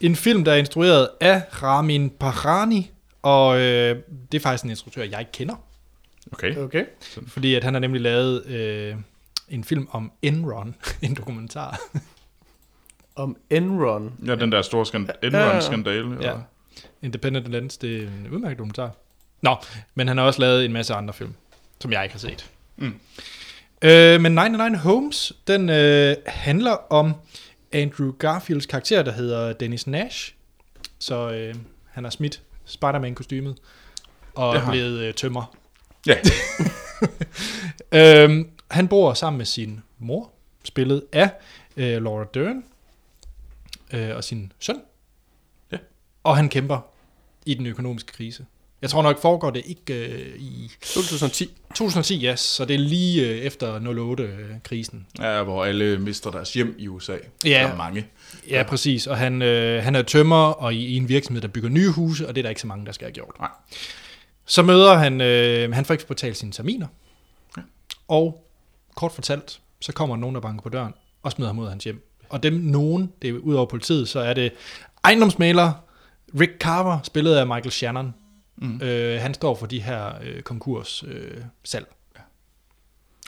[0.00, 2.90] En film, der er instrueret af Ramin Bahrani,
[3.22, 3.96] og øh,
[4.32, 5.54] det er faktisk en instruktør, jeg ikke kender.
[6.32, 6.56] Okay.
[6.56, 6.84] Okay.
[7.26, 8.94] Fordi at han har nemlig lavet øh,
[9.48, 11.80] en film om Enron, en dokumentar.
[13.16, 14.12] Om Enron.
[14.26, 15.08] Ja, den der store skand-.
[15.22, 16.16] Enron-skandale.
[16.20, 16.30] Ja.
[16.30, 16.36] Ja.
[17.02, 18.90] Independent Lens, det er en udmærket dokumentar.
[19.42, 19.56] Nå,
[19.94, 21.34] men han har også lavet en masse andre film,
[21.80, 22.50] som jeg ikke har set.
[22.76, 22.94] Mm.
[23.84, 27.14] Øh, men 99 Homes, den øh, handler om
[27.72, 30.34] Andrew Garfields karakter, der hedder Dennis Nash.
[30.98, 31.54] Så øh,
[31.90, 33.56] han har smidt Spider-Man-kostymet
[34.34, 35.56] og er blevet øh, tømmer.
[36.06, 36.16] ja.
[37.92, 40.32] Øhm, han bor sammen med sin mor,
[40.64, 41.30] spillet af
[41.76, 42.64] øh, Laura Dern,
[43.92, 44.80] øh, og sin søn.
[45.72, 45.76] Ja.
[46.24, 46.80] Og han kæmper
[47.46, 48.46] i den økonomiske krise.
[48.84, 51.50] Jeg tror nok, foregår det ikke øh, i 2010.
[51.74, 55.06] 2010, ja, så det er lige øh, efter 08-krisen.
[55.18, 57.16] ja, hvor alle mister deres hjem i USA.
[57.44, 57.50] Ja.
[57.50, 58.06] Der er mange.
[58.50, 59.06] Ja, præcis.
[59.06, 62.28] Og han, øh, han er tømmer og i, i en virksomhed, der bygger nye huse,
[62.28, 63.34] og det er der ikke så mange, der skal have gjort.
[63.40, 63.48] Nej.
[64.46, 66.86] Så møder han, øh, han får ikke betalt sine terminer.
[67.56, 67.62] Ja.
[68.08, 68.46] Og
[68.96, 71.84] kort fortalt, så kommer nogen, der banker på døren, og smider ham ud af hans
[71.84, 72.08] hjem.
[72.28, 74.52] Og dem nogen, det er ud over politiet, så er det
[75.04, 75.72] ejendomsmaler
[76.40, 78.14] Rick Carver, spillet af Michael Shannon.
[78.56, 78.80] Mm.
[78.82, 81.86] Øh, han står for de her øh, konkurs øh, salg.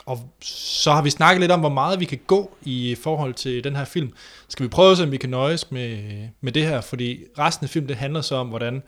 [0.05, 3.63] Og så har vi snakket lidt om, hvor meget vi kan gå i forhold til
[3.63, 4.13] den her film.
[4.47, 6.81] Skal vi prøve, om vi kan nøjes med, med det her?
[6.81, 8.83] Fordi resten af filmen, det handler så om, hvordan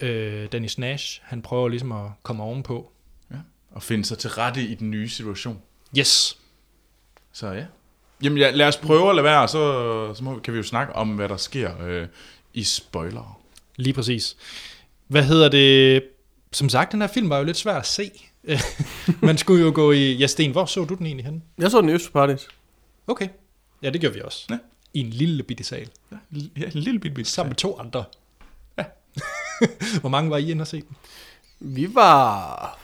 [0.00, 2.92] øh, Dennis Nash, han prøver ligesom at komme ovenpå.
[3.30, 3.36] Ja.
[3.70, 5.62] Og finde sig til rette i den nye situation.
[5.98, 6.38] Yes.
[7.32, 7.64] Så ja.
[8.22, 10.92] Jamen ja, lad os prøve at lade være, så, så må, kan vi jo snakke
[10.92, 12.06] om, hvad der sker øh,
[12.54, 13.40] i spoiler.
[13.76, 14.36] Lige præcis.
[15.12, 16.02] Hvad hedder det?
[16.52, 18.10] Som sagt, den her film var jo lidt svær at se.
[19.22, 20.12] Man skulle jo gå i...
[20.14, 21.42] Ja, Sten, hvor så du den egentlig hen?
[21.58, 22.48] Jeg så den i Østpartis.
[23.06, 23.28] Okay.
[23.82, 24.46] Ja, det gør vi også.
[24.50, 24.58] Ja.
[24.94, 25.88] I en lille bitte sal.
[26.12, 26.16] Ja,
[26.56, 27.26] ja en lille bit bit.
[27.26, 28.04] Sammen med to andre.
[28.78, 28.84] Ja.
[30.00, 30.96] hvor mange var I inde og se den?
[31.60, 32.78] Vi var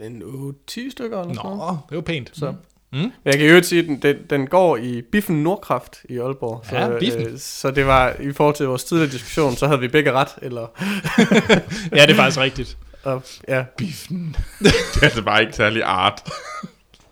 [0.00, 1.58] en 8-10 stykker eller sådan noget.
[1.58, 2.30] Nå, det var pænt.
[2.36, 2.50] Så.
[2.50, 2.56] Mm.
[2.92, 6.18] Men Jeg kan jo ikke sige, at den, den, den går i Biffen Nordkraft i
[6.18, 6.64] Aalborg.
[6.70, 7.26] Så, Ja, Biffen.
[7.26, 10.28] Øh, så det var, i forhold til vores tidligere diskussion, så havde vi begge ret.
[10.42, 10.66] Eller,
[11.96, 12.78] Ja, det er faktisk rigtigt.
[13.02, 13.64] og, ja.
[13.76, 14.36] Biffen.
[14.62, 16.22] det er altså bare ikke særlig art.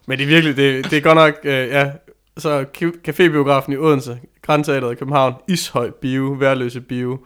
[0.07, 1.91] Men det er virkelig, det, det er godt nok, øh, ja.
[2.39, 7.19] Så ca- Cafébiografen i Odense, Grænteateret i København, Ishøj Bio, Værløse Bio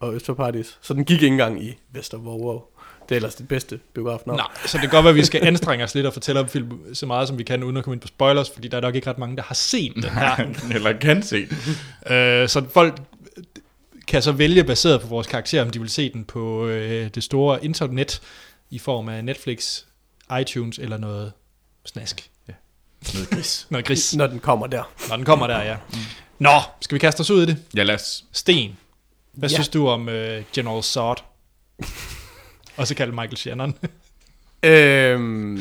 [0.00, 0.78] og Østerpartis.
[0.82, 2.72] Så den gik ikke engang i Vestervåg.
[3.08, 4.36] Det er ellers det bedste biografnavn.
[4.38, 6.48] Nej, så det kan godt være, at vi skal anstrenge os lidt og fortælle om
[6.48, 8.80] film så meget, som vi kan, uden at komme ind på spoilers, fordi der er
[8.80, 10.36] nok ikke ret mange, der har set den her.
[10.74, 11.36] Eller kan se.
[12.10, 13.00] øh, så folk
[14.08, 17.22] kan så vælge, baseret på vores karakter, om de vil se den på øh, det
[17.24, 18.20] store internet,
[18.70, 19.82] i form af Netflix,
[20.40, 21.32] iTunes eller noget
[21.86, 22.30] snask.
[22.48, 22.52] Ja.
[23.14, 23.66] Noget gris.
[23.70, 24.82] Noget gris, Når den kommer der.
[25.08, 25.76] når den kommer der, ja.
[26.38, 27.56] Nå, skal vi kaste os ud i det?
[27.76, 28.24] Ja, lad os.
[28.32, 28.76] Sten,
[29.32, 29.52] hvad Ja.
[29.52, 29.56] ja.
[29.56, 31.16] synes du om øh, General Zod?
[32.78, 33.74] Også kaldt Michael Shannon.
[34.62, 35.60] Øhm,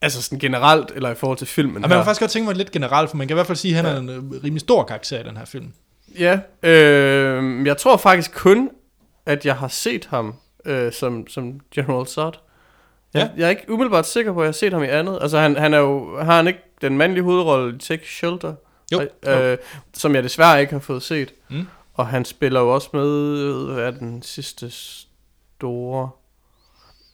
[0.00, 2.56] altså sådan generelt, eller i forhold til filmen Og man kan faktisk godt tænke mig
[2.56, 4.60] lidt generelt, for man kan i hvert fald sige, at han er en øh, rimelig
[4.60, 5.72] stor karakter i den her film.
[6.18, 8.70] Ja, øh, jeg tror faktisk kun,
[9.26, 12.32] at jeg har set ham øh, som, som General Zod.
[13.14, 13.18] Ja.
[13.18, 15.18] Jeg, jeg er ikke umiddelbart sikker på, at jeg har set ham i andet.
[15.20, 18.54] Altså, han, han er jo, har han ikke den mandlige hovedrolle i Take Shelter?
[18.92, 19.58] Jo, Øh,
[19.94, 21.34] som jeg desværre ikke har fået set.
[21.48, 21.66] Mm.
[21.94, 24.72] Og han spiller jo også med, hvad er den sidste
[25.62, 26.10] store...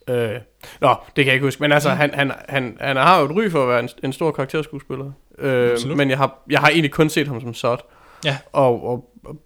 [0.08, 0.40] Øh,
[0.80, 1.62] nå, det kan jeg ikke huske.
[1.62, 1.96] Men altså, mm.
[1.96, 5.12] han, han, han, han har jo et ry for at være en, en stor karakterskuespiller.
[5.38, 5.96] Øh, Absolut.
[5.96, 7.78] men jeg har, jeg har egentlig kun set ham som Zod.
[8.24, 8.38] Ja.
[8.52, 9.36] Og, og, og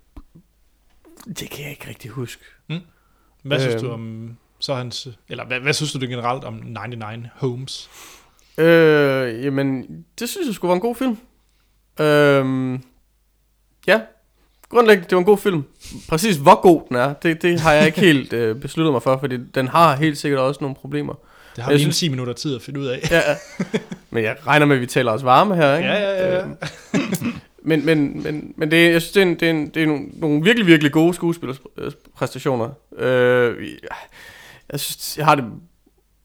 [1.27, 2.45] det kan jeg ikke rigtig huske.
[3.43, 3.85] Hvad synes Øhm.
[3.85, 7.91] du om så hans, eller hvad, hvad synes du generelt om 99 Homes?
[8.59, 9.87] Øh, jamen,
[10.19, 11.19] det synes jeg skulle være en god film.
[12.01, 12.79] Øh,
[13.87, 14.01] ja,
[14.73, 15.65] grundlæggende, det var en god film.
[16.09, 19.19] Præcis hvor god den er, det, det har jeg ikke helt øh, besluttet mig for,
[19.19, 21.15] fordi den har helt sikkert også nogle problemer.
[21.57, 22.09] Det har Jeg vi synes- synes...
[22.09, 23.09] 10 minutter tid at finde ud af.
[23.11, 23.37] Ja, ja.
[24.11, 25.89] men jeg regner med, at vi taler os varme her, ikke?
[25.89, 26.45] Ja, ja, ja, ja.
[26.45, 26.49] Øh,
[27.65, 29.87] men men, men, men det, jeg synes, det er, en, det er, en, det er
[29.87, 32.69] nogle, nogle virkelig, virkelig gode skuespillerpræstationer.
[32.99, 33.69] Øh,
[34.73, 35.45] jeg synes, jeg har det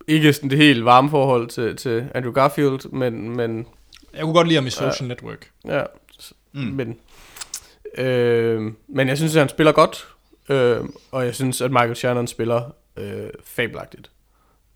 [0.07, 3.65] ikke sådan det helt varme forhold til, til Andrew Garfield, men, men
[4.13, 5.49] Jeg kunne godt lide ham i Social Network.
[5.67, 5.81] Ja,
[6.53, 6.59] mm.
[6.61, 6.95] men,
[7.97, 10.07] øh, men jeg synes, at han spiller godt,
[10.49, 10.79] øh,
[11.11, 12.61] og jeg synes, at Michael Shannon spiller
[12.97, 14.11] øh, fabelagtigt.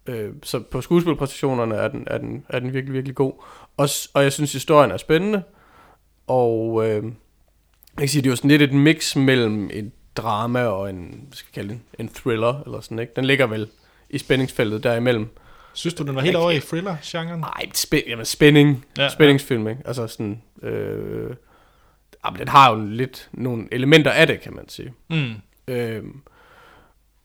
[0.05, 3.33] Øh, så på skuespilpræstationerne er den, er, den, er den virkelig, virkelig god.
[3.77, 5.43] Og, og jeg synes, historien er spændende,
[6.27, 7.11] og øh, jeg
[7.97, 11.47] kan sige, det er jo sådan lidt et mix mellem et drama og en, skal
[11.49, 13.13] jeg kalde det, en thriller, eller sådan, ikke?
[13.15, 13.67] Den ligger vel
[14.09, 15.27] i spændingsfeltet derimellem.
[15.73, 17.39] Synes du, den var helt over i thriller-genren?
[17.39, 18.85] Nej, spæ- jamen, spænding.
[18.97, 19.81] Ja, Ja, Spændingsfilm, ikke?
[19.85, 20.41] Altså sådan...
[20.63, 21.35] Øh,
[22.25, 24.93] jamen, den har jo lidt nogle elementer af det, kan man sige.
[25.09, 25.33] Mm.
[25.67, 26.21] Øhm,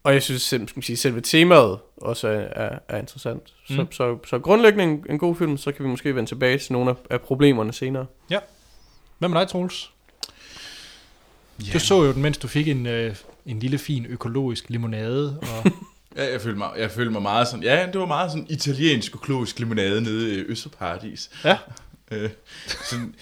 [0.04, 3.42] og jeg synes, selv- skal man sige, selve temaet også er, er, er interessant.
[3.68, 3.92] Så, Mm.
[3.92, 6.90] så, så grundlæggende en, en god film, så kan vi måske vende tilbage til nogle
[6.90, 8.06] af, af problemerne senere.
[8.30, 8.38] Ja.
[9.18, 9.90] Hvad med dig, Troels?
[11.72, 13.16] Du så jo den, mens du fik en, øh,
[13.46, 15.38] en lille fin økologisk limonade.
[15.42, 15.70] Og,
[16.16, 19.14] Ja, jeg følte mig, jeg følte mig meget sådan, ja, det var meget sådan italiensk
[19.14, 21.30] økologisk limonade nede i Østerparadis.
[21.44, 21.58] ja,
[22.10, 22.30] Øh,
[22.90, 23.14] sådan,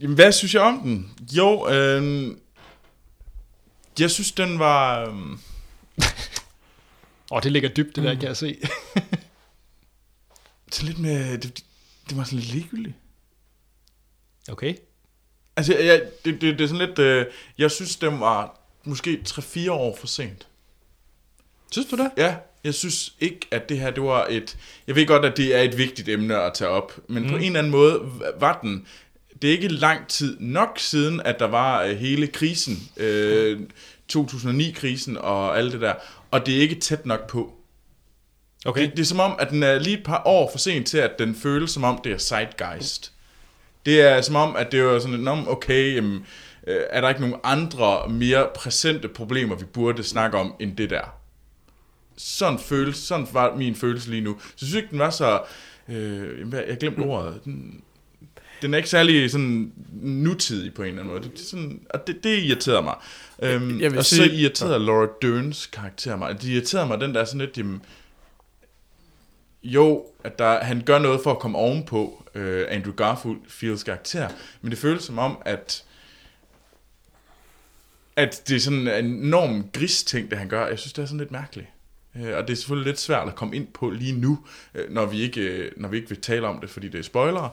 [0.00, 1.12] jamen, hvad synes jeg om den?
[1.32, 2.36] Jo, øh,
[3.98, 5.00] jeg synes, den var...
[5.00, 5.38] Øh,
[7.30, 8.58] og det ligger dybt, det der, kan jeg se.
[10.72, 11.38] så lidt med...
[11.38, 11.64] Det,
[12.08, 12.94] det var sådan lidt ligegyldigt.
[14.48, 14.74] Okay.
[15.56, 16.98] Altså, jeg, det, det, det er sådan lidt...
[16.98, 17.26] Øh,
[17.58, 20.48] jeg synes, den var måske 3-4 år for sent.
[21.70, 22.10] Synes du det?
[22.16, 24.56] Ja, jeg synes ikke, at det her, det var et...
[24.86, 27.28] Jeg ved godt, at det er et vigtigt emne at tage op, men mm.
[27.28, 28.00] på en eller anden måde
[28.40, 28.86] var den...
[29.42, 33.60] Det er ikke lang tid nok siden, at der var øh, hele krisen, øh,
[34.12, 35.94] 2009-krisen og alt det der,
[36.30, 37.52] og det er ikke tæt nok på.
[38.64, 38.82] Okay.
[38.82, 40.98] Det, det er som om, at den er lige et par år for sent til,
[40.98, 43.12] at den føles som om, det er zeitgeist.
[43.86, 46.26] Det er som om, at det er sådan, "Nå, okay, jamen,
[46.66, 50.90] øh, er der ikke nogen andre mere præsente problemer, vi burde snakke om, end det
[50.90, 51.25] der?
[52.16, 54.36] Sådan, føles, sådan var min følelse lige nu.
[54.40, 55.42] Så jeg synes ikke, den var så...
[55.88, 57.40] Øh, jeg glemte ordet.
[57.44, 57.82] Den,
[58.62, 61.24] den er ikke særlig sådan nutidig på en eller anden måde.
[61.28, 62.94] Det, det, sådan, og det, det irriterede mig.
[63.42, 66.42] Øhm, Jeg vil og så sige- irriterede Laura Derns karakter mig.
[66.42, 67.58] Det irriterede mig, den der sådan lidt...
[67.58, 67.82] Jamen,
[69.62, 74.28] jo, at der, han gør noget for at komme ovenpå øh, Andrew Garfields karakter,
[74.60, 75.82] men det føles som om, at
[78.16, 80.66] at det er sådan en enorm gris ting, det han gør.
[80.66, 81.68] Jeg synes, det er sådan lidt mærkeligt.
[82.20, 84.38] Øh, og det er selvfølgelig lidt svært at komme ind på lige nu,
[84.74, 87.02] øh, når vi ikke, øh, når vi ikke vil tale om det, fordi det er
[87.02, 87.50] spoilere.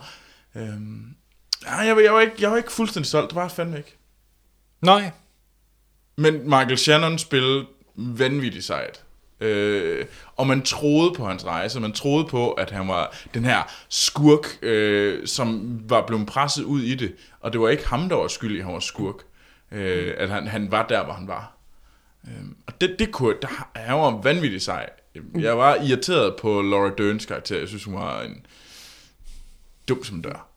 [0.55, 0.63] Øh,
[1.65, 3.77] nej, jeg, var- jeg, var ikke, jeg var ikke fuldstændig solgt, det var jeg fandme
[3.77, 3.97] ikke.
[4.81, 5.11] Nej.
[6.15, 9.03] Men Michael Shannon spillede vanvittigt sejt.
[9.39, 10.05] Øh,
[10.35, 14.47] og man troede på hans rejse, man troede på, at han var den her skurk,
[14.61, 17.15] øh, som var blevet presset ud i det.
[17.39, 19.15] Og det var ikke ham, der var skyld i, at han var skurk.
[19.71, 21.52] Øh, at han, han var der, hvor han var.
[22.27, 24.89] Øh, og det, det kunne, der, han var vanvittigt sej.
[25.39, 27.59] Jeg var irriteret på Laura Derns karakter.
[27.59, 28.45] Jeg synes, hun var en
[29.87, 30.53] dum som dør.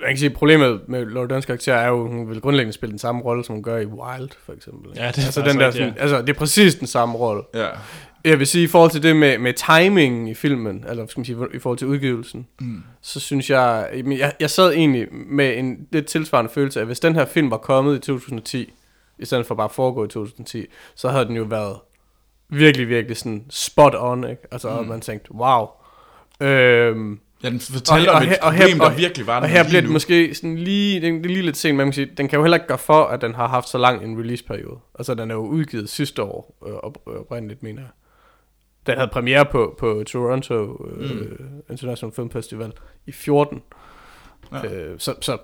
[0.00, 2.90] Jeg kan sige, problemet med Laura Derns karakter er jo, at hun vil grundlæggende spille
[2.90, 4.90] den samme rolle, som hun gør i Wild, for eksempel.
[4.96, 7.42] Ja, det er altså, den der, sådan, altså, det er præcis den samme rolle.
[7.54, 7.68] Ja.
[8.24, 11.24] Jeg vil sige, i forhold til det med, med timingen i filmen, eller skal man
[11.24, 12.82] sige, i forhold til udgivelsen, mm.
[13.02, 17.00] så synes jeg, jeg, jeg sad egentlig med en lidt tilsvarende følelse af, at hvis
[17.00, 18.72] den her film var kommet i 2010,
[19.22, 21.76] i stedet for bare at foregå i 2010, så havde den jo været
[22.48, 24.42] virkelig, virkelig sådan spot on, ikke?
[24.50, 24.88] Altså, mm.
[24.88, 25.66] man tænkte, wow.
[26.40, 30.34] Øhm, Ja, den fortæller om et problem, der virkelig var og her bliver det måske
[30.34, 32.42] sådan lige, det, det er lige lidt sent, men man kan sige, den kan jo
[32.42, 34.78] heller ikke gøre for, at den har haft så lang en release-periode.
[34.98, 37.90] Altså, den er jo udgivet sidste år, øh, op, øh, oprindeligt, mener jeg.
[38.86, 41.62] Den havde premiere på, på Toronto øh, mm.
[41.70, 42.72] International Film Festival
[43.06, 43.62] i 14.
[44.52, 44.58] Ja.
[44.58, 44.74] Ja.
[44.74, 45.38] Øh, så, så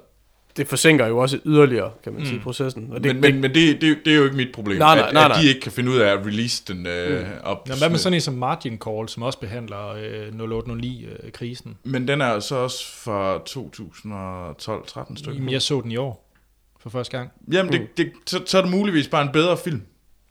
[0.59, 2.29] det forsinker jo også yderligere, kan man mm.
[2.29, 2.89] sige, processen.
[2.93, 5.07] Og det, Men, men, men det, det, det er jo ikke mit problem, Nej, nej,
[5.09, 5.41] at, nej, at nej.
[5.41, 7.69] de ikke kan finde ud af at release den øh, op.
[7.69, 11.77] Nå, hvad med sådan en som Margin Call, som også behandler øh, 0809-krisen?
[11.85, 15.35] Men den er så også fra 2012-13 stykker.
[15.35, 16.35] Jamen, jeg så den i år
[16.81, 17.31] for første gang.
[17.53, 19.83] Jamen, det, det, så, så er det muligvis bare en bedre film.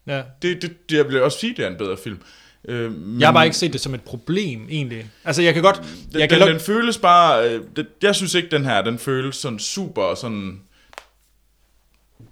[0.08, 0.24] Ja.
[0.41, 2.20] Det, det, det, jeg vil også sige, det er en bedre film.
[2.68, 5.10] Øh, men Jeg har bare ikke set det som et problem, egentlig.
[5.26, 5.81] Altså, jeg kan godt...
[6.11, 7.49] Den, Jeg kan den, luk- den føles bare...
[7.49, 10.61] Øh, det, jeg synes ikke, den her, den føles sådan super sådan...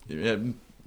[0.09, 0.39] Jeg,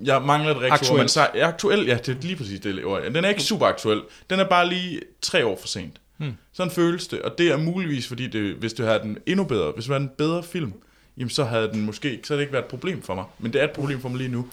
[0.04, 0.98] jeg mangler det rigtige ord, Aktuelt.
[1.00, 3.02] men så, ja, aktuel, ja, det er lige præcis det ord.
[3.02, 4.02] Den er ikke super aktuel.
[4.30, 6.00] Den er bare lige tre år for sent.
[6.16, 6.32] Hmm.
[6.52, 9.72] Sådan føles det, og det er muligvis, fordi det, hvis du havde den endnu bedre,
[9.72, 10.72] hvis det var en bedre film,
[11.16, 13.24] jamen så havde den måske så havde det ikke været et problem for mig.
[13.38, 14.48] Men det er et problem for mig lige nu.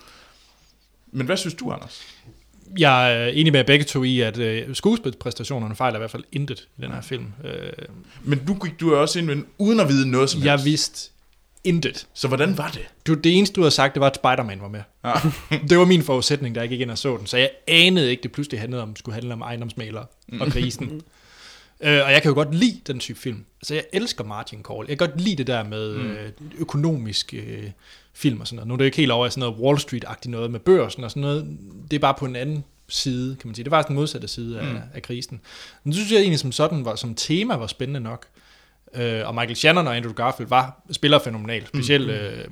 [1.12, 2.02] Men hvad synes du, Anders?
[2.80, 6.24] Jeg er enig med jer begge to i, at øh, skuespilspræstationerne fejler i hvert fald
[6.32, 7.26] intet i den her film.
[7.44, 7.72] Øh,
[8.24, 10.66] Men nu gik du også ind med den, uden at vide noget som jeg helst.
[10.66, 11.10] vidste
[11.64, 12.08] intet.
[12.14, 12.88] Så hvordan var det?
[13.08, 14.82] Du, det eneste, du havde sagt, det var, at Spider-Man var med.
[15.06, 15.14] Ja.
[15.70, 17.28] det var min forudsætning, da jeg gik ind og så den.
[17.28, 20.06] Så jeg anede ikke, det pludselig handlede om, skulle handle om ejendomsmalere
[20.40, 21.02] og krisen.
[21.82, 23.46] Øh, og jeg kan jo godt lide den type film.
[23.62, 24.86] Altså, jeg elsker Margin Call.
[24.90, 26.12] Jeg kan godt lide det der med mm.
[26.12, 27.64] øh, økonomisk øh,
[28.16, 28.68] film og sådan noget.
[28.68, 31.10] Nu er det ikke helt over i sådan noget Wall Street-agtigt noget med børsen og
[31.12, 31.58] sådan noget.
[31.92, 33.64] Det er bare på en anden side, kan man sige.
[33.64, 34.80] Det var faktisk den modsatte side af, mm.
[34.94, 35.42] af krisen.
[35.84, 38.28] Men det synes jeg egentlig som sådan var, som tema var spændende nok.
[38.94, 41.68] Øh, og Michael Shannon og Andrew Garfield var spiller fænomenalt.
[41.68, 42.14] Specielt mm.
[42.14, 42.46] øh,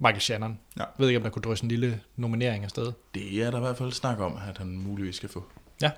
[0.00, 0.58] Michael Shannon.
[0.76, 0.80] Ja.
[0.80, 2.92] Jeg ved ikke, om der kunne drysse en lille nominering afsted.
[3.14, 5.44] Det er der i hvert fald snak om, at han muligvis skal få.
[5.82, 5.90] Ja.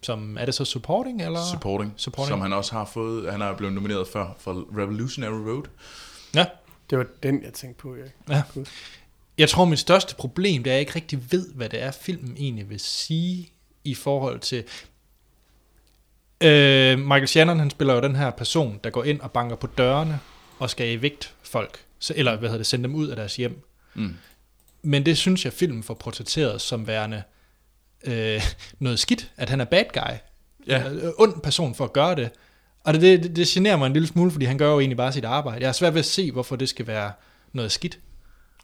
[0.00, 1.40] Som, er det så supporting, eller?
[1.52, 2.28] Supporting, Supporting.
[2.28, 3.32] som han også har fået.
[3.32, 5.64] Han er blevet nomineret for, for Revolutionary Road.
[6.34, 6.46] Ja.
[6.90, 8.12] Det var den, jeg tænkte på, Erik.
[8.28, 8.42] Ja.
[9.38, 11.90] Jeg tror, mit største problem, det er, at jeg ikke rigtig ved, hvad det er,
[11.90, 13.48] filmen egentlig vil sige
[13.84, 14.64] i forhold til...
[16.40, 19.66] Øh, Michael Shannon, han spiller jo den her person, der går ind og banker på
[19.66, 20.20] dørene
[20.58, 21.84] og skal evigt folk.
[21.98, 23.62] Så, eller hvad hedder det, sende dem ud af deres hjem.
[23.94, 24.14] Mm.
[24.82, 27.22] Men det synes jeg, filmen får portrætteret som værende
[28.04, 28.42] øh,
[28.78, 30.16] noget skidt, at han er bad guy.
[30.66, 30.90] Ja.
[30.90, 32.30] Øh, ond person for at gøre det.
[32.84, 35.12] Og det, det, det generer mig en lille smule, fordi han gør jo egentlig bare
[35.12, 35.60] sit arbejde.
[35.60, 37.12] Jeg har svært ved at se, hvorfor det skal være
[37.52, 37.98] noget skidt.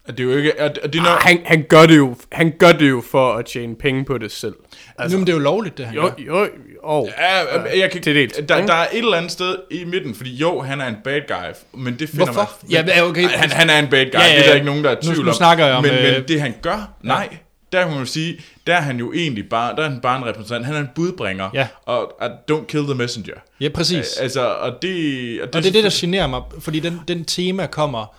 [0.07, 0.51] Og det er jo ikke...
[0.57, 3.45] Det er Ah, noget, han, han, gør det jo, han gør det jo for at
[3.45, 4.55] tjene penge på det selv.
[4.97, 6.09] Altså, nu, men det er jo lovligt, det han Jo, gør.
[6.27, 6.47] jo,
[6.83, 7.07] jo.
[7.19, 8.67] Ja, jeg kan, Til dels, der, ikke?
[8.67, 11.79] der er et eller andet sted i midten, fordi jo, han er en bad guy,
[11.83, 12.51] men det finder Hvorfor?
[12.63, 12.71] man...
[12.71, 13.23] Ja, men, okay.
[13.29, 14.53] han, han er en bad guy, Ja, ja, det er der ja.
[14.53, 15.35] ikke nogen, der er Nu- tvivl nu om.
[15.35, 17.37] snakker jeg om, Men, øh, men det han gør, nej,
[17.75, 20.17] der kan man jo sige, der er han jo egentlig bare, der er han bare
[20.17, 21.67] en repræsentant, han er en budbringer, Ja.
[21.85, 23.33] og at don't kill the messenger.
[23.61, 24.17] Ja, præcis.
[24.17, 25.41] Altså, og det...
[25.41, 28.15] Og Og det er det, der generer mig, fordi den, den tema kommer,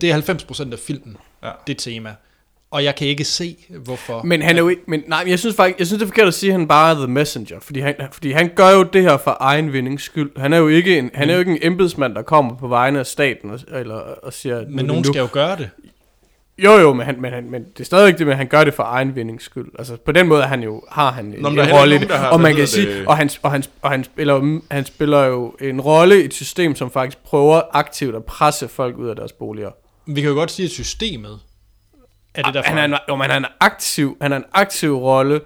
[0.00, 0.20] det er
[0.68, 1.50] 90% af filmen, Ja.
[1.66, 2.14] det tema.
[2.70, 4.22] Og jeg kan ikke se, hvorfor.
[4.22, 6.28] Men han er jo ikke, men nej, jeg synes faktisk, jeg synes det er forkert
[6.28, 9.02] at sige, at han bare er the messenger, fordi han, fordi han gør jo det
[9.02, 10.30] her for egen vindings skyld.
[10.36, 12.98] Han er jo ikke en, han er jo ikke en embedsmand, der kommer på vegne
[12.98, 15.12] af staten og, eller, og siger, nu er men det nogen nu.
[15.12, 15.70] skal jo gøre det.
[16.64, 18.74] Jo, jo, men, han, men, han, men det er stadigvæk det, men han gør det
[18.74, 19.66] for egen vindings skyld.
[19.78, 22.08] Altså på den måde han jo, har han en, Nå, en rolle i det.
[22.08, 25.54] nogen, Og man kan sige, og han, og, han, og han, spiller, han spiller jo
[25.60, 29.32] en rolle i et system, som faktisk prøver aktivt at presse folk ud af deres
[29.32, 29.70] boliger.
[30.06, 31.38] Vi kan jo godt sige, at systemet
[32.34, 32.70] er det derfor.
[32.70, 35.40] Han er en, jo, men han er aktiv, han er en aktiv rolle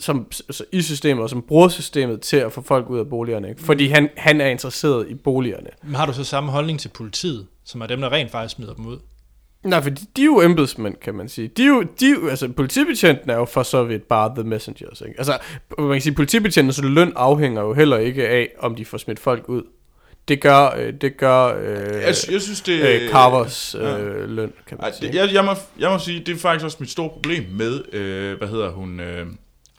[0.00, 3.48] som, altså, i systemet, og som bruger systemet til at få folk ud af boligerne.
[3.48, 3.62] Ikke?
[3.62, 5.68] Fordi han, han er interesseret i boligerne.
[5.82, 8.74] Men har du så samme holdning til politiet, som er dem, der rent faktisk smider
[8.74, 8.98] dem ud?
[9.66, 11.48] Nej, for de, de er jo embedsmænd, kan man sige.
[11.48, 14.44] De er jo, de er jo, altså, politibetjenten er jo for så vidt bare the
[14.44, 15.14] messengers, ikke?
[15.18, 15.38] Altså,
[15.78, 19.48] man kan sige, politibetjentens løn afhænger jo heller ikke af, om de får smidt folk
[19.48, 19.62] ud.
[20.28, 23.02] Det gør, øh, det gør øh, Jeg, jeg synes, det...
[23.02, 25.08] øh, Carvers øh, løn, kan man Ej, sige.
[25.08, 27.94] det, jeg, jeg, må, jeg må sige, det er faktisk også mit store problem med,
[27.94, 29.26] øh, hvad hedder hun, øh,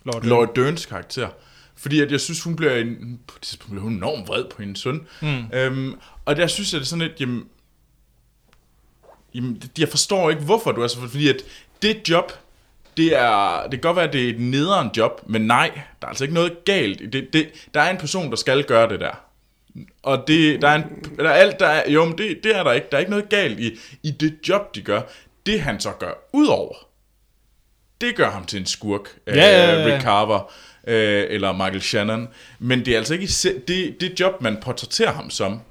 [0.05, 1.27] Lord Laura Derns karakter.
[1.75, 4.61] Fordi at jeg synes, hun bliver, en, på et tidspunkt bliver hun enormt vred på
[4.61, 5.01] hendes søn.
[5.21, 5.27] Mm.
[5.53, 5.93] Øhm,
[6.25, 7.43] og der synes jeg, det er sådan lidt, jamen,
[9.37, 10.99] jamen, jeg forstår ikke, hvorfor du er så...
[10.99, 11.43] Fordi at
[11.81, 12.31] det job,
[12.97, 16.07] det er, det kan godt være, at det er et nederen job, men nej, der
[16.07, 17.13] er altså ikke noget galt.
[17.13, 19.23] Det, det, der er en person, der skal gøre det der.
[20.03, 20.83] Og det, der er, en,
[21.17, 22.87] der er alt, der er, jo, men det, det er der ikke.
[22.91, 25.01] Der er ikke noget galt i, i det job, de gør.
[25.45, 26.75] Det han så gør udover,
[28.01, 29.09] det gør ham til en skurk.
[29.27, 29.79] Ja, ja, ja.
[29.79, 30.51] Øh, Rick Carver
[30.87, 32.27] øh, eller Michael Shannon.
[32.59, 33.27] Men det er altså ikke
[33.67, 35.61] det, det job, man portrætterer ham som.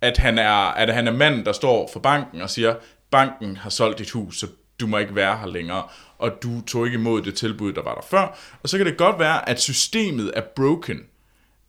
[0.00, 2.74] At han er, at han er manden, der står for banken og siger,
[3.12, 4.46] banken har solgt dit hus, så
[4.80, 5.82] du må ikke være her længere,
[6.18, 8.38] og du tog ikke imod det tilbud, der var der før.
[8.62, 11.00] Og så kan det godt være, at systemet er broken,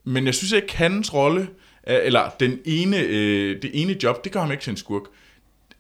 [0.04, 1.42] men jeg synes ikke, hans rolle,
[1.88, 5.04] øh, eller den ene, øh, det ene job, det gør ham ikke til en skurk.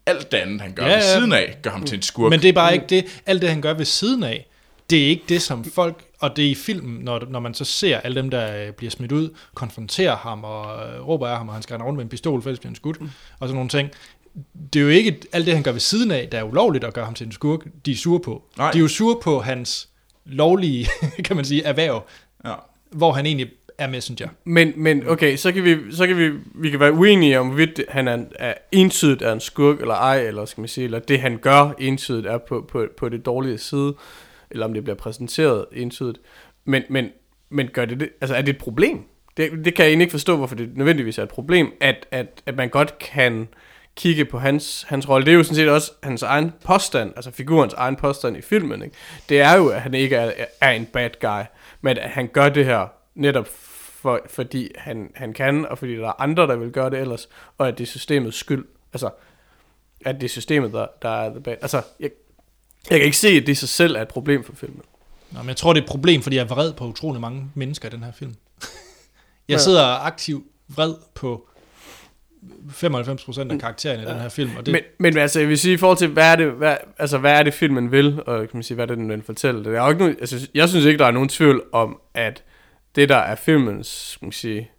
[0.05, 2.29] Alt det andet, han gør Ja, ja, ved siden af, gør ham til en skurk.
[2.29, 3.21] Men det er bare ikke det.
[3.25, 4.47] Alt det, han gør ved siden af,
[4.89, 7.65] det er ikke det, som folk, og det er i filmen, når, når man så
[7.65, 11.47] ser alle dem, der øh, bliver smidt ud, konfronterer ham og øh, råber af ham,
[11.47, 13.55] og han skal rende rundt med en pistol, for ellers bliver han skudt, og sådan
[13.55, 13.89] nogle ting.
[14.73, 16.93] Det er jo ikke alt det, han gør ved siden af, der er ulovligt at
[16.93, 18.43] gøre ham til en skurk, de er sure på.
[18.57, 18.71] Nej.
[18.71, 19.89] De er jo sure på hans
[20.25, 20.87] lovlige,
[21.25, 22.03] kan man sige, erhverv,
[22.45, 22.53] Ja.
[22.91, 24.27] hvor han egentlig er messenger.
[24.43, 27.81] Men, men okay, så kan vi, så kan vi, vi kan være uenige om, hvorvidt
[27.89, 31.19] han er, er entydigt er en skurk eller ej, eller skal man sige, eller det
[31.19, 33.95] han gør entydigt er på, på, på det dårlige side,
[34.51, 36.17] eller om det bliver præsenteret entydigt.
[36.65, 37.09] Men, men,
[37.49, 38.99] men gør det, det altså er det et problem?
[39.37, 42.41] Det, det kan jeg egentlig ikke forstå, hvorfor det nødvendigvis er et problem, at, at,
[42.45, 43.47] at man godt kan
[43.95, 45.25] kigge på hans, hans rolle.
[45.25, 48.81] Det er jo sådan set også hans egen påstand, altså figurens egen påstand i filmen.
[48.81, 48.95] Ikke?
[49.29, 51.41] Det er jo, at han ikke er, er en bad guy,
[51.81, 53.47] men at han gør det her netop
[54.01, 57.29] for, fordi han, han kan, og fordi der er andre, der vil gøre det ellers,
[57.57, 58.65] og at det er systemets skyld.
[58.93, 59.09] Altså,
[60.05, 61.55] at det er systemet, der, der er the bad.
[61.61, 62.09] Altså, jeg,
[62.89, 64.81] jeg kan ikke se, at det i sig selv er et problem for filmen.
[65.31, 67.51] Nå, men jeg tror, det er et problem, fordi jeg er vred på utrolig mange
[67.53, 68.35] mennesker i den her film.
[69.49, 71.47] jeg sidder aktivt vred på
[72.69, 75.73] 95% af karaktererne i den her film, og det, Men, men altså, jeg vil sige,
[75.73, 78.49] i forhold til, hvad er det, hvad, altså, hvad er det filmen vil, og kan
[78.53, 79.63] man sige, hvad er det, den vil fortælle?
[79.63, 82.43] Det er jo ikke nogen, altså, jeg synes ikke, der er nogen tvivl om, at
[82.95, 84.69] det der er filmens, skal man sige,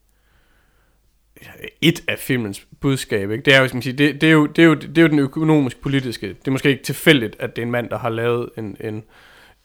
[1.81, 3.45] et af filmens budskab, ikke?
[3.45, 5.03] Det er jo, skal man sige, det, det, er jo, det, er jo, det er
[5.03, 6.29] jo den økonomisk politiske.
[6.29, 9.05] Det er måske ikke tilfældigt, at det er en mand, der har lavet en, en,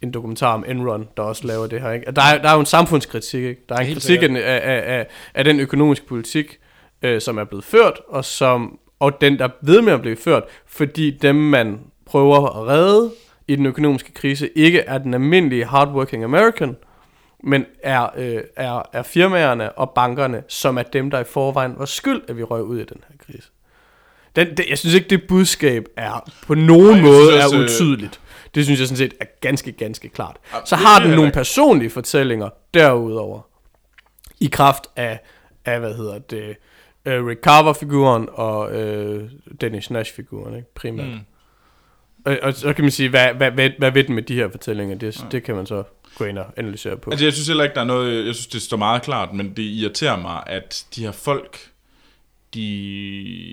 [0.01, 1.91] en dokumentar om Enron, der også laver det her.
[1.91, 2.11] Ikke?
[2.11, 3.43] Der, er, der er jo en samfundskritik.
[3.43, 3.61] Ikke?
[3.69, 6.59] Der er en Helt kritik af, af, af, af den økonomiske politik,
[7.01, 10.15] øh, som er blevet ført, og, som, og den, der er ved med at blive
[10.15, 13.11] ført, fordi dem, man prøver at redde
[13.47, 16.77] i den økonomiske krise, ikke er den almindelige hardworking American,
[17.43, 21.85] men er, øh, er, er firmaerne og bankerne, som er dem, der i forvejen var
[21.85, 23.49] skyld, at vi røg ud i den her krise.
[24.35, 27.63] Den, det, jeg synes ikke, det budskab er på nogen jeg måde synes er øh,
[27.63, 28.19] utydeligt.
[28.55, 30.37] Det synes jeg sådan set er ganske, ganske klart.
[30.65, 33.41] Så har den nogle personlige fortællinger derudover,
[34.39, 35.19] i kraft af,
[35.65, 36.57] af hvad hedder det,
[37.19, 39.21] uh, Rick Carver-figuren og uh,
[39.61, 40.73] Dennis Nash-figuren, ikke?
[40.75, 41.07] primært.
[41.07, 41.19] Mm.
[42.25, 44.49] Og, og så kan man sige, hvad, hvad, hvad, hvad ved den med de her
[44.51, 44.95] fortællinger?
[44.97, 45.83] Det, det kan man så
[46.17, 47.11] gå ind og analysere på.
[47.11, 48.25] Altså, jeg synes heller ikke, der er noget...
[48.25, 51.57] Jeg synes, det står meget klart, men det irriterer mig, at de her folk,
[52.53, 52.61] de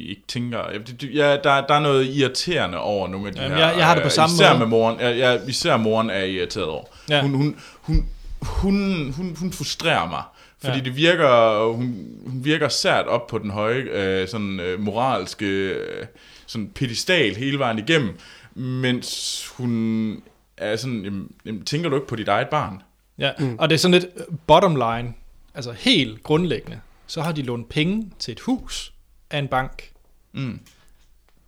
[0.08, 0.58] ikke tænker...
[0.72, 3.66] Ja, Ja, der, der er noget irriterende over nogle af de Jamen, her...
[3.68, 4.58] jeg- jeg har det på øh, samme især måde.
[4.58, 5.00] med moren.
[5.00, 6.84] Ja, ja, især moren er jeg irriteret over.
[7.10, 7.22] Ja.
[7.22, 8.08] Hun, hun, hun,
[8.42, 10.22] hun, hun, hun frustrerer mig.
[10.60, 10.84] Fordi Ja.
[10.84, 16.06] det virker, hun, hun virker sært op på den høje øh, sådan, øh, moralske øh,
[16.46, 18.18] sådan pedestal hele vejen igennem,
[18.54, 20.22] mens hun
[20.56, 22.82] er sådan, jamen, jamen, tænker du ikke på dit eget barn?
[23.18, 23.56] Ja, mm.
[23.58, 24.06] og det er sådan lidt
[24.46, 25.14] bottom line,
[25.54, 28.92] altså helt grundlæggende, så har de lånt penge til et hus
[29.30, 29.90] af en bank.
[30.32, 30.60] Mm.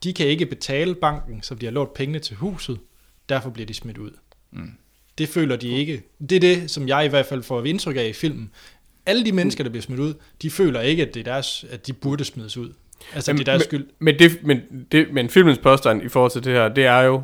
[0.03, 2.79] De kan ikke betale banken, så de har lånt pengene til huset,
[3.29, 4.11] derfor bliver de smidt ud.
[4.51, 4.71] Mm.
[5.19, 6.03] Det føler de ikke.
[6.21, 8.51] Det er det, som jeg i hvert fald får indtryk af i filmen.
[9.09, 11.87] Alle de mennesker, der bliver smidt ud, de føler ikke, at, det er deres, at
[11.87, 12.73] de burde smides ud.
[13.15, 13.87] Altså, det er deres skyld.
[13.99, 14.63] Men, men, det, men,
[14.93, 17.23] det, men filmens påstand i forhold til det her, det er jo,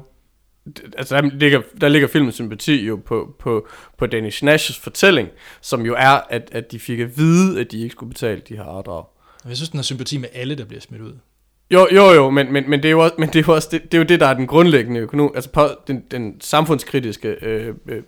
[0.99, 5.29] altså der ligger, der ligger filmens sympati jo på, på, på Dennis Nash's fortælling,
[5.61, 8.57] som jo er, at, at de fik at vide, at de ikke skulle betale de
[8.57, 9.05] her afdrag.
[9.45, 11.13] Og Jeg synes, den har sympati med alle, der bliver smidt ud.
[11.71, 13.69] Jo, jo, jo, men, men, men det er jo også, men det er jo også
[13.73, 17.29] det, det, er jo det der er den grundlæggende økonom, altså på, den, den samfundskritiske
[17.29, 18.03] øh, øh,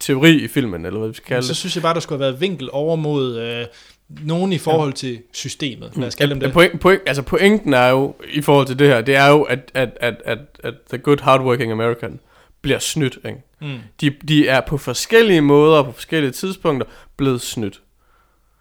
[0.00, 1.56] teori i filmen, eller hvad vi skal kalde Så det.
[1.56, 3.64] synes jeg bare, der skulle have været vinkel over mod øh,
[4.08, 5.92] nogen i forhold til systemet.
[5.96, 6.52] Lad os kalde dem Ja, det.
[6.54, 9.70] point, point, altså pointen er jo, i forhold til det her, det er jo, at,
[9.74, 12.20] at, at, at, at the good hardworking American
[12.62, 13.18] bliver snydt.
[13.24, 13.38] Ikke?
[13.60, 13.78] Mm.
[14.00, 16.86] De, de er på forskellige måder, på forskellige tidspunkter,
[17.16, 17.80] blevet snydt.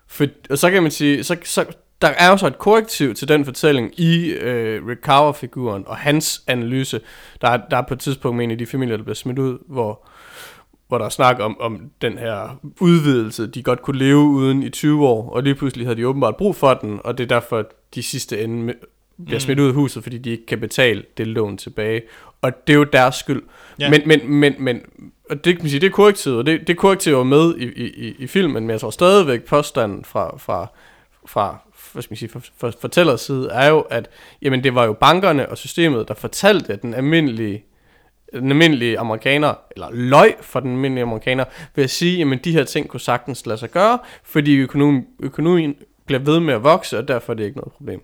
[0.07, 1.65] For, og så kan man sige, så, så,
[2.01, 6.41] der er jo så et korrektiv til den fortælling i øh, Rick Carver-figuren og hans
[6.47, 7.01] analyse.
[7.41, 9.39] Der er, der er på et tidspunkt med en af de familier, der bliver smidt
[9.39, 10.07] ud, hvor,
[10.95, 14.69] hvor der er snak om, om den her udvidelse, de godt kunne leve uden i
[14.69, 17.65] 20 år, og lige pludselig havde de åbenbart brug for den, og det er derfor,
[17.95, 18.73] de sidste ende
[19.25, 22.01] bliver smidt ud af huset, fordi de ikke kan betale det lån tilbage.
[22.41, 23.41] Og det er jo deres skyld.
[23.79, 23.89] Ja.
[23.89, 24.81] Men, men, men, men
[25.29, 27.63] og det kan man sige, det er korrektivet, og det, det korrektiv er med i,
[27.85, 30.67] i, i- filmen, men jeg tror stadigvæk påstanden fra, fra,
[31.25, 31.57] fra
[31.93, 34.09] hvad skal man sige, for, for, fortællers side, er jo, at
[34.41, 37.65] jamen, det var jo bankerne og systemet, der fortalte, at den almindelige
[38.33, 41.45] den almindelige amerikaner, eller løg for den almindelige amerikaner,
[41.75, 45.75] ved at sige, at de her ting kunne sagtens lade sig gøre, fordi økonomi, økonomien
[46.05, 48.01] bliver ved med at vokse, og derfor er det ikke noget problem.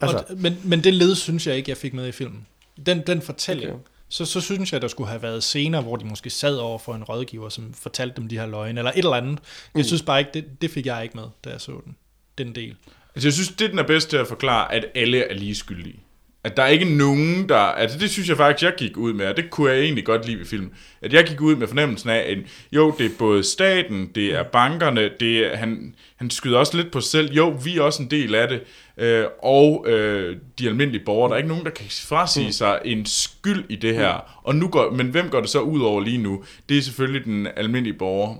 [0.00, 0.16] Altså.
[0.16, 2.46] Altså- Og, men, men det led synes jeg ikke, jeg fik med i filmen.
[2.86, 3.70] Den, den fortælling.
[3.70, 3.82] Okay.
[4.08, 6.94] Så, så synes jeg, der skulle have været scener, hvor de måske sad over for
[6.94, 9.38] en rådgiver, som fortalte dem de her løgne, eller et eller andet.
[9.74, 11.96] Jeg synes bare ikke, det, det fik jeg ikke med, da jeg så den.
[12.38, 12.76] Den del.
[13.14, 16.00] Altså, jeg synes, det den er bedst til at forklare, at alle er lige skyldige.
[16.46, 17.56] At der er ikke nogen, der...
[17.56, 20.26] Altså, det synes jeg faktisk, jeg gik ud med, og det kunne jeg egentlig godt
[20.26, 20.70] lide ved filmen.
[21.02, 22.38] At jeg gik ud med fornemmelsen af, at
[22.72, 26.90] jo, det er både staten, det er bankerne, det er, han, han skyder også lidt
[26.90, 27.32] på sig selv.
[27.32, 28.62] Jo, vi er også en del af det.
[28.98, 31.28] Øh, og øh, de almindelige borgere.
[31.28, 34.40] Der er ikke nogen, der kan frasige sig en skyld i det her.
[34.42, 36.44] Og nu går, men hvem går det så ud over lige nu?
[36.68, 38.36] Det er selvfølgelig den almindelige borger.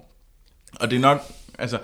[0.81, 1.23] Og det er nok...
[1.59, 1.79] Altså,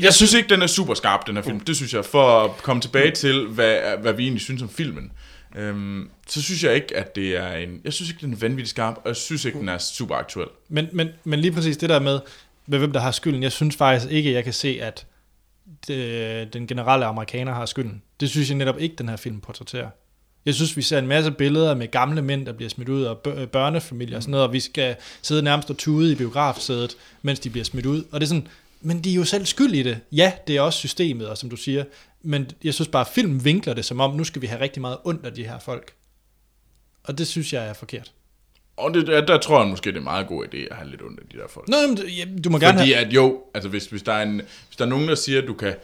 [0.00, 1.60] jeg synes ikke, den er super skarp, den her film.
[1.60, 5.12] Det synes jeg, for at komme tilbage til, hvad, hvad vi egentlig synes om filmen.
[5.56, 7.80] Øhm, så synes jeg ikke, at det er en...
[7.84, 10.48] Jeg synes ikke, den er vanvittigt skarp, og jeg synes ikke, den er super aktuel.
[10.68, 12.20] Men, men, men lige præcis det der med,
[12.66, 15.06] med hvem der har skylden, jeg synes faktisk ikke, jeg kan se, at
[15.86, 18.02] det, den generelle amerikaner har skylden.
[18.20, 19.88] Det synes jeg netop ikke, den her film portrætterer.
[20.46, 23.18] Jeg synes, vi ser en masse billeder med gamle mænd, der bliver smidt ud, og
[23.52, 27.50] børnefamilier og sådan noget, og vi skal sidde nærmest og tude i biografsædet, mens de
[27.50, 28.04] bliver smidt ud.
[28.12, 28.48] Og det er sådan,
[28.86, 30.00] men de er jo selv skyld i det.
[30.12, 31.84] Ja, det er også systemet, og som du siger,
[32.22, 34.80] men jeg synes bare, at filmen vinkler det som om, nu skal vi have rigtig
[34.80, 35.92] meget ondt af de her folk.
[37.04, 38.12] Og det synes jeg er forkert.
[38.76, 40.90] Og det, der, der tror jeg måske, det er en meget god idé at have
[40.90, 41.68] lidt under de der folk.
[41.68, 43.06] Nå, jamen, ja, du må gerne Fordi have...
[43.06, 44.34] at jo, altså hvis, hvis, der er en,
[44.66, 45.74] hvis der er nogen, der siger, at du kan,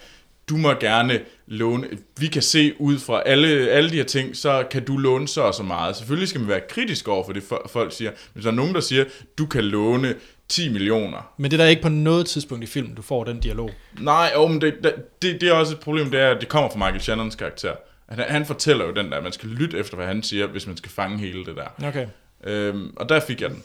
[0.49, 1.89] du må gerne låne,
[2.19, 5.43] vi kan se ud fra alle, alle de her ting, så kan du låne så
[5.43, 5.97] og så meget.
[5.97, 8.11] Selvfølgelig skal man være kritisk over for det, fo- folk siger.
[8.33, 9.05] Hvis der er nogen, der siger,
[9.39, 10.15] du kan låne
[10.48, 11.32] 10 millioner.
[11.36, 13.70] Men det er der ikke på noget tidspunkt i filmen, du får den dialog.
[14.01, 14.74] Nej, oh, men det,
[15.23, 17.73] det, det er også et problem, det er, at det kommer fra Michael Shannons karakter.
[18.09, 20.66] Han, han fortæller jo den der, at man skal lytte efter, hvad han siger, hvis
[20.66, 21.89] man skal fange hele det der.
[21.89, 22.06] Okay.
[22.44, 23.62] Øhm, og der fik jeg den.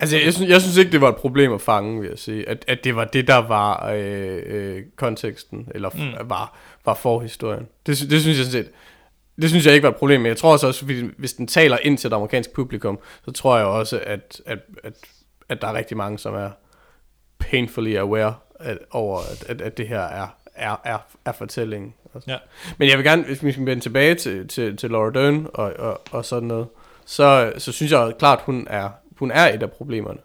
[0.00, 2.48] Altså, jeg synes, jeg synes ikke, det var et problem at fange, vil jeg sige.
[2.48, 6.30] At, at det var det, der var øh, øh, konteksten, eller mm.
[6.30, 7.68] var, var forhistorien.
[7.86, 8.72] Det, det synes jeg sådan set,
[9.42, 10.84] det synes jeg ikke var et problem, men jeg tror også, også
[11.18, 14.92] hvis den taler ind til et amerikansk publikum, så tror jeg også, at, at, at,
[15.48, 16.50] at der er rigtig mange, som er
[17.38, 21.94] painfully aware at, over, at, at, at det her er, er, er, er fortællingen.
[22.26, 22.36] Ja.
[22.78, 25.72] Men jeg vil gerne, hvis vi skal vende tilbage til, til, til Laura Dern og,
[25.78, 26.66] og, og sådan noget,
[27.04, 30.18] så, så synes jeg klart, hun er, hun er et af problemerne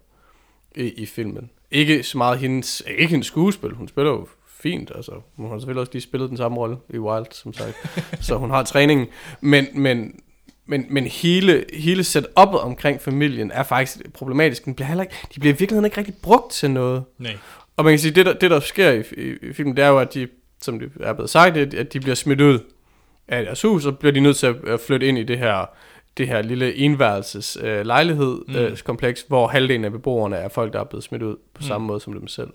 [0.76, 1.50] i, i filmen.
[1.72, 5.82] Ikke så meget hendes, ikke hendes skuespil, hun spiller jo fint, altså hun har selvfølgelig
[5.82, 7.76] også lige spillet den samme rolle i Wild, som sagt,
[8.26, 9.08] så hun har træningen,
[9.42, 10.20] men, men,
[10.68, 14.66] men, men hele, hele setup'et omkring familien er faktisk problematisk.
[14.66, 17.04] Den bliver heller ikke, de bliver i virkeligheden ikke rigtig brugt til noget.
[17.18, 17.38] Nej.
[17.78, 19.88] Og man kan sige, det der, det der sker i, i, i filmen, det er
[19.88, 20.28] jo, at de,
[20.62, 22.60] som det er blevet sagt, at de bliver smidt ud
[23.28, 25.66] af deres hus, og bliver de nødt til at flytte ind i det her,
[26.18, 28.56] det her lille enværelses øh, lejlighed mm.
[28.56, 32.00] øh, hvor halvdelen af beboerne er folk, der er blevet smidt ud på samme måde
[32.00, 32.50] som dem selv.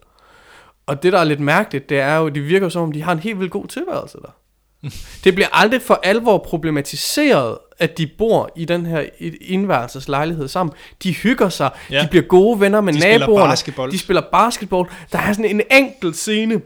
[0.87, 3.03] Og det, der er lidt mærkeligt, det er jo, at det virker som om, de
[3.03, 4.37] har en helt vildt god tilværelse der.
[5.25, 9.05] Det bliver aldrig for alvor problematiseret, at de bor i den her
[9.41, 10.73] indværelseslejlighed sammen.
[11.03, 12.03] De hygger sig, Ja.
[12.03, 13.49] de bliver gode venner med De spiller naboerne.
[13.51, 13.93] basketball.
[13.93, 14.89] De spiller basketball.
[15.13, 16.61] Der er sådan en enkelt scene,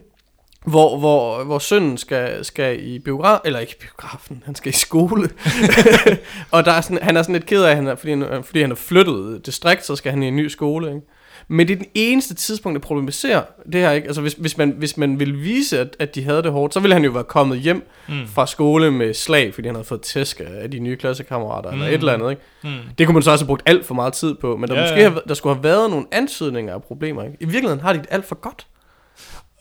[0.67, 5.29] hvor, hvor, hvor sønnen skal, skal i biograf, eller ikke biografen, han skal i skole.
[6.51, 8.61] og der er sådan, han er sådan lidt ked af, han er, fordi, han, fordi
[8.61, 10.89] han er flyttet distrikt, så skal han i en ny skole.
[10.89, 11.01] Ikke?
[11.49, 13.43] Men det er den eneste tidspunkt, der problematiserer
[13.73, 13.91] det her.
[13.91, 14.07] Ikke?
[14.07, 16.81] Altså hvis, hvis, man, hvis man vil vise, at, at de havde det hårdt, så
[16.81, 18.27] ville han jo være kommet hjem mm.
[18.27, 21.77] fra skole med slag, fordi han havde fået tæsk af de nye klassekammerater, mm.
[21.77, 22.31] eller et eller andet.
[22.31, 22.43] Ikke?
[22.65, 22.71] Mm.
[22.99, 24.81] Det kunne man så også have brugt alt for meget tid på, men der, Ja,
[24.81, 25.09] måske ja.
[25.09, 27.23] Have, der skulle have været nogle antydninger af problemer.
[27.23, 27.37] Ikke?
[27.41, 28.67] I virkeligheden har de det alt for godt.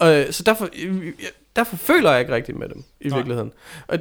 [0.04, 0.70] Øh, så derfor,
[1.56, 3.18] derfor føler jeg ikke rigtigt med dem, i Nej.
[3.18, 3.52] virkeligheden.
[3.88, 4.00] Og,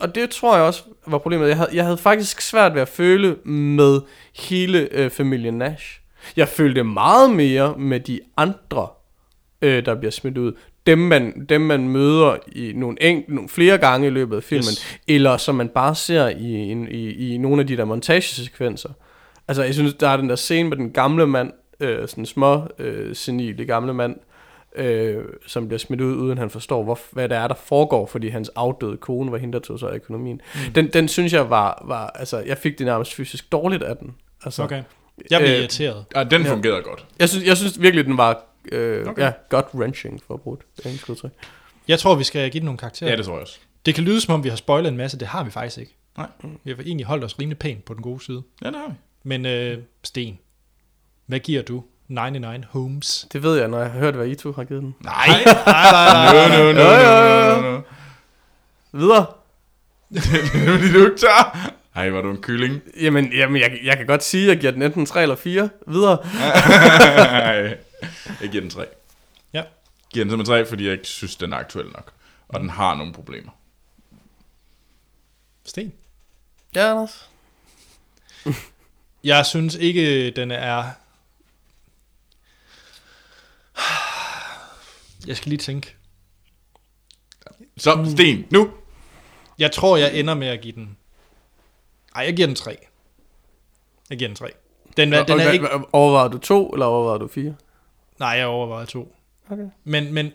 [0.00, 1.48] og det tror jeg også var problemet.
[1.48, 4.00] Jeg havde, jeg havde faktisk svært ved at føle med
[4.34, 6.00] hele øh, familien Nash.
[6.36, 8.88] Jeg følte meget mere med de andre,
[9.62, 10.52] øh, der bliver smidt ud.
[10.86, 14.62] Dem man, dem man møder i nogle, enk, nogle flere gange i løbet af filmen,
[14.70, 14.98] Yes.
[15.08, 18.88] eller som man bare ser i, i, i, i nogle af de der montagesekvenser.
[19.48, 22.62] Altså, jeg synes, der er den der scene med den gamle mand, øh, sådan små
[22.78, 24.16] øh, senil, det gamle mand,
[24.76, 28.28] øh, som bliver smidt ud, uden han forstår, hvor, hvad det er, der foregår, fordi
[28.28, 30.40] hans afdøde kone var hende, der tog sig af økonomien.
[30.54, 30.72] Mm.
[30.72, 34.14] Den, den synes jeg var, var, altså, jeg fik det nærmest fysisk dårligt af den.
[34.44, 34.82] Altså, Okay.
[35.30, 36.04] Jeg bliver Øh, irriteret.
[36.16, 36.52] Ja, den Ja.
[36.52, 37.06] fungerede godt.
[37.18, 39.22] Jeg synes, jeg synes virkelig, den var øh, Okay.
[39.22, 41.30] ja, godt wrenching for at bruge det engelske udtryk.
[41.88, 43.10] Jeg tror, vi skal give den nogle karakterer.
[43.10, 43.58] Ja, det tror jeg også.
[43.86, 45.18] det kan lyde som om, vi har spoilet en masse.
[45.18, 45.96] Det har vi faktisk ikke.
[46.18, 46.26] Nej.
[46.64, 48.42] Vi har egentlig holdt os rimelig pænt på den gode side.
[48.62, 48.94] Ja, det har vi.
[49.22, 50.38] Men øh, Sten,
[51.26, 53.26] hvad giver du 99 Homes?
[53.32, 54.94] Det ved jeg, når jeg har hørt, hvad I to har givet den.
[55.00, 56.48] Nej, nej, nej, nej.
[56.48, 57.80] No, no, no, no, no, no.
[58.92, 59.26] Videre.
[60.14, 61.70] Det er fordi, du ikke tør.
[61.96, 62.82] Ej, var du en kylling?
[63.00, 65.70] Jamen, jamen jeg, jeg kan godt sige, at jeg giver den enten 3 eller 4.
[65.86, 66.26] Videre.
[66.34, 67.78] Nej,
[68.40, 68.86] jeg giver den 3.
[69.52, 69.58] Ja.
[69.58, 69.66] Jeg
[70.12, 72.12] giver den simpelthen 3, fordi jeg ikke synes, den er aktuel nok.
[72.48, 73.52] Og den har nogle problemer.
[75.64, 75.92] Sten?
[76.74, 77.30] Ja, Anders.
[79.24, 80.84] Jeg synes ikke, den er...
[85.26, 85.96] Jeg skal lige tænke.
[87.76, 88.70] Så, Sten, nu.
[89.58, 90.96] Jeg tror, jeg ender med at give den...
[92.16, 92.76] Ej, jeg giver den 3.
[94.10, 94.52] Jeg giver den 3.
[94.96, 95.68] Den, er, den er Okay, ikke...
[95.92, 97.54] Overvejer du 2, eller overvejer du 4?
[98.18, 99.16] Nej, jeg overvejede 2.
[99.50, 99.68] Okay.
[99.84, 100.32] Men, men,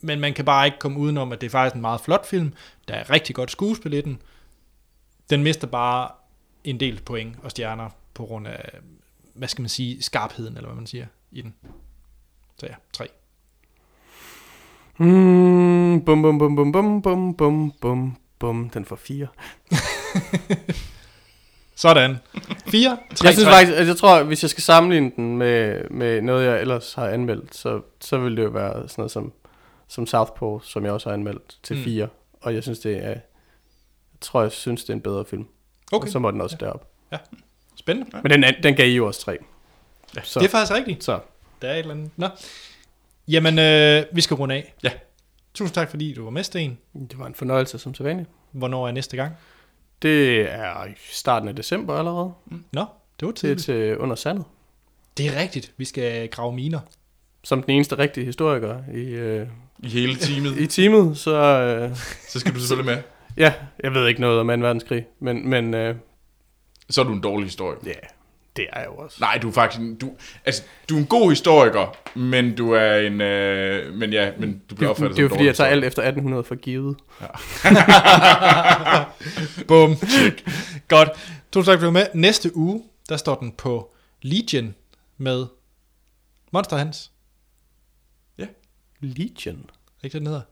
[0.00, 2.52] men man kan bare ikke komme udenom, at det er faktisk en meget flot film.
[2.88, 4.22] Der er rigtig godt skuespil i den.
[5.30, 6.08] Den mister bare
[6.64, 8.70] en del point og stjerner på grund af,
[9.34, 11.54] hvad skal man sige, skarpheden, eller hvad man siger, i den.
[12.56, 13.08] Så ja, 3.
[14.98, 18.70] Mm, bum, bum, bum, bum, bum, bum, bum, bum, bum.
[18.70, 19.26] Den får 4.
[21.76, 22.16] Sådan.
[22.66, 26.20] 4, 3, Jeg synes faktisk, at jeg tror, hvis jeg skal sammenligne den med, med
[26.22, 29.32] noget, jeg ellers har anmeldt, så, så vil det jo være sådan noget som,
[29.88, 31.82] som Southpaw, som jeg også har anmeldt til Mm.
[31.84, 32.08] 4.
[32.40, 33.08] Og jeg synes, det er...
[33.08, 33.20] Jeg
[34.20, 35.46] tror, jeg synes, det er en bedre film.
[35.92, 36.90] Okay, Og så må den også derop.
[37.76, 38.10] spændende.
[38.22, 39.36] Men den, den gav I jo også 3.
[40.16, 41.04] Ja, så, Det er faktisk rigtigt.
[41.04, 41.18] så.
[41.62, 42.10] Der er et eller andet.
[42.16, 42.28] Nå.
[43.28, 44.74] Jamen, øh, vi skal runde af.
[44.82, 44.90] Ja.
[45.54, 46.78] Tusind tak, fordi du var med, Sten.
[47.10, 48.28] Det var en fornøjelse som sædvanligt.
[48.52, 49.32] Hvornår er næste gang?
[50.02, 52.32] Det er i starten af december allerede.
[52.72, 52.84] Nå,
[53.20, 53.64] det var Det er tidligt.
[53.64, 54.44] til under sandet.
[55.18, 55.72] Det er rigtigt.
[55.76, 56.80] Vi skal grave miner.
[57.44, 59.46] som den eneste rigtige historiker i, øh,
[59.78, 60.56] I hele teamet.
[60.60, 61.96] i teamet, så øh,
[62.32, 63.02] Så skal du selvfølgelig med.
[63.36, 63.52] ja,
[63.82, 64.52] jeg ved ikke noget om 2.
[64.52, 65.96] verdenskrig, men, men øh,
[66.90, 67.80] Så er du en dårlig historiker.
[67.86, 67.92] ja,
[68.56, 69.16] det er jeg jo også.
[69.20, 69.80] Nej, du er faktisk...
[70.00, 70.10] Du,
[70.44, 73.20] altså, du er en god historiker, men du er en...
[73.20, 75.84] Øh, men ja, men du bliver Det, opfattet det er jo fordi, jeg tager alt
[75.84, 76.96] efter 1800 for givet.
[79.68, 79.96] Bum.
[79.96, 80.48] Check.
[80.88, 81.08] Godt.
[81.52, 82.06] Tusind tak, var med.
[82.14, 83.90] Næste uge, der står den på
[84.22, 84.74] Legion
[85.18, 85.46] med
[86.52, 87.10] Monster Hans.
[89.04, 89.70] Legion.
[90.00, 90.42] Er ikke det, den hedder?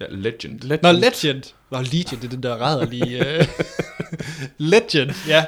[0.00, 0.60] Ja, legend.
[0.60, 0.82] Legend.
[0.82, 1.42] Nå, Legend.
[1.70, 3.18] Nå, Legion, det er den der rædderlige...
[3.18, 3.46] Uh...
[4.72, 5.44] Legend, ja.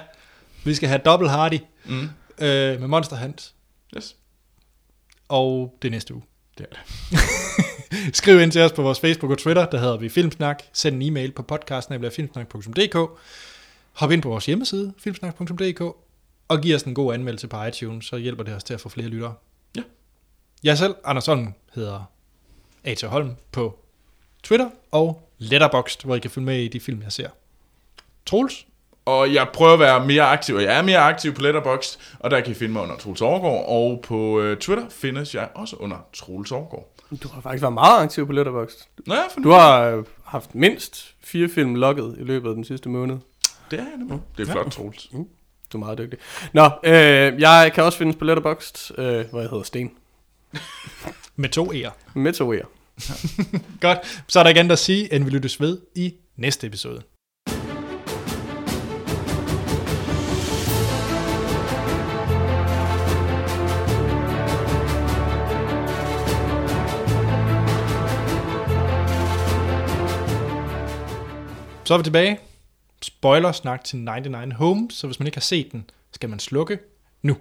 [0.65, 2.01] Vi skal have Double Hardy Mm.
[2.01, 2.09] uh,
[2.39, 3.55] med Monster Hans.
[3.97, 4.17] Yes.
[5.29, 6.23] Og det er næste uge.
[6.59, 6.81] Det er det.
[8.17, 10.63] Skriv ind til os på vores Facebook og Twitter, der hedder vi Filmsnak.
[10.73, 12.97] Send en e-mail på podcasten.filmsnak.dk
[13.93, 15.81] Hop ind på vores hjemmeside, filmsnak.dk
[16.49, 18.89] og giv os en god anmeldelse på iTunes, så hjælper det os til at få
[18.89, 19.35] flere lyttere.
[19.77, 19.83] Ja.
[20.65, 22.11] Jeg selv, Anders Holm, hedder
[22.85, 23.03] A.T.
[23.03, 23.79] Holm på
[24.43, 27.29] Twitter og Letterboxd, hvor I kan følge med i de film, jeg ser.
[28.27, 28.67] Troels?
[29.05, 32.31] Og jeg prøver at være mere aktiv, og jeg er mere aktiv på Letterboxd, og
[32.31, 35.77] der kan I finde mig under Troels Overgaard, og på øh, Twitter findes jeg også
[35.77, 36.91] under Troels Overgaard.
[37.23, 38.79] Du har faktisk været meget aktiv på Letterboxd.
[39.07, 42.89] Nå ja, Du har øh, haft mindst fire film logget i løbet af den sidste
[42.89, 43.17] måned.
[43.71, 44.21] Det er jeg nemlig.
[44.39, 45.11] Det er flot, Troels.
[45.73, 46.19] Du er meget dygtig.
[46.53, 49.91] Nå, øh, jeg kan også findes på Letterboxd, øh, hvor jeg hedder Sten.
[51.37, 51.91] Med to E'er.
[52.15, 52.67] Med to E'er.
[53.81, 53.99] Godt,
[54.29, 57.03] så er der andet at sige, end vi lyttes ved i næste episode.
[71.85, 72.39] Så er vi tilbage.
[73.03, 76.79] Spoiler snak til 99 Home, så hvis man ikke har set den, skal man slukke
[77.23, 77.37] nu.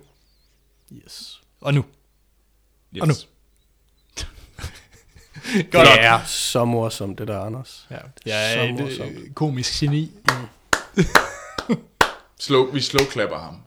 [1.06, 1.42] Yes.
[1.62, 1.86] Og nu.
[2.96, 3.02] Yes.
[3.02, 3.14] Og nu.
[5.72, 5.88] Godt.
[5.88, 7.88] Det er så morsomt, det der, Anders.
[7.92, 9.12] Ja, jeg er Så et morsomt.
[9.20, 10.12] øh, komisk geni.
[12.40, 13.58] Slow, vi slowklapper ham.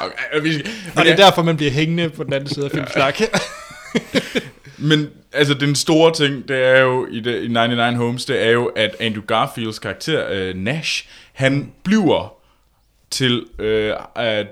[0.00, 0.62] Okay, vi,
[0.96, 3.20] Og det er derfor, man bliver hængende på den anden side af filmsnak.
[4.80, 8.50] Men altså den store ting, det er jo i, det, i 99 Homes, det er
[8.50, 12.34] jo, at Andrew Garfields karakter, øh, Nash, han bliver
[13.10, 14.46] til, øh, at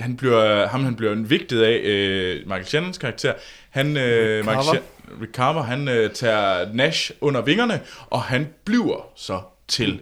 [0.00, 3.34] han bliver, ham han bliver vigtig af, øh, Michael Shannons karakter,
[3.70, 4.62] han, øh, Michael Carver.
[4.62, 7.80] Shan- Rick Carver, han øh, tager Nash under vingerne,
[8.10, 10.00] og han bliver så til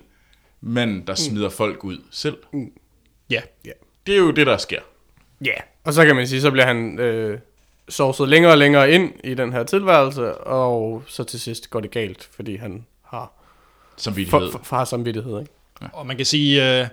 [0.60, 2.36] manden, der smider folk ud selv.
[3.30, 3.40] ja.
[4.06, 4.80] Det er jo det, der sker.
[5.44, 5.52] Ja.
[5.84, 7.38] Og så kan man sige, så bliver han øh,
[7.90, 11.90] sovset længere og længere ind i den her tilværelse, og så til sidst går det
[11.90, 13.32] galt, fordi han har
[13.96, 15.40] Som vi for, for, for har samvittighed.
[15.40, 15.52] Ikke?
[15.92, 16.86] Og man kan sige, øh,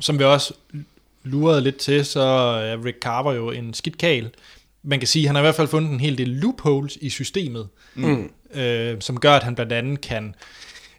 [0.00, 0.54] som vi også
[1.22, 4.30] lurede lidt til, så er Rick Carver jo en skidt kal.
[4.82, 7.10] Man kan sige, at han har i hvert fald fundet en hel del loopholes i
[7.10, 8.30] systemet, mm.
[8.54, 10.34] øh, som gør, at han blandt andet kan,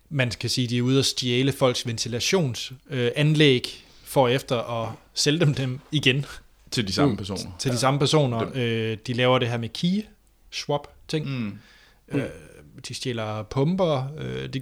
[0.10, 4.90] man kan sige, de er ude og stjæle folks ventilationsanlæg, øh, anlæg for efter at
[5.14, 6.26] sælge dem, dem igen
[6.74, 7.52] Til de samme personer.
[7.60, 8.52] til de samme personer.
[8.56, 10.06] Øh, de laver det her med key
[10.52, 11.30] swap ting.
[11.30, 11.58] Mm.
[12.08, 12.24] Øh,
[12.88, 14.04] de stjæler pumper.
[14.18, 14.62] Øh, de,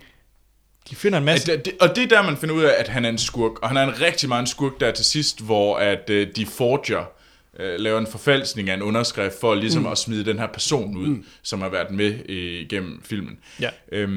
[0.90, 1.54] de finder en masse...
[1.54, 3.60] At det, og det er der, man finder ud af, at han er en skurk.
[3.60, 6.46] Og han er en rigtig meget en skurk der til sidst, hvor at uh, de
[6.46, 7.12] forger,
[7.54, 9.92] uh, laver en forfalskning af en underskrift for ligesom mm.
[9.92, 11.26] at smide den her person ud, mm.
[11.42, 13.40] som har været med uh, igennem filmen.
[13.60, 13.70] Ja.
[13.92, 14.12] Øhm,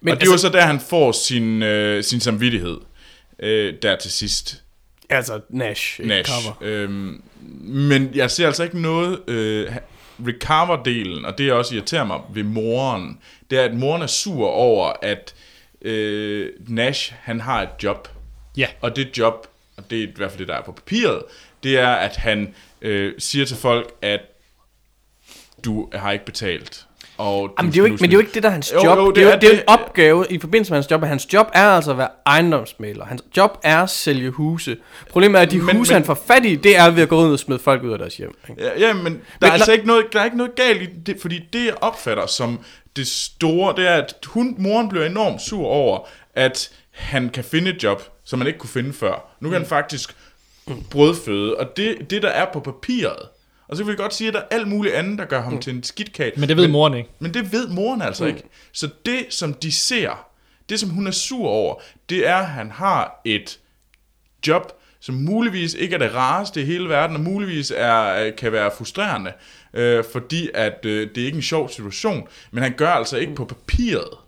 [0.00, 2.76] Men og det er jo så der, han får sin, uh, sin samvittighed.
[3.42, 4.62] Uh, der til sidst.
[5.10, 6.32] Altså Nash, ikke Nash.
[6.32, 6.56] Carver.
[6.60, 7.22] Øhm,
[7.60, 9.28] men jeg ser altså ikke noget...
[9.28, 9.76] Øh,
[10.26, 13.18] Rick Carver-delen, og det jeg også irriterer mig ved moren,
[13.50, 15.34] det er, at moren er sur over, at
[15.82, 18.08] øh, Nash, han har et job.
[18.56, 18.66] Ja.
[18.80, 19.46] Og det job,
[19.76, 21.22] og det er i hvert fald det, der er på papiret,
[21.62, 24.20] det er, at han øh, siger til folk, at
[25.64, 26.86] du har ikke betalt.
[27.22, 28.72] Og Jamen, det er jo ikke, men det er jo ikke det, der er hans
[28.72, 28.98] Jo, job.
[28.98, 29.58] jo, det, det er jo, er det er det.
[29.58, 33.04] en opgave i forbindelse med hans job, hans job er altså at være ejendomsmaler.
[33.04, 34.76] Hans job er at sælge huse.
[35.10, 37.08] Problemet er, at de Men- huse, men- han får fat i, det er ved at
[37.08, 38.34] gå ud og smide folk ud af deres hjem.
[38.50, 38.62] ikke?
[38.62, 40.82] Ja, ja men der Men er altså la- ikke noget, der er ikke noget galt
[40.82, 42.58] i det, fordi det jeg opfatter som
[42.96, 45.98] det store, det er, at hun, moren bliver enormt sur over,
[46.34, 49.36] at han kan finde et job, som han ikke kunne finde før.
[49.40, 50.16] Nu kan han faktisk
[50.90, 53.18] brødføde, og det, det der er på papiret,
[53.72, 55.60] og så kan vi godt sige, at der er alt muligt andet, der gør ham
[55.60, 56.32] til en skidtkage.
[56.36, 57.10] Men det ved moren ikke.
[57.18, 58.42] Men det ved moren altså ikke.
[58.72, 60.28] Så det, som de ser,
[60.68, 61.74] det som hun er sur over,
[62.08, 63.58] det er, at han har et
[64.46, 68.52] job, som muligvis ikke er det rareste i hele verden, og muligvis er, øh, kan
[68.52, 69.32] være frustrerende,
[69.74, 73.34] øh, fordi at øh, det er ikke en sjov situation, men han gør altså ikke
[73.34, 74.18] på papiret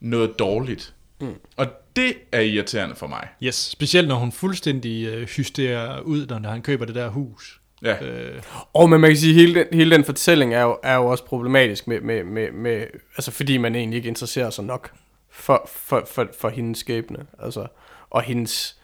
[0.00, 0.94] noget dårligt.
[1.20, 1.34] Mm.
[1.56, 1.66] Og
[1.96, 3.28] det er irriterende for mig.
[3.42, 7.61] Yes, specielt når hun fuldstændig øh, hysterer ud, når han køber det der hus.
[7.82, 8.04] Ja.
[8.04, 8.42] Øh,
[8.72, 11.06] Og men man kan sige, at hele den, hele den fortælling er jo, er jo
[11.06, 12.86] også problematisk, med, med, med, med,
[13.16, 14.90] altså fordi man egentlig ikke interesserer sig nok
[15.30, 17.66] for, for, for, for hendes skæbne, altså,
[18.10, 18.78] og hendes,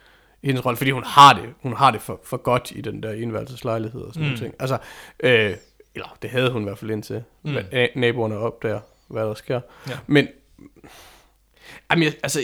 [0.45, 3.13] hendes rolle, fordi hun har det, hun har det for, for godt i den der
[3.13, 4.37] indværelseslejlighed og sådan mm.
[4.37, 4.55] ting.
[4.59, 4.79] Altså,
[5.21, 5.55] øh,
[5.95, 7.57] eller det havde hun i hvert fald indtil, mm.
[7.95, 9.61] naboerne opdager, hvad der sker.
[9.89, 9.99] Ja.
[10.07, 10.29] Men,
[11.91, 12.41] jamen, jeg, altså,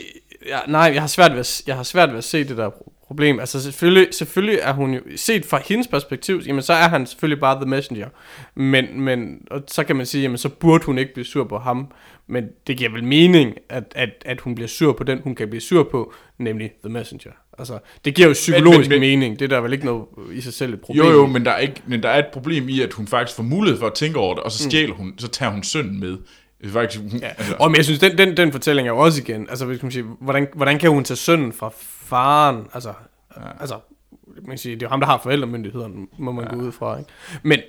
[0.49, 2.71] jeg, nej, jeg har, svært ved at, jeg har svært ved at se det der
[3.07, 3.41] problem.
[3.41, 7.41] Altså selvfølgelig, selvfølgelig er hun jo, set fra hendes perspektiv, jamen så er han selvfølgelig
[7.41, 8.09] bare the messenger.
[8.55, 11.59] Men, men og så kan man sige, jamen så burde hun ikke blive sur på
[11.59, 11.87] ham.
[12.27, 15.49] Men det giver vel mening, at, at, at hun bliver sur på den, hun kan
[15.49, 17.31] blive sur på, nemlig the messenger.
[17.59, 19.39] Altså, det giver jo psykologisk men- mening.
[19.39, 21.05] Det er der vel ikke noget i sig selv et problem.
[21.05, 23.37] Jo, jo, men der, er ikke, men der er et problem i, at hun faktisk
[23.37, 26.01] får mulighed for at tænke over det, og så stjæler hun, så tager hun synden
[26.01, 26.17] med.
[26.65, 27.29] Er faktisk, hun, Ja.
[27.29, 29.83] altså, Og men jeg synes, den, den, den fortælling er jo også igen, altså hvis
[29.83, 31.71] man sige, hvordan, hvordan kan hun tage sønnen fra
[32.05, 32.95] faren, altså,
[33.37, 33.61] ja.
[33.61, 33.81] altså
[34.27, 36.55] man kan sige, det er jo ham, der har forældremyndigheden, må man ja.
[36.55, 37.11] gå ud fra, ikke?
[37.43, 37.61] Men,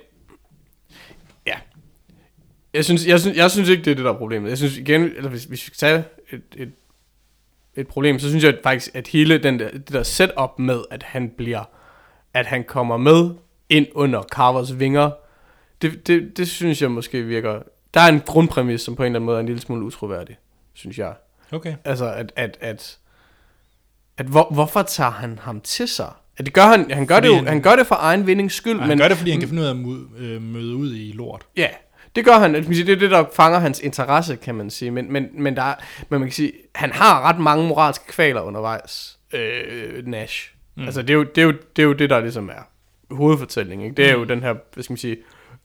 [1.46, 1.56] ja,
[2.74, 4.48] jeg synes, jeg, synes, jeg synes ikke, det er det, der er problemet.
[4.48, 6.72] Jeg synes igen, eller hvis, hvis vi skal tage et, et,
[7.74, 11.02] et problem, så synes jeg faktisk, at hele den der, det der setup med, at
[11.02, 11.64] han bliver,
[12.34, 13.30] at han kommer med
[13.68, 15.10] ind under Carvers vinger,
[15.82, 17.62] det, det, det synes jeg måske virker...
[17.94, 20.36] Der er en grundpræmis, som på en eller anden måde er en lille smule utroværdig,
[20.72, 21.14] synes jeg.
[21.52, 21.74] okay.
[21.84, 22.98] Altså, at, at, at,
[24.18, 26.10] at hvor, hvorfor tager han ham til sig?
[26.36, 28.26] At det gør han, han gør Fordi det jo, han- han, gør det for egen
[28.26, 30.42] vindings skyld, han men gør det, fordi han kan finde ud af at møde, øh,
[30.42, 31.46] møde ud i lort.
[31.56, 31.68] Ja,
[32.16, 32.54] det gør han.
[32.54, 34.90] Altså, Det er det, der fanger hans interesse, kan man sige.
[34.90, 35.74] Men, men, men, der er,
[36.08, 40.50] men man kan sige, han har ret mange moralske kvaler undervejs, øh, Nash.
[40.74, 40.84] Mm.
[40.84, 42.68] Altså, det er, jo, det, er jo, det er jo det, der ligesom er
[43.14, 43.84] hovedfortællingen.
[43.84, 43.96] Ikke?
[43.96, 45.16] Det er jo den her, hvad skal man sige,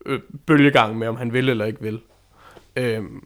[0.05, 1.99] øh, bølgegang med, om han vil eller ikke vil.
[2.75, 3.23] Øhm,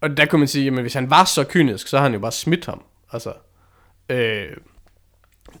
[0.00, 2.18] og der kunne man sige, jamen hvis han var så kynisk, så har han jo
[2.18, 2.82] bare smidt ham.
[3.12, 3.32] Altså,
[4.10, 4.56] øh,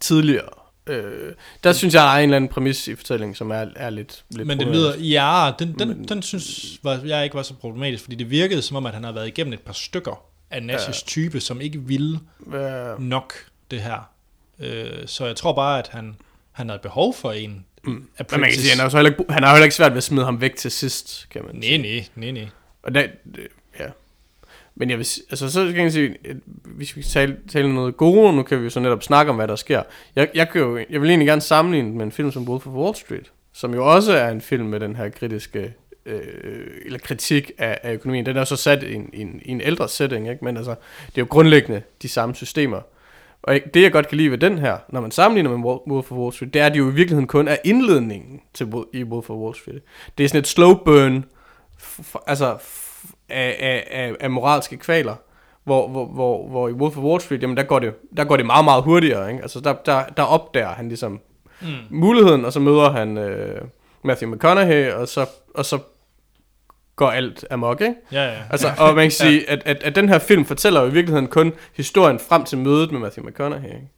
[0.00, 0.48] tidligere.
[0.86, 1.32] Øh,
[1.64, 4.24] der synes jeg, der er en eller anden præmis i fortællingen, som er, er lidt,
[4.30, 8.02] lidt Men det lyder, ja, den, den, den synes var, jeg ikke var så problematisk,
[8.02, 11.04] fordi det virkede som om, at han havde været igennem et par stykker af Nash's
[11.06, 12.20] type, som ikke ville
[12.54, 13.34] Øh, nok
[13.70, 14.10] det her.
[14.60, 16.16] Øh, så jeg tror bare, at han,
[16.52, 17.90] han havde behov for en mm.
[17.90, 19.92] Men man kan sige, han har jo heller ikke, han har jo heller ikke svært
[19.92, 21.78] ved at smide ham væk til sidst, kan man Nej, sige.
[21.78, 22.48] nej, nej, nej.
[22.82, 23.46] Og det, det, ja.
[24.80, 27.96] Men jeg vil, altså så kan jeg sige, at hvis vi skal tale, tale noget
[27.96, 29.82] gode, nu kan vi jo så netop snakke om, hvad der sker.
[30.16, 32.66] Jeg, jeg, kan jo, jeg vil egentlig gerne sammenligne den med en film som Wolf
[32.66, 35.74] of Wall Street, som jo også er en film med den her kritiske,
[36.06, 36.20] øh,
[36.84, 38.26] eller kritik af, af økonomien.
[38.26, 40.44] Den er så sat i en, i en, i en ældre setting, ikke?
[40.44, 40.74] men altså,
[41.06, 42.80] det er jo grundlæggende de samme systemer.
[43.42, 46.18] Og det jeg godt kan lide ved den her, når man sammenligner med Wolf of
[46.18, 49.30] Wall Street, det er, at det jo i virkeligheden kun er indledningen til i Wolf
[49.30, 49.82] of Wall Street.
[50.18, 51.24] Det er sådan et slow burn,
[51.82, 52.56] f- f- altså
[53.30, 55.14] af, af, af, af moralske kvaler,
[55.64, 58.36] hvor, hvor, hvor, hvor i Wolf of Wall Street, jamen der går det, der går
[58.36, 59.30] det meget, meget hurtigere.
[59.30, 59.42] Ikke?
[59.42, 61.20] Altså der, der, der opdager han ligesom
[61.60, 61.68] mm.
[61.90, 63.60] muligheden, og så møder han øh,
[64.04, 65.78] Matthew McConaughey, og så, og så
[66.96, 67.94] går alt amok, ikke?
[68.12, 68.38] Ja, ja.
[68.50, 71.26] Altså, og man kan sige, at, at, at den her film fortæller jo i virkeligheden
[71.26, 73.68] kun historien frem til mødet med Matthew McConaughey.
[73.68, 73.88] Ikke?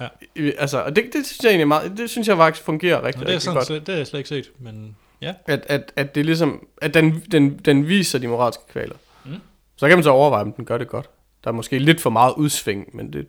[0.00, 0.06] Ja.
[0.36, 3.02] I- Altså, og det, det synes jeg egentlig er meget, det synes jeg faktisk fungerer
[3.04, 3.66] rigtig, Nå, det, er rigtig sådan, godt.
[3.66, 5.34] slet, det har jeg slet ikke set, men ja.
[5.46, 8.96] At, at, at det ligesom, at den, den, den viser de moralske kvaler.
[9.24, 9.36] Mm.
[9.76, 11.10] Så kan man så overveje, om den gør det godt.
[11.44, 13.26] Der er måske lidt for meget udsving, men det,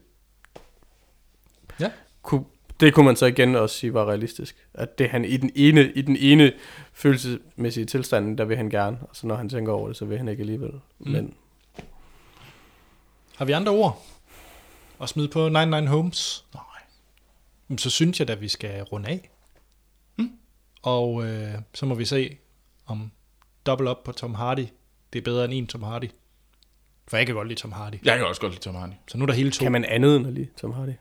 [1.80, 1.92] Ja.
[2.22, 2.44] kunne,
[2.80, 4.68] det kunne man så igen også sige var realistisk.
[4.74, 6.52] At det han i den ene, i den ene
[6.94, 10.18] følelsesmæssige tilstand, der vil han gerne, og så når han tænker over det, så vil
[10.18, 10.72] han ikke alligevel.
[11.00, 11.12] Mm.
[11.12, 11.34] Men
[13.36, 14.04] Har vi andre ord
[15.02, 16.46] at smide på 99 Homes?
[16.54, 16.64] Nej.
[17.68, 19.30] Men så synes jeg, at vi skal runde af.
[20.84, 22.38] Og øh, så må vi se,
[22.86, 23.12] om
[23.66, 24.66] double up på Tom Hardy,
[25.14, 26.10] det er bedre end en Tom Hardy.
[27.08, 27.96] For jeg kan godt lide Tom Hardy.
[28.04, 28.92] jeg kan også godt lide Tom Hardy.
[29.08, 29.64] Så nu er der hele to.
[29.64, 30.94] kan man andet end at lide Tom Hardy?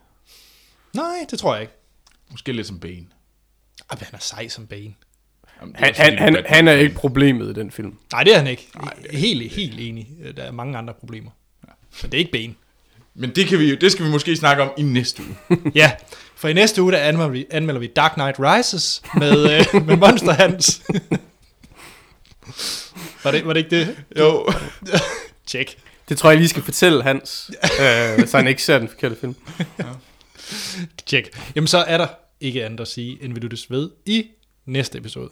[0.94, 1.74] Nej, det tror jeg ikke.
[2.30, 3.06] Måske lidt som Bane.
[3.90, 4.94] Ej, han er sej som Bane.
[5.60, 7.98] Jamen, det Han, han, han, han er ikke problemet i den film.
[8.12, 8.68] Nej, det er han ikke.
[9.10, 10.08] helt, helt enig.
[10.36, 11.30] Der er mange andre problemer.
[12.02, 12.54] Men det er ikke Bane.
[13.14, 15.60] Men det, kan vi, det skal vi måske snakke om i næste uge.
[15.74, 15.92] Ja,
[16.36, 19.96] for i næste uge, der anmelder vi, anmelder vi Dark Knight Rises med, øh, med
[19.96, 20.82] Monster Hans.
[23.24, 23.96] var, det, var det ikke det?
[24.18, 24.52] jo.
[25.46, 25.76] Tjek.
[26.08, 29.34] Det tror jeg lige skal fortælle Hans, øh, så han ikke ser den forkerte film.
[31.06, 31.28] Tjek.
[31.54, 32.06] Jamen så er der
[32.40, 34.26] ikke andet at sige, end vi lyttes ved i
[34.66, 35.30] næste episode.